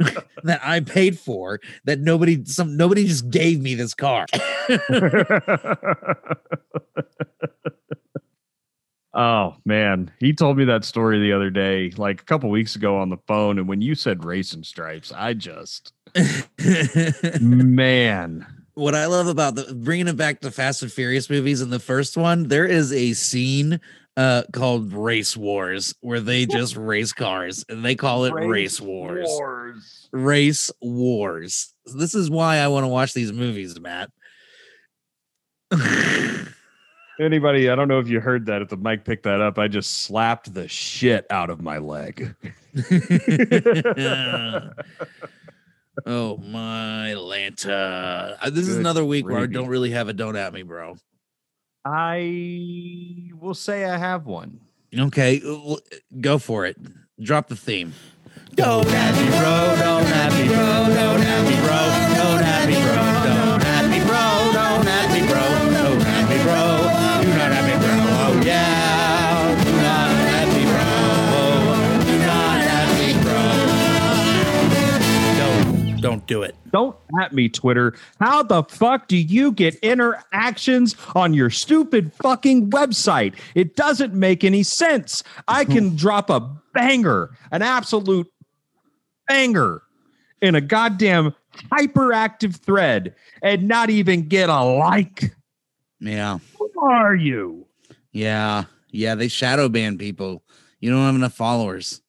like, 0.00 0.26
that 0.42 0.60
I 0.64 0.80
paid 0.80 1.16
for. 1.16 1.60
That 1.84 2.00
nobody 2.00 2.44
some 2.44 2.76
nobody 2.76 3.06
just 3.06 3.30
gave 3.30 3.60
me 3.60 3.76
this 3.76 3.94
car. 3.94 4.26
oh 9.14 9.54
man, 9.64 10.10
he 10.18 10.32
told 10.32 10.56
me 10.56 10.64
that 10.64 10.84
story 10.84 11.20
the 11.20 11.32
other 11.32 11.50
day, 11.50 11.92
like 11.96 12.20
a 12.20 12.24
couple 12.24 12.50
weeks 12.50 12.74
ago 12.74 12.96
on 12.98 13.10
the 13.10 13.18
phone. 13.28 13.60
And 13.60 13.68
when 13.68 13.80
you 13.80 13.94
said 13.94 14.24
racing 14.24 14.64
stripes, 14.64 15.12
I 15.12 15.34
just 15.34 15.92
man, 17.40 18.44
what 18.74 18.96
I 18.96 19.06
love 19.06 19.28
about 19.28 19.54
the 19.54 19.72
bringing 19.72 20.08
it 20.08 20.16
back 20.16 20.40
to 20.40 20.50
Fast 20.50 20.82
and 20.82 20.90
Furious 20.90 21.30
movies 21.30 21.60
in 21.60 21.70
the 21.70 21.78
first 21.78 22.16
one, 22.16 22.48
there 22.48 22.66
is 22.66 22.92
a 22.92 23.12
scene 23.12 23.80
uh 24.16 24.42
called 24.52 24.92
Race 24.92 25.36
Wars 25.36 25.94
where 26.00 26.20
they 26.20 26.46
just 26.50 26.76
race 26.76 27.12
cars 27.12 27.64
and 27.68 27.84
they 27.84 27.94
call 27.94 28.24
it 28.24 28.32
Race, 28.34 28.80
Wars. 28.80 29.26
Wars. 29.28 30.08
Race 30.12 30.70
Wars. 30.80 31.74
This 31.96 32.14
is 32.14 32.30
why 32.30 32.58
I 32.58 32.68
want 32.68 32.84
to 32.84 32.88
watch 32.88 33.14
these 33.14 33.32
movies, 33.32 33.78
Matt. 33.80 34.10
Anybody, 37.20 37.70
I 37.70 37.74
don't 37.76 37.88
know 37.88 37.98
if 37.98 38.08
you 38.08 38.20
heard 38.20 38.46
that. 38.46 38.62
If 38.62 38.68
the 38.68 38.76
mic 38.76 39.04
picked 39.04 39.24
that 39.24 39.40
up, 39.40 39.58
I 39.58 39.68
just 39.68 40.02
slapped 40.04 40.52
the 40.54 40.66
shit 40.66 41.26
out 41.30 41.50
of 41.50 41.60
my 41.60 41.78
leg. 41.78 42.34
oh 46.06 46.36
my 46.38 47.14
Lanta. 47.16 48.36
Uh, 48.40 48.50
This 48.50 48.66
is 48.66 48.76
another 48.76 49.04
week 49.04 49.26
where 49.26 49.38
I 49.38 49.46
don't 49.46 49.68
really 49.68 49.90
have 49.90 50.08
a 50.08 50.12
don't 50.12 50.36
at 50.36 50.52
me, 50.52 50.62
bro. 50.62 50.96
I 51.84 53.30
will 53.40 53.54
say 53.54 53.84
I 53.84 53.96
have 53.96 54.26
one. 54.26 54.60
Okay, 54.96 55.40
uh, 55.46 55.76
go 56.20 56.38
for 56.38 56.66
it. 56.66 56.76
Drop 57.20 57.48
the 57.48 57.56
theme. 57.56 57.94
Don't 58.54 58.86
at 58.86 59.14
me, 59.16 59.28
bro. 59.30 59.76
Don't 59.78 60.06
at 60.06 60.32
me, 60.32 60.48
bro. 60.48 60.94
Don't 60.94 61.20
at 61.20 61.51
do 76.32 76.42
it. 76.42 76.56
Don't 76.72 76.96
at 77.20 77.32
me, 77.32 77.48
Twitter. 77.48 77.94
How 78.18 78.42
the 78.42 78.62
fuck 78.64 79.06
do 79.06 79.16
you 79.16 79.52
get 79.52 79.74
interactions 79.76 80.96
on 81.14 81.34
your 81.34 81.50
stupid 81.50 82.12
fucking 82.14 82.70
website? 82.70 83.34
It 83.54 83.76
doesn't 83.76 84.14
make 84.14 84.42
any 84.42 84.62
sense. 84.62 85.22
I 85.46 85.64
can 85.64 85.94
drop 85.96 86.30
a 86.30 86.40
banger, 86.72 87.36
an 87.50 87.60
absolute 87.60 88.30
banger 89.28 89.82
in 90.40 90.54
a 90.54 90.60
goddamn 90.60 91.34
hyperactive 91.70 92.56
thread 92.56 93.14
and 93.42 93.68
not 93.68 93.90
even 93.90 94.28
get 94.28 94.48
a 94.48 94.62
like. 94.62 95.34
Yeah. 96.00 96.38
Who 96.58 96.70
are 96.80 97.14
you? 97.14 97.66
Yeah. 98.12 98.64
Yeah. 98.90 99.14
They 99.14 99.28
shadow 99.28 99.68
ban 99.68 99.98
people. 99.98 100.42
You 100.80 100.90
don't 100.90 101.04
have 101.04 101.14
enough 101.14 101.34
followers. 101.34 102.00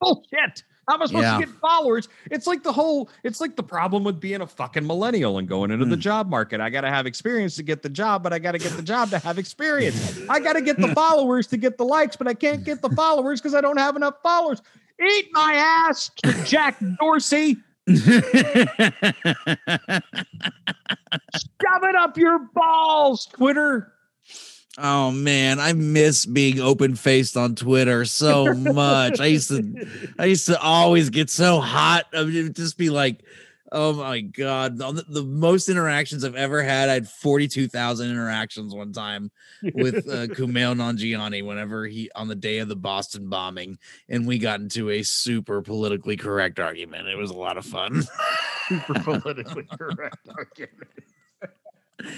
Bullshit. 0.00 0.62
How 0.88 0.94
am 0.94 1.02
I 1.02 1.06
supposed 1.06 1.22
Yeah. 1.24 1.38
to 1.38 1.46
get 1.46 1.54
followers? 1.60 2.08
It's 2.30 2.46
like 2.46 2.62
the 2.62 2.72
whole, 2.72 3.10
it's 3.22 3.40
like 3.40 3.56
the 3.56 3.62
problem 3.62 4.04
with 4.04 4.18
being 4.20 4.40
a 4.40 4.46
fucking 4.46 4.86
millennial 4.86 5.36
and 5.38 5.46
going 5.46 5.70
into 5.70 5.84
the 5.84 5.96
Mm. 5.96 6.00
job 6.00 6.28
market. 6.30 6.60
I 6.62 6.70
got 6.70 6.80
to 6.80 6.88
have 6.88 7.06
experience 7.06 7.56
to 7.56 7.62
get 7.62 7.82
the 7.82 7.90
job, 7.90 8.22
but 8.22 8.32
I 8.32 8.38
got 8.38 8.52
to 8.52 8.58
get 8.58 8.72
the 8.72 8.82
job 8.82 9.10
to 9.10 9.18
have 9.18 9.38
experience. 9.38 10.18
I 10.30 10.40
got 10.40 10.54
to 10.54 10.62
get 10.62 10.78
the 10.80 10.88
followers 10.94 11.46
to 11.48 11.56
get 11.58 11.76
the 11.76 11.84
likes, 11.84 12.16
but 12.16 12.26
I 12.26 12.32
can't 12.34 12.64
get 12.64 12.80
the 12.80 12.88
followers 12.90 13.40
because 13.40 13.54
I 13.54 13.60
don't 13.60 13.76
have 13.78 13.96
enough 13.96 14.14
followers. 14.22 14.62
Eat 15.00 15.28
my 15.32 15.54
ass, 15.54 16.10
Jack 16.44 16.76
Dorsey. 16.98 17.58
Shove 17.88 18.02
it 21.84 21.94
up 21.96 22.16
your 22.16 22.38
balls, 22.54 23.26
Twitter. 23.26 23.92
Oh 24.78 25.10
man, 25.10 25.60
I 25.60 25.72
miss 25.72 26.24
being 26.24 26.60
open 26.60 26.94
faced 26.94 27.36
on 27.36 27.54
Twitter 27.54 28.04
so 28.04 28.54
much. 28.54 29.20
I 29.20 29.26
used 29.26 29.48
to 29.48 29.86
I 30.18 30.26
used 30.26 30.46
to 30.46 30.60
always 30.60 31.10
get 31.10 31.30
so 31.30 31.60
hot. 31.60 32.06
I 32.12 32.24
mean, 32.24 32.36
it 32.36 32.42
would 32.44 32.56
just 32.56 32.78
be 32.78 32.90
like, 32.90 33.22
oh 33.72 33.94
my 33.94 34.20
god. 34.20 34.78
The, 34.78 35.04
the 35.08 35.22
most 35.22 35.68
interactions 35.68 36.24
I've 36.24 36.34
ever 36.34 36.62
had, 36.62 36.88
I 36.88 36.94
had 36.94 37.08
42,000 37.08 38.10
interactions 38.10 38.74
one 38.74 38.92
time 38.92 39.30
with 39.74 40.08
uh, 40.08 40.26
Kumail 40.34 40.76
Nanjiani 40.76 41.44
whenever 41.44 41.86
he 41.86 42.10
on 42.14 42.28
the 42.28 42.34
day 42.34 42.58
of 42.58 42.68
the 42.68 42.76
Boston 42.76 43.28
bombing, 43.28 43.78
and 44.08 44.26
we 44.26 44.38
got 44.38 44.60
into 44.60 44.90
a 44.90 45.02
super 45.02 45.62
politically 45.62 46.16
correct 46.16 46.58
argument. 46.58 47.08
It 47.08 47.16
was 47.16 47.30
a 47.30 47.36
lot 47.36 47.58
of 47.58 47.66
fun. 47.66 48.02
Super 48.68 48.94
politically 49.00 49.66
correct 49.78 50.28
argument. 50.28 50.88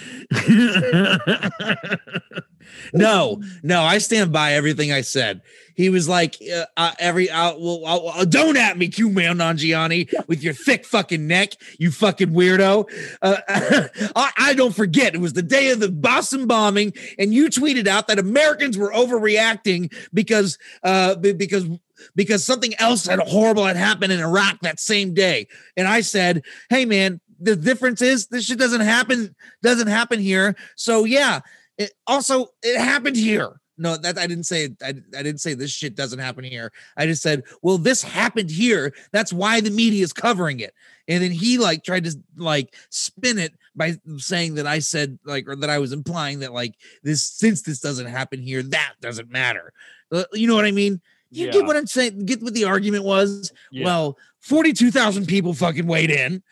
no, 2.93 3.43
no, 3.62 3.83
I 3.83 3.99
stand 3.99 4.33
by 4.33 4.55
everything 4.55 4.93
I 4.93 5.01
said. 5.01 5.43
He 5.74 5.89
was 5.89 6.09
like, 6.09 6.37
uh, 6.55 6.66
uh, 6.76 6.93
every 6.99 7.31
uh, 7.31 7.55
well, 7.57 7.87
uh, 7.87 8.20
uh, 8.20 8.24
don't 8.26 8.57
at 8.57 8.76
me, 8.76 8.89
Kumail 8.89 9.35
Nanjiani, 9.35 10.12
with 10.28 10.43
your 10.43 10.53
thick 10.53 10.85
fucking 10.85 11.26
neck, 11.26 11.55
you 11.78 11.91
fucking 11.91 12.31
weirdo. 12.31 12.91
Uh, 13.22 13.37
I, 14.16 14.33
I 14.37 14.55
don't 14.55 14.74
forget. 14.74 15.14
It 15.14 15.20
was 15.20 15.33
the 15.33 15.43
day 15.43 15.70
of 15.70 15.81
the 15.81 15.91
Boston 15.91 16.47
bombing, 16.47 16.93
and 17.18 17.33
you 17.33 17.49
tweeted 17.49 17.87
out 17.87 18.09
that 18.09 18.18
Americans 18.18 18.76
were 18.76 18.93
overreacting 18.93 19.93
because 20.12 20.59
uh, 20.83 21.14
because 21.14 21.66
because 22.14 22.45
something 22.45 22.74
else 22.78 23.07
had 23.07 23.18
horrible 23.20 23.64
had 23.64 23.76
happened 23.76 24.12
in 24.12 24.20
Iraq 24.20 24.61
that 24.61 24.81
same 24.81 25.14
day. 25.14 25.47
And 25.76 25.89
I 25.89 26.01
said, 26.01 26.43
hey 26.68 26.85
man, 26.85 27.20
the 27.41 27.57
difference 27.57 28.03
is 28.03 28.26
this 28.26 28.45
shit 28.45 28.59
doesn't 28.59 28.82
happen 28.82 29.34
doesn't 29.62 29.88
happen 29.88 30.20
here. 30.20 30.57
So 30.76 31.05
yeah, 31.05 31.41
it 31.78 31.93
also 32.07 32.49
it 32.62 32.78
happened 32.78 33.16
here. 33.16 33.61
No, 33.78 33.97
that 33.97 34.18
I 34.18 34.26
didn't 34.26 34.45
say. 34.45 34.68
I, 34.82 34.88
I 34.88 35.22
didn't 35.22 35.41
say 35.41 35.55
this 35.55 35.70
shit 35.70 35.95
doesn't 35.97 36.18
happen 36.18 36.45
here. 36.45 36.70
I 36.99 37.07
just 37.07 37.22
said, 37.22 37.45
well, 37.62 37.78
this 37.78 38.03
happened 38.03 38.51
here. 38.51 38.93
That's 39.11 39.32
why 39.32 39.62
the 39.62 39.70
media 39.70 40.05
is 40.05 40.12
covering 40.12 40.61
it. 40.61 40.74
And 41.09 41.22
then 41.22 41.30
he 41.30 41.57
like 41.57 41.82
tried 41.82 42.05
to 42.05 42.14
like 42.36 42.74
spin 42.91 43.38
it 43.38 43.55
by 43.74 43.95
saying 44.18 44.57
that 44.57 44.66
I 44.66 44.80
said 44.80 45.18
like 45.24 45.49
or 45.49 45.57
that 45.57 45.70
I 45.70 45.78
was 45.78 45.93
implying 45.95 46.41
that 46.41 46.53
like 46.53 46.74
this 47.03 47.24
since 47.24 47.62
this 47.62 47.80
doesn't 47.80 48.07
happen 48.07 48.43
here, 48.43 48.62
that 48.64 48.95
doesn't 49.01 49.30
matter. 49.30 49.72
Uh, 50.12 50.24
You 50.34 50.47
know 50.47 50.57
what 50.57 50.66
I 50.66 50.72
mean? 50.72 51.01
You 51.30 51.47
Yeah. 51.47 51.53
get 51.53 51.64
what 51.64 51.76
I'm 51.76 51.86
saying? 51.86 52.26
Get 52.26 52.43
what 52.43 52.53
the 52.53 52.64
argument 52.64 53.05
was? 53.05 53.51
Yeah. 53.72 53.86
Well, 53.86 54.18
42,000 54.41 55.26
people 55.26 55.55
fucking 55.55 55.86
weighed 55.86 56.11
in, 56.11 56.43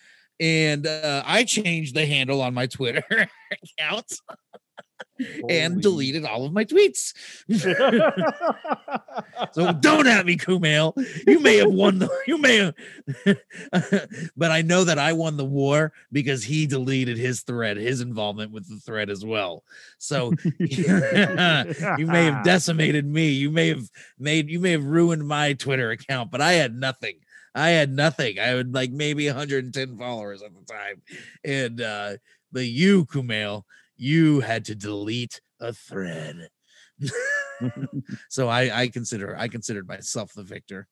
and 0.41 0.87
uh, 0.87 1.23
I 1.27 1.45
changed 1.45 1.95
the 1.95 2.07
handle 2.07 2.43
on 2.43 2.55
my 2.55 2.67
Twitter 2.67 3.05
account 3.79 4.13
and 5.49 5.75
Holy- 5.75 5.83
deleted 5.83 6.25
all 6.25 6.45
of 6.45 6.53
my 6.53 6.65
tweets. 6.65 7.13
so 9.53 9.73
don't 9.73 10.07
at 10.07 10.27
me, 10.27 10.37
Kumail. 10.37 10.93
You 11.27 11.41
may 11.41 11.57
have 11.57 11.73
won 11.73 11.99
the 11.99 12.11
you 12.27 12.39
may 12.39 12.57
have 12.57 12.75
but 14.37 14.51
I 14.51 14.63
know 14.63 14.85
that 14.85 14.99
I 14.99 15.13
won 15.13 15.37
the 15.37 15.45
war 15.45 15.93
because 16.13 16.45
he 16.45 16.67
deleted 16.67 17.19
his 17.19 17.43
thread, 17.43 17.77
his 17.77 18.01
involvement 18.01 18.53
with 18.53 18.69
the 18.69 18.79
thread 18.79 19.11
as 19.11 19.25
well. 19.25 19.65
So 19.99 20.33
you 20.59 22.07
may 22.07 22.25
have 22.25 22.45
decimated 22.45 23.07
me. 23.07 23.31
You 23.31 23.51
may 23.51 23.69
have 23.69 23.89
made 24.19 24.49
you 24.49 24.61
may 24.61 24.73
have 24.73 24.85
ruined 24.85 25.27
my 25.27 25.55
Twitter 25.55 25.91
account, 25.91 26.31
but 26.31 26.41
I 26.41 26.55
had 26.55 26.75
nothing. 26.75 27.15
I 27.55 27.71
had 27.71 27.91
nothing. 27.91 28.39
I 28.39 28.47
had 28.47 28.75
like 28.75 28.91
maybe 28.91 29.27
110 29.27 29.97
followers 29.99 30.43
at 30.43 30.51
the 30.55 30.73
time. 30.73 31.03
And 31.45 31.81
uh 31.81 32.17
but 32.51 32.67
you, 32.67 33.05
Kumail, 33.07 33.65
you 33.97 34.41
had 34.41 34.65
to 34.67 34.75
delete 34.75 35.41
a 35.61 35.73
thread. 35.73 36.49
so 38.29 38.49
I, 38.49 38.83
I 38.83 38.89
consider 38.89 39.37
I 39.37 39.49
considered 39.49 39.89
myself 39.89 40.33
the 40.33 40.43
victor. 40.43 40.87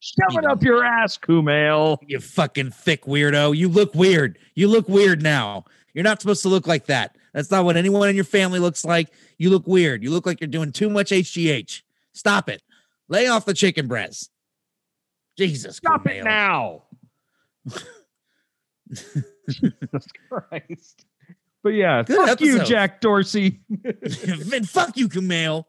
Shove 0.00 0.38
it 0.38 0.46
up 0.46 0.62
your 0.62 0.82
ass, 0.82 1.18
Kumail. 1.18 1.98
You 2.06 2.20
fucking 2.20 2.70
thick 2.70 3.04
weirdo. 3.04 3.54
You 3.54 3.68
look 3.68 3.94
weird. 3.94 4.38
You 4.54 4.66
look 4.68 4.88
weird 4.88 5.22
now. 5.22 5.66
You're 5.92 6.04
not 6.04 6.22
supposed 6.22 6.42
to 6.42 6.48
look 6.48 6.66
like 6.66 6.86
that. 6.86 7.16
That's 7.34 7.50
not 7.50 7.66
what 7.66 7.76
anyone 7.76 8.08
in 8.08 8.16
your 8.16 8.24
family 8.24 8.58
looks 8.58 8.82
like. 8.84 9.12
You 9.36 9.50
look 9.50 9.66
weird. 9.66 10.02
You 10.02 10.10
look 10.10 10.24
like 10.24 10.40
you're 10.40 10.48
doing 10.48 10.72
too 10.72 10.88
much 10.88 11.10
HGH. 11.10 11.82
Stop 12.14 12.48
it. 12.48 12.62
Lay 13.08 13.26
off 13.26 13.44
the 13.44 13.52
chicken 13.52 13.88
breast. 13.88 14.29
Jesus. 15.48 15.76
Stop 15.76 16.06
it 16.06 16.22
now. 16.24 16.82
Jesus 19.48 20.06
Christ. 20.28 21.04
But 21.62 21.70
yeah, 21.70 22.02
Good 22.02 22.28
fuck 22.28 22.40
you. 22.40 22.62
Jack 22.64 23.00
Dorsey. 23.00 23.60
Man, 24.48 24.64
fuck 24.64 24.96
you, 24.96 25.08
Kumail. 25.08 25.64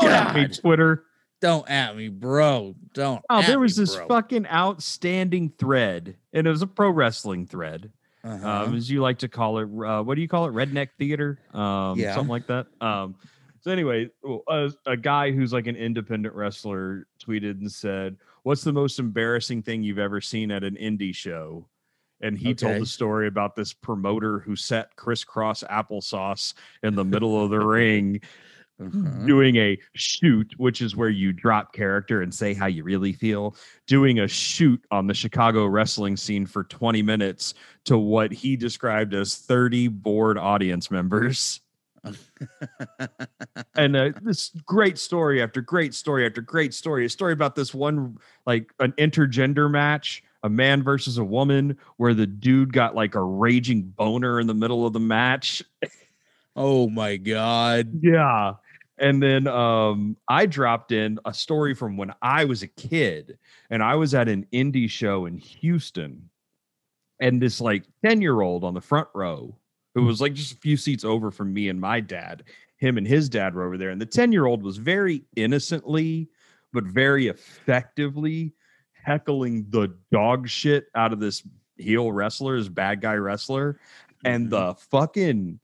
Don't 0.00 0.10
at 0.10 0.34
me, 0.34 0.48
Twitter. 0.48 1.04
Don't 1.40 1.68
at 1.70 1.96
me, 1.96 2.08
bro. 2.08 2.74
Don't. 2.94 3.22
Oh, 3.30 3.42
there 3.42 3.58
was 3.60 3.78
me, 3.78 3.82
this 3.82 3.96
bro. 3.96 4.06
fucking 4.08 4.46
outstanding 4.46 5.52
thread, 5.58 6.16
and 6.32 6.46
it 6.46 6.50
was 6.50 6.62
a 6.62 6.66
pro 6.66 6.90
wrestling 6.90 7.46
thread, 7.46 7.90
Uh-huh. 8.24 8.48
um, 8.64 8.74
as 8.74 8.90
you 8.90 9.00
like 9.02 9.18
to 9.18 9.28
call 9.28 9.58
it. 9.58 9.64
Uh, 9.64 10.02
what 10.02 10.14
do 10.16 10.22
you 10.22 10.28
call 10.28 10.46
it? 10.46 10.52
Redneck 10.52 10.88
theater, 10.98 11.38
um, 11.54 11.98
Yeah. 11.98 12.14
something 12.14 12.30
like 12.30 12.46
that. 12.48 12.66
Um, 12.80 13.14
so 13.60 13.70
anyway, 13.70 14.10
a, 14.48 14.70
a 14.86 14.96
guy 14.96 15.30
who's 15.32 15.52
like 15.52 15.66
an 15.66 15.76
independent 15.76 16.34
wrestler 16.34 17.06
tweeted 17.22 17.60
and 17.60 17.70
said, 17.70 18.16
"What's 18.42 18.64
the 18.64 18.72
most 18.72 18.98
embarrassing 18.98 19.62
thing 19.62 19.82
you've 19.82 19.98
ever 19.98 20.20
seen 20.20 20.50
at 20.50 20.64
an 20.64 20.76
indie 20.76 21.14
show?" 21.14 21.68
And 22.20 22.36
he 22.36 22.54
told 22.54 22.82
the 22.82 22.86
story 22.86 23.26
about 23.28 23.56
this 23.56 23.72
promoter 23.72 24.40
who 24.40 24.54
set 24.54 24.94
crisscross 24.96 25.64
applesauce 25.70 26.52
in 26.82 26.94
the 26.94 27.04
middle 27.04 27.42
of 27.42 27.50
the 27.50 27.60
ring 27.60 28.20
Uh-huh. 28.78 29.26
doing 29.26 29.56
a 29.56 29.78
shoot, 29.94 30.54
which 30.56 30.80
is 30.80 30.96
where 30.96 31.10
you 31.10 31.32
drop 31.34 31.74
character 31.74 32.22
and 32.22 32.34
say 32.34 32.54
how 32.54 32.64
you 32.66 32.82
really 32.82 33.12
feel, 33.12 33.54
doing 33.86 34.20
a 34.20 34.28
shoot 34.28 34.82
on 34.90 35.06
the 35.06 35.12
Chicago 35.12 35.66
wrestling 35.66 36.16
scene 36.16 36.46
for 36.46 36.64
20 36.64 37.02
minutes 37.02 37.52
to 37.84 37.98
what 37.98 38.32
he 38.32 38.56
described 38.56 39.12
as 39.12 39.36
30 39.36 39.88
bored 39.88 40.38
audience 40.38 40.90
members. 40.90 41.60
And 43.74 43.96
uh, 43.96 44.10
this 44.22 44.50
great 44.66 44.98
story 44.98 45.42
after 45.42 45.60
great 45.60 45.94
story 45.94 46.26
after 46.26 46.40
great 46.40 46.74
story, 46.74 47.04
a 47.04 47.08
story 47.08 47.32
about 47.32 47.54
this 47.54 47.74
one, 47.74 48.18
like 48.46 48.72
an 48.78 48.92
intergender 48.92 49.70
match. 49.70 50.22
A 50.42 50.48
man 50.48 50.82
versus 50.82 51.18
a 51.18 51.24
woman, 51.24 51.76
where 51.98 52.14
the 52.14 52.26
dude 52.26 52.72
got 52.72 52.94
like 52.94 53.14
a 53.14 53.22
raging 53.22 53.82
boner 53.82 54.40
in 54.40 54.46
the 54.46 54.54
middle 54.54 54.86
of 54.86 54.94
the 54.94 54.98
match, 54.98 55.62
oh 56.56 56.88
my 56.88 57.18
god. 57.18 57.90
yeah. 58.02 58.54
And 59.00 59.22
then 59.22 59.46
um, 59.46 60.16
I 60.28 60.44
dropped 60.46 60.92
in 60.92 61.18
a 61.24 61.32
story 61.32 61.74
from 61.74 61.96
when 61.96 62.12
I 62.20 62.44
was 62.44 62.62
a 62.62 62.68
kid 62.68 63.38
and 63.70 63.82
I 63.82 63.94
was 63.94 64.14
at 64.14 64.28
an 64.28 64.46
indie 64.52 64.90
show 64.90 65.24
in 65.24 65.38
Houston. 65.38 66.28
And 67.18 67.40
this 67.40 67.60
like 67.62 67.84
10 68.04 68.20
year 68.20 68.42
old 68.42 68.62
on 68.62 68.74
the 68.74 68.80
front 68.80 69.08
row, 69.14 69.56
who 69.94 70.04
was 70.04 70.20
like 70.20 70.34
just 70.34 70.52
a 70.52 70.56
few 70.56 70.76
seats 70.76 71.04
over 71.04 71.30
from 71.30 71.52
me 71.52 71.68
and 71.68 71.80
my 71.80 72.00
dad, 72.00 72.44
him 72.76 72.96
and 72.98 73.06
his 73.06 73.28
dad 73.28 73.54
were 73.54 73.64
over 73.64 73.76
there. 73.76 73.90
And 73.90 74.00
the 74.00 74.06
10 74.06 74.32
year 74.32 74.46
old 74.46 74.62
was 74.62 74.76
very 74.76 75.24
innocently, 75.36 76.28
but 76.72 76.84
very 76.84 77.28
effectively 77.28 78.54
heckling 78.92 79.66
the 79.70 79.88
dog 80.12 80.48
shit 80.48 80.86
out 80.94 81.12
of 81.12 81.20
this 81.20 81.42
heel 81.78 82.12
wrestler, 82.12 82.58
this 82.58 82.68
bad 82.68 83.00
guy 83.00 83.14
wrestler. 83.14 83.78
And 84.24 84.46
Mhm. 84.46 84.50
the 84.50 84.74
fucking 84.74 85.58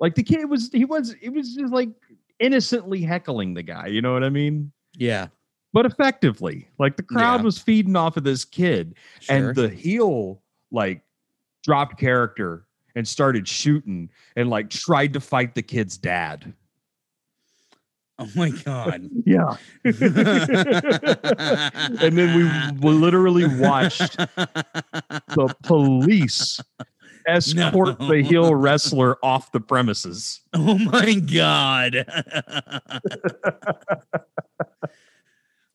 like 0.00 0.16
the 0.16 0.22
kid 0.24 0.44
was 0.46 0.70
he 0.72 0.84
was 0.84 1.14
it 1.22 1.28
was 1.30 1.54
just 1.54 1.72
like 1.72 1.88
innocently 2.40 3.00
heckling 3.00 3.54
the 3.54 3.62
guy, 3.62 3.86
you 3.86 4.02
know 4.02 4.12
what 4.12 4.24
I 4.24 4.28
mean? 4.30 4.72
yeah, 4.96 5.28
But 5.72 5.86
effectively, 5.86 6.68
like 6.78 6.96
the 6.96 7.02
crowd 7.02 7.40
Yeah. 7.40 7.44
was 7.44 7.58
feeding 7.58 7.96
off 7.96 8.16
of 8.16 8.22
this 8.24 8.44
kid, 8.44 8.94
sure. 9.20 9.36
and 9.48 9.56
the 9.56 9.68
heel 9.68 10.42
like 10.72 11.02
dropped 11.62 11.98
character 11.98 12.66
and 12.94 13.06
started 13.06 13.46
shooting 13.48 14.10
and 14.36 14.48
like 14.50 14.70
tried 14.70 15.12
to 15.14 15.20
fight 15.20 15.54
the 15.54 15.62
kid's 15.62 15.96
dad. 15.98 16.52
oh 18.18 18.28
my 18.36 18.50
god. 18.50 19.08
Yeah. 19.26 19.56
and 19.84 19.94
then 22.16 22.36
we 22.80 22.90
literally 22.92 23.46
watched 23.58 24.16
the 24.16 25.54
police 25.64 26.60
escort 27.26 27.98
No. 28.00 28.08
the 28.08 28.22
heel 28.22 28.54
wrestler 28.54 29.16
off 29.24 29.50
the 29.52 29.60
premises. 29.60 30.40
Oh 30.52 30.76
my 30.78 31.14
god. 31.14 32.04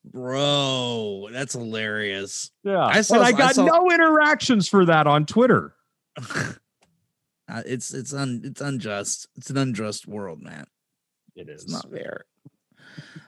Bro, 0.04 1.28
that's 1.32 1.52
hilarious. 1.54 2.50
Yeah. 2.64 2.84
I 2.84 3.02
saw- 3.02 3.16
and 3.16 3.24
I 3.24 3.28
I 3.28 3.32
got 3.32 3.54
saw- 3.54 3.64
no 3.64 3.90
interactions 3.90 4.68
for 4.68 4.84
that 4.86 5.06
on 5.06 5.26
Twitter. 5.26 5.74
Uh, 7.50 7.62
it's 7.66 7.92
it's 7.92 8.14
un 8.14 8.42
it's 8.44 8.60
unjust. 8.60 9.26
It's 9.36 9.50
an 9.50 9.56
unjust 9.56 10.06
world, 10.06 10.40
man. 10.40 10.66
It 11.34 11.48
It's 11.48 11.68
not 11.68 11.90
fair. 11.90 12.24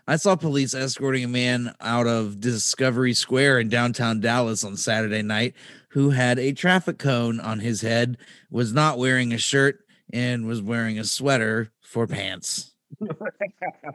I 0.06 0.16
saw 0.16 0.34
police 0.34 0.74
escorting 0.74 1.24
a 1.24 1.28
man 1.28 1.74
out 1.80 2.06
of 2.06 2.40
Discovery 2.40 3.14
Square 3.14 3.60
in 3.60 3.68
downtown 3.68 4.20
Dallas 4.20 4.64
on 4.64 4.76
Saturday 4.76 5.22
night 5.22 5.54
who 5.90 6.10
had 6.10 6.38
a 6.38 6.52
traffic 6.52 6.98
cone 6.98 7.38
on 7.38 7.60
his 7.60 7.82
head, 7.82 8.16
was 8.50 8.72
not 8.72 8.98
wearing 8.98 9.32
a 9.32 9.38
shirt, 9.38 9.84
and 10.12 10.46
was 10.46 10.62
wearing 10.62 10.98
a 10.98 11.04
sweater 11.04 11.70
for 11.80 12.06
pants. 12.06 12.71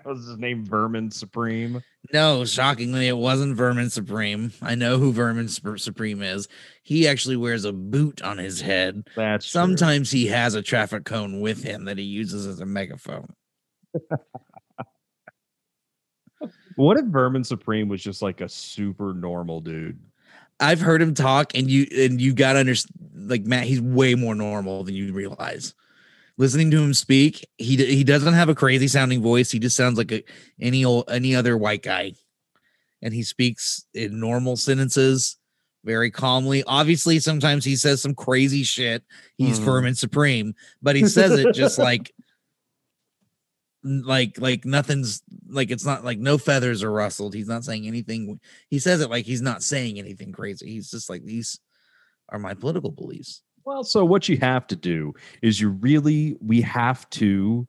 Was 0.06 0.28
his 0.28 0.38
name 0.38 0.66
Vermin 0.66 1.12
Supreme? 1.12 1.82
No, 2.14 2.46
shockingly, 2.46 3.08
it 3.08 3.18
wasn't 3.18 3.56
Vermin 3.56 3.90
Supreme. 3.90 4.52
I 4.62 4.76
know 4.76 4.98
who 4.98 5.12
Vermin 5.12 5.48
Sup- 5.48 5.80
Supreme 5.80 6.22
is. 6.22 6.48
He 6.84 7.08
actually 7.08 7.38
wears 7.38 7.66
a 7.66 7.74
boot 7.74 8.22
on 8.22 8.38
his 8.38 8.62
head. 8.62 9.08
That's 9.16 9.46
true. 9.46 9.52
Sometimes 9.52 10.12
he 10.12 10.28
has 10.28 10.56
a 10.56 10.62
traffic 10.62 11.06
cone 11.06 11.40
with 11.42 11.64
him 11.64 11.86
that 11.86 11.98
he 11.98 12.04
uses 12.04 12.46
as 12.46 12.60
a 12.60 12.66
megaphone. 12.66 13.34
What 16.76 16.98
if 16.98 17.06
Vermin 17.06 17.44
Supreme 17.44 17.90
was 17.90 18.04
just 18.04 18.22
like 18.22 18.42
a 18.42 18.48
super 18.48 19.14
normal 19.14 19.62
dude? 19.62 20.00
I've 20.60 20.80
heard 20.80 21.02
him 21.02 21.14
talk, 21.14 21.56
and 21.56 21.70
you 21.70 21.88
and 21.96 22.22
you 22.22 22.34
got 22.34 22.54
to 22.54 22.60
understand. 22.60 22.94
Like 23.16 23.46
Matt, 23.46 23.66
he's 23.66 23.82
way 23.82 24.16
more 24.16 24.36
normal 24.36 24.84
than 24.84 24.94
you 24.96 25.12
realize. 25.12 25.74
Listening 26.40 26.70
to 26.72 26.82
him 26.82 26.94
speak, 26.94 27.48
he 27.58 27.78
he 27.78 28.04
doesn't 28.04 28.36
have 28.36 28.50
a 28.50 28.56
crazy 28.56 28.88
sounding 28.88 29.22
voice. 29.24 29.50
He 29.50 29.58
just 29.60 29.76
sounds 29.76 29.98
like 29.98 30.12
a, 30.12 30.24
any 30.62 30.86
old 30.86 31.10
any 31.10 31.36
other 31.36 31.58
white 31.58 31.82
guy, 31.82 32.14
and 33.02 33.14
he 33.14 33.24
speaks 33.24 33.86
in 33.96 34.20
normal 34.20 34.56
sentences, 34.56 35.38
very 35.84 36.12
calmly. 36.12 36.64
Obviously, 36.68 37.20
sometimes 37.20 37.66
he 37.66 37.76
says 37.76 38.02
some 38.04 38.14
crazy 38.14 38.64
shit. 38.64 39.04
He's 39.38 39.60
Mhm. 39.60 39.64
Vermin 39.64 39.96
Supreme, 39.96 40.54
but 40.80 40.96
he 40.96 41.08
says 41.08 41.32
it 41.32 41.56
just 41.56 41.80
like 41.80 42.14
like 43.84 44.40
like 44.40 44.66
nothing's 44.66 45.24
like 45.48 45.72
it's 45.72 45.86
not 45.86 46.04
like 46.04 46.20
no 46.20 46.38
feathers 46.38 46.84
are 46.84 46.92
rustled. 46.92 47.34
He's 47.34 47.48
not 47.48 47.64
saying 47.64 47.88
anything. 47.88 48.40
He 48.70 48.80
says 48.80 49.02
it 49.02 49.10
like 49.10 49.26
he's 49.26 49.42
not 49.42 49.64
saying 49.64 49.98
anything 49.98 50.32
crazy. 50.34 50.70
He's 50.70 50.92
just 50.92 51.10
like 51.10 51.24
these 51.24 51.60
are 52.30 52.40
my 52.40 52.54
political 52.54 52.92
beliefs. 52.92 53.42
Well, 53.68 53.84
so 53.84 54.06
what 54.06 54.30
you 54.30 54.38
have 54.38 54.66
to 54.68 54.78
do 54.78 55.14
is 55.42 55.60
you 55.60 55.68
really 55.68 56.38
we 56.40 56.62
have 56.62 57.08
to 57.10 57.68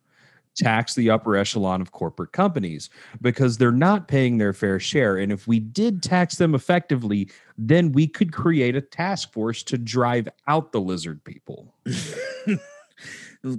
tax 0.56 0.94
the 0.94 1.10
upper 1.10 1.34
echelon 1.34 1.80
of 1.80 1.90
corporate 1.90 2.30
companies 2.30 2.88
because 3.20 3.58
they're 3.58 3.72
not 3.72 4.06
paying 4.06 4.38
their 4.38 4.52
fair 4.52 4.78
share. 4.78 5.16
And 5.16 5.32
if 5.32 5.48
we 5.48 5.58
did 5.58 6.00
tax 6.00 6.36
them 6.36 6.54
effectively, 6.54 7.28
then 7.56 7.90
we 7.90 8.06
could 8.06 8.32
create 8.32 8.76
a 8.76 8.80
task 8.80 9.32
force 9.32 9.64
to 9.64 9.76
drive 9.76 10.28
out 10.46 10.70
the 10.70 10.80
lizard 10.80 11.24
people. 11.24 11.74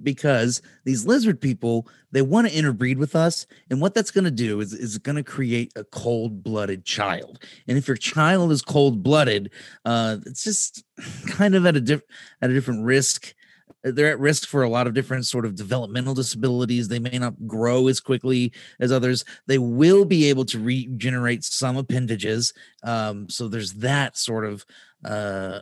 because 0.04 0.62
these 0.86 1.06
lizard 1.06 1.40
people 1.40 1.88
they 2.12 2.22
want 2.22 2.48
to 2.48 2.54
interbreed 2.54 2.98
with 2.98 3.16
us 3.16 3.46
and 3.70 3.80
what 3.80 3.94
that's 3.94 4.12
going 4.12 4.24
to 4.24 4.32
do 4.32 4.60
is 4.60 4.74
is 4.74 4.98
going 4.98 5.16
to 5.16 5.24
create 5.24 5.72
a 5.76 5.84
cold-blooded 5.84 6.86
child. 6.86 7.40
And 7.68 7.78
if 7.78 7.88
your 7.88 7.98
child 7.98 8.52
is 8.52 8.62
cold-blooded 8.62 9.52
uh 9.86 10.18
it's 10.26 10.44
just 10.44 10.84
kind 11.28 11.56
of 11.56 11.66
at 11.66 11.76
a 11.76 11.82
diff- 11.82 12.04
at 12.42 12.50
a 12.50 12.54
different 12.54 12.84
risk. 12.84 13.34
They're 13.82 14.12
at 14.12 14.20
risk 14.20 14.46
for 14.46 14.64
a 14.64 14.70
lot 14.70 14.88
of 14.88 14.94
different 14.94 15.26
sort 15.26 15.46
of 15.46 15.56
developmental 15.56 16.14
disabilities. 16.14 16.90
They 16.90 17.00
may 17.00 17.18
not 17.18 17.48
grow 17.48 17.88
as 17.88 18.02
quickly 18.02 18.52
as 18.78 18.92
others. 18.92 19.24
They 19.48 19.58
will 19.58 20.04
be 20.04 20.26
able 20.26 20.44
to 20.46 20.60
regenerate 20.60 21.44
some 21.46 21.78
appendages 21.78 22.54
um 22.84 23.30
so 23.30 23.48
there's 23.48 23.74
that 23.74 24.18
sort 24.18 24.46
of 24.46 24.66
uh 25.06 25.62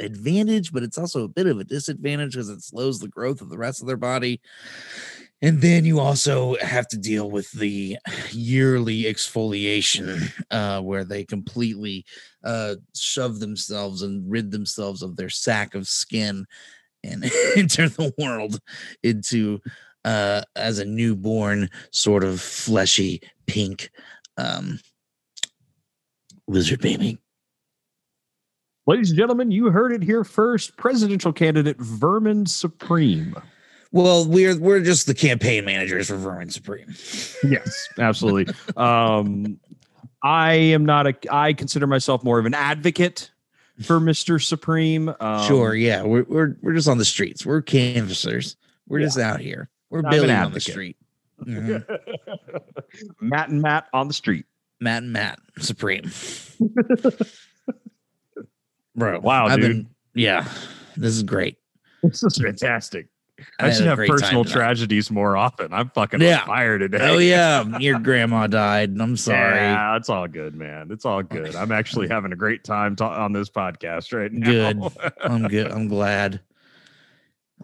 advantage, 0.00 0.72
but 0.72 0.82
it's 0.82 0.98
also 0.98 1.24
a 1.24 1.28
bit 1.28 1.46
of 1.46 1.58
a 1.58 1.64
disadvantage 1.64 2.32
because 2.32 2.48
it 2.48 2.62
slows 2.62 2.98
the 2.98 3.08
growth 3.08 3.40
of 3.40 3.48
the 3.48 3.58
rest 3.58 3.80
of 3.80 3.86
their 3.86 3.96
body. 3.96 4.40
And 5.40 5.60
then 5.60 5.84
you 5.84 6.00
also 6.00 6.56
have 6.60 6.88
to 6.88 6.98
deal 6.98 7.30
with 7.30 7.50
the 7.52 7.96
yearly 8.32 9.04
exfoliation, 9.04 10.32
uh, 10.50 10.80
where 10.80 11.04
they 11.04 11.24
completely 11.24 12.04
uh, 12.42 12.74
shove 12.96 13.38
themselves 13.38 14.02
and 14.02 14.28
rid 14.28 14.50
themselves 14.50 15.02
of 15.02 15.16
their 15.16 15.30
sack 15.30 15.74
of 15.74 15.86
skin. 15.86 16.44
and 17.04 17.24
enter 17.56 17.88
the 17.88 18.12
world 18.18 18.58
into 19.02 19.60
uh 20.04 20.42
as 20.56 20.78
a 20.78 20.84
newborn 20.84 21.68
sort 21.90 22.22
of 22.24 22.40
fleshy 22.40 23.20
pink 23.46 23.90
um 24.36 24.78
lizard 26.46 26.80
baby. 26.80 27.18
Ladies 28.88 29.10
and 29.10 29.18
gentlemen, 29.18 29.50
you 29.50 29.66
heard 29.66 29.92
it 29.92 30.02
here 30.02 30.24
first. 30.24 30.78
Presidential 30.78 31.30
candidate 31.30 31.76
Vermin 31.76 32.46
Supreme. 32.46 33.36
Well, 33.92 34.26
we're 34.26 34.58
we're 34.58 34.80
just 34.80 35.06
the 35.06 35.12
campaign 35.12 35.66
managers 35.66 36.08
for 36.08 36.16
Vermin 36.16 36.48
Supreme. 36.48 36.94
Yes, 37.44 37.86
absolutely. 37.98 38.54
um, 38.78 39.60
I 40.22 40.54
am 40.54 40.86
not 40.86 41.06
a. 41.06 41.14
I 41.30 41.52
consider 41.52 41.86
myself 41.86 42.24
more 42.24 42.38
of 42.38 42.46
an 42.46 42.54
advocate 42.54 43.30
for 43.82 44.00
Mister 44.00 44.38
Supreme. 44.38 45.14
Um, 45.20 45.46
sure, 45.46 45.74
yeah. 45.74 46.02
We're 46.02 46.22
we're 46.22 46.56
we're 46.62 46.72
just 46.72 46.88
on 46.88 46.96
the 46.96 47.04
streets. 47.04 47.44
We're 47.44 47.60
canvassers. 47.60 48.56
We're 48.88 49.00
just 49.00 49.18
out 49.18 49.40
here. 49.40 49.68
We're 49.90 49.98
I'm 49.98 50.24
an 50.24 50.30
on 50.30 50.52
the 50.52 50.60
street. 50.60 50.96
Mhm. 51.44 51.84
Matt 53.20 53.50
and 53.50 53.60
Matt 53.60 53.88
on 53.92 54.08
the 54.08 54.14
street. 54.14 54.46
Matt 54.80 55.02
and 55.02 55.12
Matt 55.12 55.40
Supreme. 55.58 56.10
Bro. 58.98 59.20
Wow, 59.20 59.46
I've 59.46 59.60
dude. 59.60 59.84
been 59.84 59.88
yeah. 60.14 60.46
This 60.96 61.14
is 61.14 61.22
great. 61.22 61.56
This 62.02 62.22
is 62.22 62.36
fantastic. 62.36 63.06
I, 63.60 63.66
had 63.66 63.76
should 63.76 63.86
have 63.86 63.98
personal 63.98 64.44
tragedies 64.44 65.12
more 65.12 65.36
often. 65.36 65.72
I'm 65.72 65.90
fucking 65.90 66.20
Yeah. 66.20 66.40
on 66.40 66.46
fire 66.48 66.76
today. 66.76 66.98
Oh 67.00 67.18
yeah, 67.18 67.64
your 67.78 68.00
grandma 68.00 68.48
died. 68.48 68.96
I'm 69.00 69.16
sorry. 69.16 69.54
Yeah, 69.56 69.96
it's 69.96 70.08
all 70.08 70.26
good, 70.26 70.56
man. 70.56 70.88
It's 70.90 71.04
all 71.04 71.22
good. 71.22 71.54
I'm 71.54 71.70
actually 71.70 72.08
having 72.10 72.32
a 72.32 72.36
great 72.36 72.64
time 72.64 72.96
ta- 72.96 73.24
on 73.24 73.32
this 73.32 73.48
podcast 73.48 74.12
right 74.12 74.32
now. 74.32 74.46
Good. 74.50 74.82
I'm 75.22 75.46
good. 75.46 75.70
I'm 75.70 75.86
glad. 75.88 76.40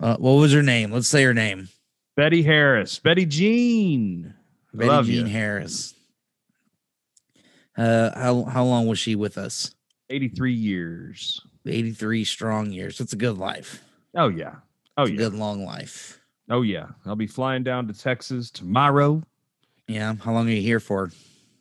Uh, 0.01 0.17
what 0.17 0.33
was 0.33 0.53
her 0.53 0.63
name? 0.63 0.93
Let's 0.93 1.09
say 1.09 1.25
her 1.25 1.35
name. 1.35 1.69
Betty 2.17 2.43
Harris, 2.43 3.01
Betty 3.01 3.27
Jean. 3.27 4.33
Betty 4.73 4.89
love 4.89 5.07
Jean 5.07 5.27
you. 5.27 5.33
Harris. 5.33 5.95
Uh, 7.77 8.17
how 8.17 8.45
how 8.45 8.65
long 8.65 8.87
was 8.87 9.01
she 9.01 9.17
with 9.17 9.37
us? 9.39 9.75
83 10.11 10.53
years. 10.53 11.41
83 11.67 12.25
strong 12.25 12.71
years. 12.71 13.01
It's 13.01 13.13
a 13.13 13.17
good 13.17 13.39
life. 13.39 13.83
Oh 14.15 14.29
yeah. 14.29 14.57
Oh 14.97 15.07
yeah. 15.07 15.17
good 15.17 15.35
long 15.35 15.65
life. 15.65 16.21
Oh 16.51 16.63
yeah. 16.63 16.89
I'll 17.07 17.17
be 17.17 17.27
flying 17.27 17.63
down 17.63 17.87
to 17.89 17.95
Texas 17.95 18.51
tomorrow. 18.51 19.23
Yeah. 19.89 20.15
How 20.15 20.33
long 20.33 20.47
are 20.49 20.53
you 20.53 20.61
here 20.63 20.81
for? 20.81 21.11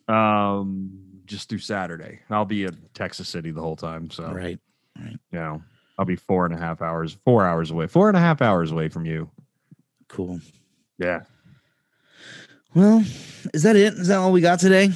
Um, 0.08 0.92
just 1.26 1.48
through 1.50 1.60
Saturday. 1.60 2.20
I'll 2.30 2.44
be 2.46 2.66
in 2.66 2.78
Texas 2.94 3.30
City 3.30 3.52
the 3.52 3.62
whole 3.62 3.78
time. 3.78 4.10
So 4.12 4.30
Right. 4.32 4.60
you 5.00 5.18
know, 5.32 5.62
I'll 5.98 6.06
be 6.06 6.18
four 6.18 6.46
and 6.46 6.54
a 6.54 6.58
half 6.58 6.82
hours, 6.82 7.18
four 7.24 7.46
hours 7.46 7.72
away, 7.72 7.88
four 7.88 8.10
and 8.10 8.18
a 8.18 8.20
half 8.20 8.42
hours 8.42 8.72
away 8.72 8.90
from 8.90 9.06
you. 9.06 9.30
Cool. 10.10 10.42
Yeah. 11.00 11.22
Well, 12.76 13.04
is 13.54 13.64
that 13.64 13.76
it? 13.76 13.94
Is 13.94 14.08
that 14.10 14.18
all 14.18 14.32
we 14.32 14.42
got 14.42 14.60
today? 14.60 14.88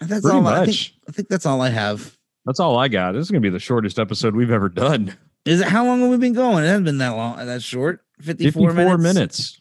That's 0.00 0.22
Pretty 0.22 0.28
all 0.36 0.46
I 0.46 0.56
think. 0.64 0.68
much. 0.68 0.94
I 1.08 1.12
think 1.12 1.28
that's 1.28 1.44
all 1.46 1.60
I 1.60 1.68
have. 1.70 2.15
That's 2.46 2.60
all 2.60 2.78
I 2.78 2.88
got. 2.88 3.12
This 3.12 3.22
is 3.22 3.30
gonna 3.30 3.40
be 3.40 3.50
the 3.50 3.58
shortest 3.58 3.98
episode 3.98 4.34
we've 4.34 4.50
ever 4.50 4.68
done. 4.68 5.14
Is 5.44 5.60
it 5.60 5.68
how 5.68 5.84
long 5.84 6.00
have 6.00 6.10
we 6.10 6.16
been 6.16 6.32
going? 6.32 6.64
It 6.64 6.68
hasn't 6.68 6.86
been 6.86 6.98
that 6.98 7.10
long. 7.10 7.44
That 7.44 7.62
short. 7.62 8.02
54, 8.20 8.70
54 8.70 8.98
minutes. 8.98 9.14
minutes. 9.14 9.60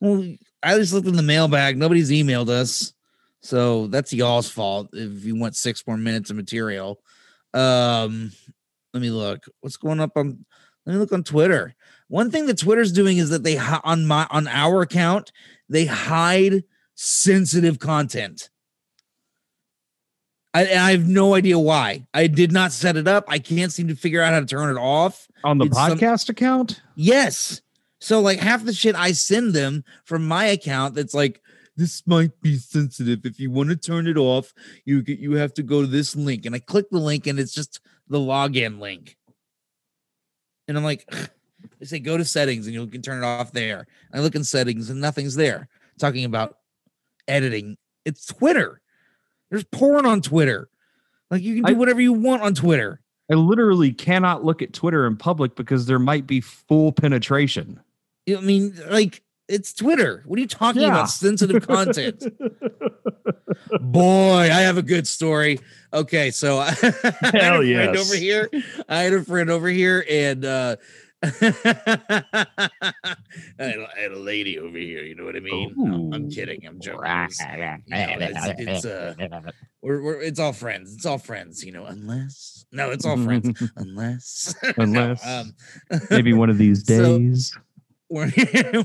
Well, 0.00 0.36
I 0.62 0.76
just 0.76 0.92
looked 0.92 1.06
in 1.06 1.16
the 1.16 1.22
mailbag. 1.22 1.78
Nobody's 1.78 2.10
emailed 2.10 2.48
us. 2.48 2.92
So 3.42 3.86
that's 3.86 4.12
y'all's 4.12 4.50
fault 4.50 4.90
if 4.92 5.24
you 5.24 5.36
want 5.36 5.56
six 5.56 5.86
more 5.86 5.96
minutes 5.96 6.30
of 6.30 6.36
material. 6.36 7.00
Um, 7.54 8.32
let 8.92 9.00
me 9.00 9.10
look. 9.10 9.44
What's 9.60 9.76
going 9.76 10.00
up 10.00 10.16
on 10.16 10.44
let 10.86 10.94
me 10.94 10.98
look 10.98 11.12
on 11.12 11.22
Twitter. 11.22 11.74
One 12.08 12.30
thing 12.30 12.46
that 12.46 12.58
Twitter's 12.58 12.92
doing 12.92 13.18
is 13.18 13.30
that 13.30 13.44
they 13.44 13.58
on 13.58 14.06
my 14.06 14.26
on 14.30 14.48
our 14.48 14.82
account, 14.82 15.32
they 15.68 15.86
hide 15.86 16.64
sensitive 16.94 17.78
content. 17.78 18.50
I, 20.52 20.62
I 20.62 20.90
have 20.92 21.06
no 21.06 21.34
idea 21.34 21.58
why. 21.58 22.06
I 22.12 22.26
did 22.26 22.50
not 22.50 22.72
set 22.72 22.96
it 22.96 23.06
up. 23.06 23.24
I 23.28 23.38
can't 23.38 23.72
seem 23.72 23.88
to 23.88 23.94
figure 23.94 24.20
out 24.20 24.32
how 24.32 24.40
to 24.40 24.46
turn 24.46 24.74
it 24.76 24.80
off. 24.80 25.28
On 25.44 25.58
the 25.58 25.66
It's 25.66 25.76
some- 25.76 25.96
podcast 25.98 26.28
account? 26.28 26.82
Yes. 26.96 27.60
So 28.00 28.20
like 28.20 28.38
half 28.40 28.64
the 28.64 28.72
shit 28.72 28.94
I 28.96 29.12
send 29.12 29.52
them 29.54 29.84
from 30.04 30.26
my 30.26 30.46
account 30.46 30.94
that's 30.94 31.14
like 31.14 31.40
this 31.76 32.02
might 32.06 32.38
be 32.40 32.56
sensitive. 32.56 33.24
If 33.24 33.38
you 33.38 33.50
want 33.50 33.68
to 33.70 33.76
turn 33.76 34.06
it 34.06 34.16
off, 34.16 34.52
you 34.84 35.02
get 35.02 35.18
you 35.18 35.32
have 35.34 35.54
to 35.54 35.62
go 35.62 35.82
to 35.82 35.86
this 35.86 36.16
link. 36.16 36.46
And 36.46 36.54
I 36.54 36.58
click 36.58 36.86
the 36.90 36.98
link 36.98 37.26
and 37.26 37.38
it's 37.38 37.52
just 37.54 37.80
the 38.08 38.18
login 38.18 38.80
link. 38.80 39.16
And 40.66 40.76
I'm 40.76 40.84
like, 40.84 41.06
they 41.78 41.86
say 41.86 41.98
go 41.98 42.16
to 42.16 42.24
settings 42.24 42.66
and 42.66 42.74
you 42.74 42.86
can 42.86 43.02
turn 43.02 43.22
it 43.22 43.26
off 43.26 43.52
there. 43.52 43.86
I 44.12 44.20
look 44.20 44.34
in 44.34 44.44
settings 44.44 44.90
and 44.90 45.00
nothing's 45.00 45.34
there. 45.36 45.68
Talking 45.98 46.24
about 46.24 46.56
editing. 47.28 47.76
It's 48.04 48.26
Twitter. 48.26 48.79
There's 49.50 49.64
porn 49.64 50.06
on 50.06 50.20
Twitter. 50.22 50.68
Like 51.30 51.42
you 51.42 51.56
can 51.56 51.64
do 51.64 51.70
I- 51.72 51.76
whatever 51.78 52.00
you 52.00 52.12
want 52.12 52.42
on 52.42 52.54
Twitter. 52.54 53.00
I 53.30 53.34
literally 53.34 53.92
cannot 53.92 54.44
look 54.44 54.60
at 54.60 54.72
Twitter 54.72 55.06
in 55.06 55.16
public 55.16 55.54
because 55.54 55.86
there 55.86 56.00
might 56.00 56.26
be 56.26 56.40
full 56.40 56.90
penetration. 56.92 57.80
I 58.28 58.40
mean, 58.40 58.74
like 58.88 59.22
it's 59.48 59.72
Twitter. 59.72 60.22
What 60.26 60.36
are 60.38 60.40
you 60.42 60.48
talking 60.48 60.82
Yeah. 60.82 60.88
about? 60.88 61.10
Sensitive 61.10 61.66
content. 61.66 62.24
Boy, 63.80 64.40
I 64.42 64.60
have 64.62 64.78
a 64.78 64.82
good 64.82 65.06
story. 65.06 65.58
Okay, 65.92 66.30
so 66.30 66.58
I 66.60 66.70
had 66.70 66.94
a 67.34 67.38
Hell 67.38 67.62
friend 67.62 67.96
over 67.96 68.14
here. 68.16 68.50
I 68.88 69.02
had 69.02 69.12
a 69.12 69.22
friend 69.24 69.50
over 69.50 69.68
here, 69.68 70.04
and 70.08 70.44
uh 70.44 70.76
I, 71.22 72.46
had 73.58 73.76
a, 73.76 73.88
I 73.96 74.00
had 74.00 74.12
a 74.12 74.18
lady 74.18 74.58
over 74.58 74.78
here. 74.78 75.02
You 75.02 75.14
know 75.14 75.24
what 75.24 75.36
I 75.36 75.40
mean? 75.40 75.74
No, 75.76 76.10
I'm 76.14 76.30
kidding. 76.30 76.66
I'm 76.66 76.80
joking. 76.80 77.00
It's, 77.04 77.40
you 77.40 77.46
know, 77.46 77.76
it's, 77.88 78.60
it's, 78.60 78.84
uh, 78.86 79.14
we're, 79.82 80.02
we're, 80.02 80.20
it's 80.22 80.40
all 80.40 80.52
friends. 80.52 80.94
It's 80.94 81.04
all 81.06 81.18
friends. 81.18 81.62
You 81.64 81.72
know, 81.72 81.84
unless 81.84 82.64
no, 82.72 82.90
it's 82.90 83.04
all 83.04 83.16
friends. 83.18 83.62
Unless 83.76 84.54
No, 84.62 84.72
Unless 84.78 85.26
um, 85.26 85.54
Maybe 86.10 86.32
one 86.32 86.48
of 86.50 86.56
these 86.58 86.86
So- 86.86 87.18
days. 87.18 87.56
we're 88.08 88.32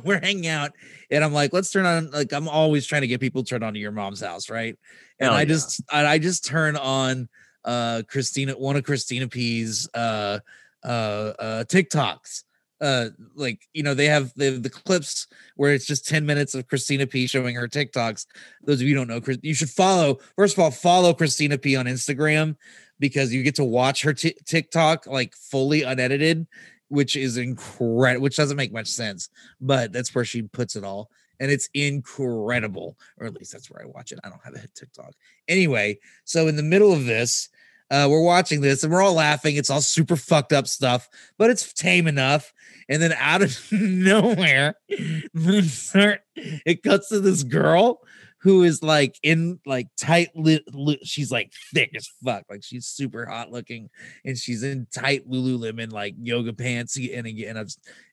we're 0.03 0.19
hanging 0.21 0.47
out 0.47 0.71
and 1.09 1.23
I'm 1.23 1.33
like, 1.33 1.53
let's 1.53 1.71
turn 1.71 1.85
on 1.85 2.11
like 2.11 2.33
I'm 2.33 2.47
always 2.49 2.85
trying 2.85 3.01
to 3.01 3.07
get 3.07 3.19
people 3.21 3.43
turned 3.43 3.63
on 3.63 3.73
to 3.73 3.79
your 3.79 3.91
mom's 3.91 4.21
house, 4.21 4.49
right? 4.49 4.77
And 5.19 5.27
Hell 5.29 5.33
I 5.37 5.39
yeah. 5.41 5.45
just 5.45 5.81
I, 5.89 6.05
I 6.05 6.17
just 6.19 6.45
turn 6.45 6.75
on 6.75 7.29
uh 7.63 8.03
Christina 8.07 8.53
one 8.53 8.75
of 8.75 8.83
Christina 8.83 9.27
P's 9.27 9.89
uh 9.93 10.39
uh 10.85 11.33
uh 11.39 11.63
TikToks. 11.65 12.43
Uh 12.81 13.09
like 13.35 13.61
you 13.73 13.83
know, 13.83 13.93
they 13.93 14.05
have 14.05 14.33
the 14.35 14.51
the 14.51 14.69
clips 14.69 15.27
where 15.55 15.73
it's 15.73 15.85
just 15.85 16.07
10 16.07 16.25
minutes 16.25 16.55
of 16.55 16.67
Christina 16.67 17.07
P 17.07 17.27
showing 17.27 17.55
her 17.55 17.67
TikToks. 17.67 18.25
Those 18.63 18.81
of 18.81 18.87
you 18.87 18.95
don't 18.95 19.07
know, 19.07 19.21
Chris, 19.21 19.39
you 19.41 19.53
should 19.53 19.69
follow 19.69 20.19
first 20.35 20.57
of 20.57 20.63
all, 20.63 20.71
follow 20.71 21.13
Christina 21.13 21.57
P 21.57 21.75
on 21.75 21.85
Instagram 21.85 22.55
because 22.99 23.33
you 23.33 23.43
get 23.43 23.55
to 23.55 23.65
watch 23.65 24.03
her 24.03 24.13
ti- 24.13 24.37
TikTok 24.45 25.07
like 25.07 25.33
fully 25.35 25.83
unedited 25.83 26.47
which 26.89 27.15
is 27.15 27.37
incredible, 27.37 28.23
which 28.23 28.37
doesn't 28.37 28.57
make 28.57 28.73
much 28.73 28.87
sense, 28.87 29.29
but 29.59 29.91
that's 29.91 30.13
where 30.13 30.25
she 30.25 30.43
puts 30.43 30.75
it 30.75 30.83
all. 30.83 31.09
And 31.39 31.51
it's 31.51 31.69
incredible, 31.73 32.97
or 33.17 33.27
at 33.27 33.33
least 33.33 33.51
that's 33.51 33.69
where 33.69 33.83
I 33.83 33.85
watch 33.85 34.11
it. 34.11 34.19
I 34.23 34.29
don't 34.29 34.43
have 34.45 34.53
a 34.53 34.67
TikTok. 34.73 35.13
Anyway, 35.49 35.99
so 36.23 36.47
in 36.47 36.55
the 36.55 36.63
middle 36.63 36.93
of 36.93 37.05
this, 37.05 37.49
uh, 37.91 38.07
we're 38.09 38.23
watching 38.23 38.61
this 38.61 38.83
and 38.83 38.91
we're 38.91 39.01
all 39.01 39.13
laughing. 39.13 39.55
It's 39.55 39.69
all 39.69 39.81
super 39.81 40.15
fucked 40.15 40.53
up 40.53 40.67
stuff, 40.67 41.09
but 41.37 41.49
it's 41.49 41.71
tame 41.73 42.07
enough. 42.07 42.53
And 42.89 43.01
then 43.01 43.13
out 43.13 43.41
of 43.41 43.57
nowhere, 43.71 44.75
it 44.89 46.83
cuts 46.83 47.09
to 47.09 47.19
this 47.19 47.43
girl 47.43 48.01
who 48.45 48.61
is 48.61 48.83
like 48.83 49.17
in 49.23 49.59
like 49.65 49.87
tight 49.99 50.29
lit, 50.35 50.63
li- 50.71 50.99
she's 51.03 51.31
like 51.31 51.51
thick 51.73 51.89
as 51.95 52.07
fuck 52.23 52.43
like 52.47 52.63
she's 52.63 52.85
super 52.85 53.25
hot 53.25 53.51
looking 53.51 53.89
and 54.23 54.37
she's 54.37 54.61
in 54.61 54.85
tight 54.93 55.27
lululemon 55.27 55.91
like 55.91 56.13
yoga 56.21 56.53
pants 56.53 56.95
and 56.95 57.25
a, 57.25 57.65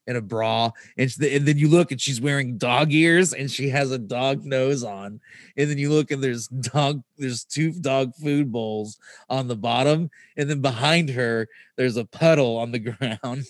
and 0.07 0.17
a, 0.17 0.21
bra 0.21 0.71
and, 0.97 1.13
and 1.21 1.45
then 1.45 1.59
you 1.59 1.67
look 1.67 1.91
and 1.91 2.01
she's 2.01 2.19
wearing 2.19 2.57
dog 2.57 2.91
ears 2.91 3.33
and 3.33 3.51
she 3.51 3.69
has 3.69 3.91
a 3.91 3.99
dog 3.99 4.43
nose 4.43 4.83
on 4.83 5.21
and 5.55 5.69
then 5.69 5.77
you 5.77 5.91
look 5.91 6.09
and 6.09 6.23
there's 6.23 6.47
dog 6.47 7.03
there's 7.19 7.43
two 7.43 7.71
dog 7.71 8.11
food 8.15 8.51
bowls 8.51 8.97
on 9.29 9.47
the 9.47 9.55
bottom 9.55 10.09
and 10.35 10.49
then 10.49 10.61
behind 10.61 11.11
her 11.11 11.47
there's 11.77 11.95
a 11.95 12.05
puddle 12.05 12.57
on 12.57 12.71
the 12.71 12.79
ground. 13.19 13.45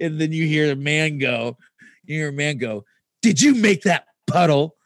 And 0.00 0.20
then 0.20 0.32
you 0.32 0.48
hear 0.48 0.72
a 0.72 0.76
man 0.76 1.18
go 1.18 1.56
you 2.06 2.18
hear 2.18 2.30
a 2.30 2.32
man 2.32 2.58
go 2.58 2.84
did 3.22 3.40
you 3.40 3.54
make 3.54 3.82
that 3.82 4.06
puddle 4.26 4.76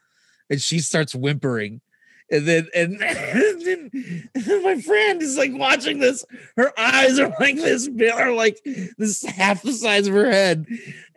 and 0.51 0.61
she 0.61 0.80
starts 0.80 1.14
whimpering. 1.14 1.80
And 2.32 2.46
then 2.46 2.68
and, 2.74 3.01
then 3.01 4.62
my 4.62 4.80
friend 4.80 5.20
is 5.22 5.36
like 5.36 5.51
watching 5.53 5.98
this. 5.98 6.24
Her 6.57 6.72
eyes 6.78 7.18
are 7.18 7.34
like 7.40 7.57
this 7.57 7.88
big 7.88 8.12
are 8.12 8.32
like 8.32 8.61
this 8.98 9.22
half 9.24 9.62
the 9.62 9.72
size 9.72 10.07
of 10.07 10.14
her 10.14 10.30
head 10.30 10.66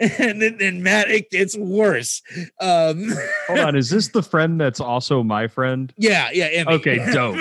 and 0.20 0.42
then 0.42 0.58
and 0.60 0.84
Matt, 0.84 1.10
it 1.10 1.30
gets 1.30 1.58
worse. 1.58 2.22
Um, 2.60 3.14
Hold 3.48 3.60
on, 3.60 3.76
is 3.76 3.90
this 3.90 4.10
the 4.10 4.22
friend 4.22 4.60
that's 4.60 4.82
also 4.82 5.24
my 5.24 5.48
friend? 5.48 5.94
yeah, 5.98 6.30
yeah. 6.34 6.50
Emmy. 6.52 6.74
Okay, 6.74 6.98
dope. 7.14 7.38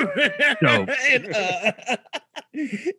Dope. 0.61 0.89
and, 1.11 1.35
uh, 1.35 1.73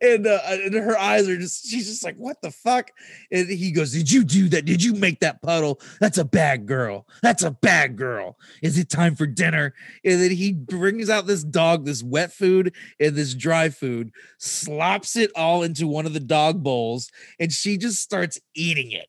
and, 0.01 0.27
uh, 0.27 0.39
and 0.49 0.73
her 0.73 0.97
eyes 0.97 1.29
are 1.29 1.37
just, 1.37 1.65
she's 1.65 1.87
just 1.87 2.03
like, 2.03 2.17
what 2.17 2.41
the 2.41 2.51
fuck? 2.51 2.91
And 3.31 3.47
he 3.47 3.71
goes, 3.71 3.93
Did 3.93 4.11
you 4.11 4.25
do 4.25 4.49
that? 4.49 4.65
Did 4.65 4.83
you 4.83 4.93
make 4.93 5.21
that 5.21 5.41
puddle? 5.41 5.79
That's 6.01 6.17
a 6.17 6.25
bad 6.25 6.65
girl. 6.65 7.07
That's 7.21 7.43
a 7.43 7.51
bad 7.51 7.95
girl. 7.95 8.37
Is 8.61 8.77
it 8.77 8.89
time 8.89 9.15
for 9.15 9.25
dinner? 9.25 9.73
And 10.03 10.21
then 10.21 10.31
he 10.31 10.51
brings 10.51 11.09
out 11.09 11.25
this 11.25 11.43
dog, 11.43 11.85
this 11.85 12.03
wet 12.03 12.33
food 12.33 12.75
and 12.99 13.15
this 13.15 13.33
dry 13.33 13.69
food, 13.69 14.11
slops 14.39 15.15
it 15.15 15.31
all 15.35 15.63
into 15.63 15.87
one 15.87 16.05
of 16.05 16.13
the 16.13 16.19
dog 16.19 16.63
bowls, 16.63 17.09
and 17.39 17.51
she 17.51 17.77
just 17.77 18.01
starts 18.01 18.39
eating 18.53 18.91
it. 18.91 19.07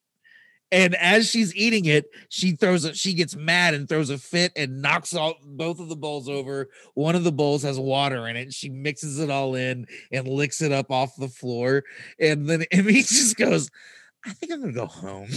And 0.74 0.96
as 0.96 1.30
she's 1.30 1.54
eating 1.54 1.84
it, 1.84 2.10
she 2.28 2.56
throws 2.56 2.84
a 2.84 2.92
she 2.94 3.14
gets 3.14 3.36
mad 3.36 3.74
and 3.74 3.88
throws 3.88 4.10
a 4.10 4.18
fit 4.18 4.50
and 4.56 4.82
knocks 4.82 5.14
all 5.14 5.36
both 5.44 5.78
of 5.78 5.88
the 5.88 5.94
bowls 5.94 6.28
over. 6.28 6.68
One 6.94 7.14
of 7.14 7.22
the 7.22 7.30
bowls 7.30 7.62
has 7.62 7.78
water 7.78 8.26
in 8.26 8.34
it. 8.34 8.52
She 8.52 8.70
mixes 8.70 9.20
it 9.20 9.30
all 9.30 9.54
in 9.54 9.86
and 10.10 10.26
licks 10.26 10.60
it 10.60 10.72
up 10.72 10.90
off 10.90 11.14
the 11.16 11.28
floor. 11.28 11.84
And 12.18 12.50
then 12.50 12.64
Emmy 12.72 12.94
just 12.94 13.36
goes, 13.36 13.70
I 14.26 14.32
think 14.32 14.52
I'm 14.52 14.62
gonna 14.62 14.72
go 14.72 14.86
home. 14.86 15.28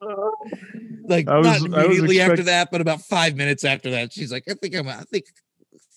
like 1.04 1.28
was- 1.28 1.62
not 1.62 1.84
immediately 1.84 2.22
after 2.22 2.44
that, 2.44 2.70
but 2.70 2.80
about 2.80 3.02
five 3.02 3.36
minutes 3.36 3.66
after 3.66 3.90
that, 3.90 4.14
she's 4.14 4.32
like, 4.32 4.44
I 4.48 4.54
think 4.54 4.74
I'm 4.74 4.88
I 4.88 5.02
think 5.02 5.26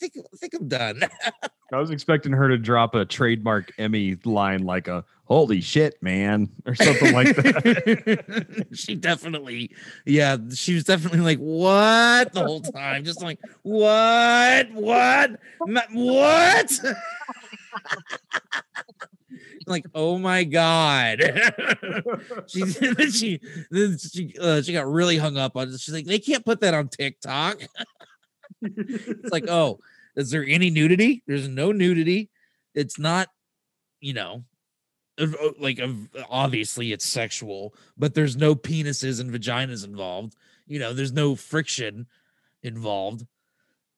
think 0.09 0.25
I 0.33 0.37
think 0.37 0.53
I'm 0.53 0.67
done. 0.67 1.01
I 1.73 1.79
was 1.79 1.89
expecting 1.89 2.31
her 2.33 2.47
to 2.49 2.57
drop 2.57 2.93
a 2.93 3.05
trademark 3.05 3.71
Emmy 3.77 4.17
line 4.25 4.63
like 4.63 4.87
a 4.87 5.03
"Holy 5.25 5.61
shit, 5.61 6.01
man" 6.01 6.49
or 6.65 6.75
something 6.75 7.13
like 7.13 7.35
that. 7.35 8.67
she 8.73 8.95
definitely, 8.95 9.71
yeah, 10.05 10.37
she 10.53 10.75
was 10.75 10.83
definitely 10.83 11.21
like, 11.21 11.39
what 11.39 12.33
the 12.33 12.43
whole 12.43 12.61
time, 12.61 13.03
just 13.03 13.23
like, 13.23 13.39
what, 13.63 14.71
what, 14.71 15.31
what? 15.91 16.79
like, 19.65 19.85
oh 19.95 20.17
my 20.19 20.43
god. 20.43 21.19
she 22.47 22.63
then 22.63 23.11
she 23.11 23.39
she 23.97 24.35
uh, 24.39 24.61
she 24.61 24.73
got 24.73 24.85
really 24.85 25.17
hung 25.17 25.37
up 25.37 25.55
on 25.55 25.69
it. 25.69 25.79
She's 25.79 25.93
like, 25.93 26.05
they 26.05 26.19
can't 26.19 26.45
put 26.45 26.61
that 26.61 26.73
on 26.73 26.89
TikTok. 26.89 27.61
it's 28.61 29.31
like, 29.31 29.45
oh, 29.49 29.79
is 30.16 30.32
there 30.32 30.45
any 30.47 30.70
nudity? 30.70 31.24
There's 31.28 31.47
no 31.47 31.72
nudity. 31.72 32.30
It's 32.76 32.99
not, 32.99 33.30
you 33.99 34.14
know, 34.14 34.43
like 35.59 35.80
obviously 36.30 36.91
it's 36.91 37.05
sexual, 37.05 37.76
but 37.97 38.14
there's 38.14 38.36
no 38.36 38.55
penises 38.55 39.20
and 39.20 39.32
vaginas 39.32 39.86
involved. 39.86 40.36
You 40.66 40.80
know, 40.80 40.93
there's 40.93 41.11
no 41.11 41.36
friction 41.36 42.07
involved. 42.64 43.26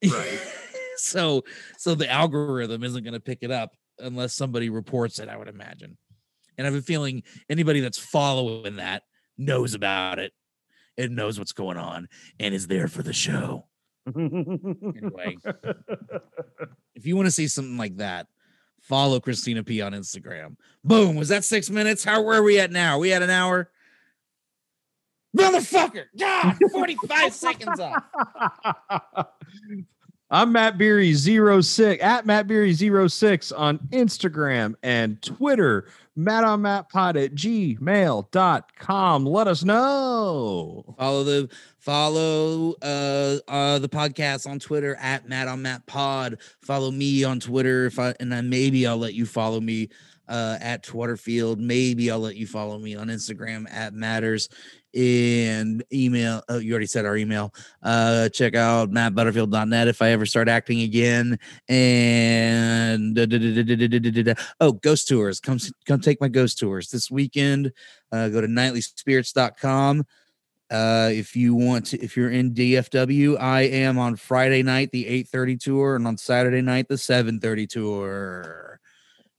Right. 0.04 0.40
so 0.98 1.44
so 1.78 1.96
the 1.96 2.10
algorithm 2.10 2.84
isn't 2.84 3.04
going 3.04 3.14
to 3.14 3.20
pick 3.20 3.40
it 3.42 3.52
up 3.52 3.76
unless 4.00 4.34
somebody 4.34 4.70
reports 4.70 5.20
it, 5.20 5.30
I 5.30 5.38
would 5.38 5.48
imagine. 5.48 5.98
And 6.58 6.68
I 6.68 6.72
have 6.72 6.80
a 6.80 6.84
feeling 6.84 7.24
anybody 7.50 7.80
that's 7.80 7.98
following 7.98 8.78
that 8.78 9.04
knows 9.38 9.74
about 9.74 10.20
it 10.20 10.34
and 10.98 11.16
knows 11.16 11.38
what's 11.38 11.52
going 11.52 11.78
on 11.78 12.08
and 12.40 12.54
is 12.54 12.68
there 12.68 12.88
for 12.88 13.04
the 13.04 13.14
show. 13.14 13.66
Anyway, 14.08 15.38
if 16.96 17.06
you 17.06 17.16
want 17.16 17.26
to 17.28 17.32
see 17.32 17.48
something 17.48 17.78
like 17.78 17.98
that, 17.98 18.28
follow 18.82 19.20
Christina 19.20 19.64
P 19.64 19.82
on 19.82 19.94
Instagram. 19.94 20.58
Boom. 20.84 21.16
Was 21.16 21.30
that 21.30 21.44
six 21.44 21.70
minutes? 21.70 22.04
How 22.04 22.22
where 22.22 22.40
are 22.40 22.44
we 22.44 22.60
at 22.60 22.72
now? 22.72 23.00
We 23.00 23.10
had 23.10 23.24
an 23.24 23.30
hour. 23.30 23.70
Motherfucker. 25.36 26.06
God, 26.18 26.58
45 26.72 27.34
seconds 27.34 27.80
off. 27.80 28.04
I'm 30.32 30.52
Matt 30.52 30.78
Beery 30.78 31.14
06 31.14 32.04
at 32.04 32.26
Matt 32.26 32.48
Beery 32.48 32.74
06 32.74 33.52
on 33.52 33.80
Instagram 33.92 34.76
and 34.82 35.22
Twitter. 35.22 35.88
Matt 36.16 36.44
on 36.44 36.62
Matt 36.62 36.90
Pod 36.90 37.18
at 37.18 37.36
gmail.com. 37.36 39.26
Let 39.26 39.48
us 39.48 39.64
know. 39.64 40.96
Follow 40.98 41.24
the 41.24 41.50
follow 41.80 42.74
uh 42.82 43.38
uh 43.48 43.80
the 43.80 43.90
podcast 43.90 44.50
on 44.50 44.60
Twitter 44.60 44.96
at 44.96 45.28
Matt 45.28 45.48
on 45.48 45.62
Matt 45.62 45.86
Pod. 45.86 46.38
Follow 46.62 46.92
me 46.92 47.24
on 47.24 47.40
Twitter 47.40 47.86
if 47.86 48.00
I 48.00 48.14
and 48.20 48.32
then 48.32 48.50
maybe 48.50 48.88
I'll 48.88 48.98
let 48.98 49.14
you 49.14 49.26
follow 49.26 49.60
me 49.60 49.90
uh 50.28 50.58
at 50.62 50.84
Twitterfield. 50.84 51.58
Maybe 51.58 52.10
I'll 52.10 52.20
let 52.20 52.36
you 52.38 52.48
follow 52.48 52.80
me 52.80 52.96
on 52.96 53.08
Instagram 53.08 53.72
at 53.72 53.94
matters 53.94 54.50
and 54.96 55.84
email. 55.92 56.42
Oh, 56.48 56.58
you 56.58 56.72
already 56.72 56.86
said 56.86 57.06
our 57.06 57.18
email. 57.18 57.54
Uh, 57.84 58.30
check 58.30 58.56
out 58.56 58.92
mattbutterfield.net 58.92 59.88
if 59.88 60.02
I 60.02 60.10
ever 60.10 60.26
start 60.26 60.48
acting 60.48 60.82
again. 60.82 61.38
And 61.68 63.16
da, 63.16 63.26
da, 63.26 64.24
da, 64.24 64.34
oh, 64.62 64.74
ghost 64.74 65.08
tours. 65.08 65.40
Come 65.40 65.60
come 65.86 66.00
take 66.00 66.22
my 66.22 66.30
ghost 66.30 66.58
tours 66.58 66.90
this 66.90 67.12
weekend. 67.12 67.72
Uh, 68.12 68.30
go 68.30 68.42
to 68.42 68.48
nightlyspirits.com. 68.48 70.06
Uh, 70.72 71.10
if 71.12 71.36
you 71.36 71.54
want 71.54 71.86
to, 71.86 72.02
if 72.02 72.18
you're 72.18 72.32
in 72.32 72.54
DFW, 72.54 73.40
I 73.40 73.62
am 73.62 74.00
on 74.00 74.16
Friday 74.16 74.64
night 74.64 74.92
the 74.92 75.06
8:30 75.06 75.60
tour, 75.60 75.96
and 75.96 76.08
on 76.08 76.18
Saturday 76.18 76.62
night 76.62 76.88
the 76.88 76.98
7:30 76.98 77.68
tour 77.68 78.65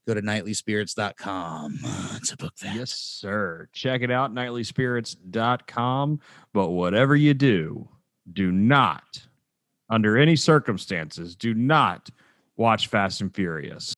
go 0.07 0.14
to 0.14 0.22
nightlyspirits.com 0.22 1.78
uh, 1.84 2.18
to 2.24 2.36
book 2.36 2.54
that 2.57 2.74
Yes, 2.74 2.92
sir. 2.92 3.68
Check 3.72 4.02
it 4.02 4.11
out, 4.11 4.32
nightlyspirits.com. 4.32 6.20
But 6.52 6.70
whatever 6.70 7.16
you 7.16 7.34
do, 7.34 7.88
do 8.32 8.52
not, 8.52 9.26
under 9.90 10.16
any 10.16 10.36
circumstances, 10.36 11.34
do 11.34 11.54
not 11.54 12.09
watch 12.57 12.88
Fast 12.88 13.20
and 13.20 13.34
Furious. 13.34 13.94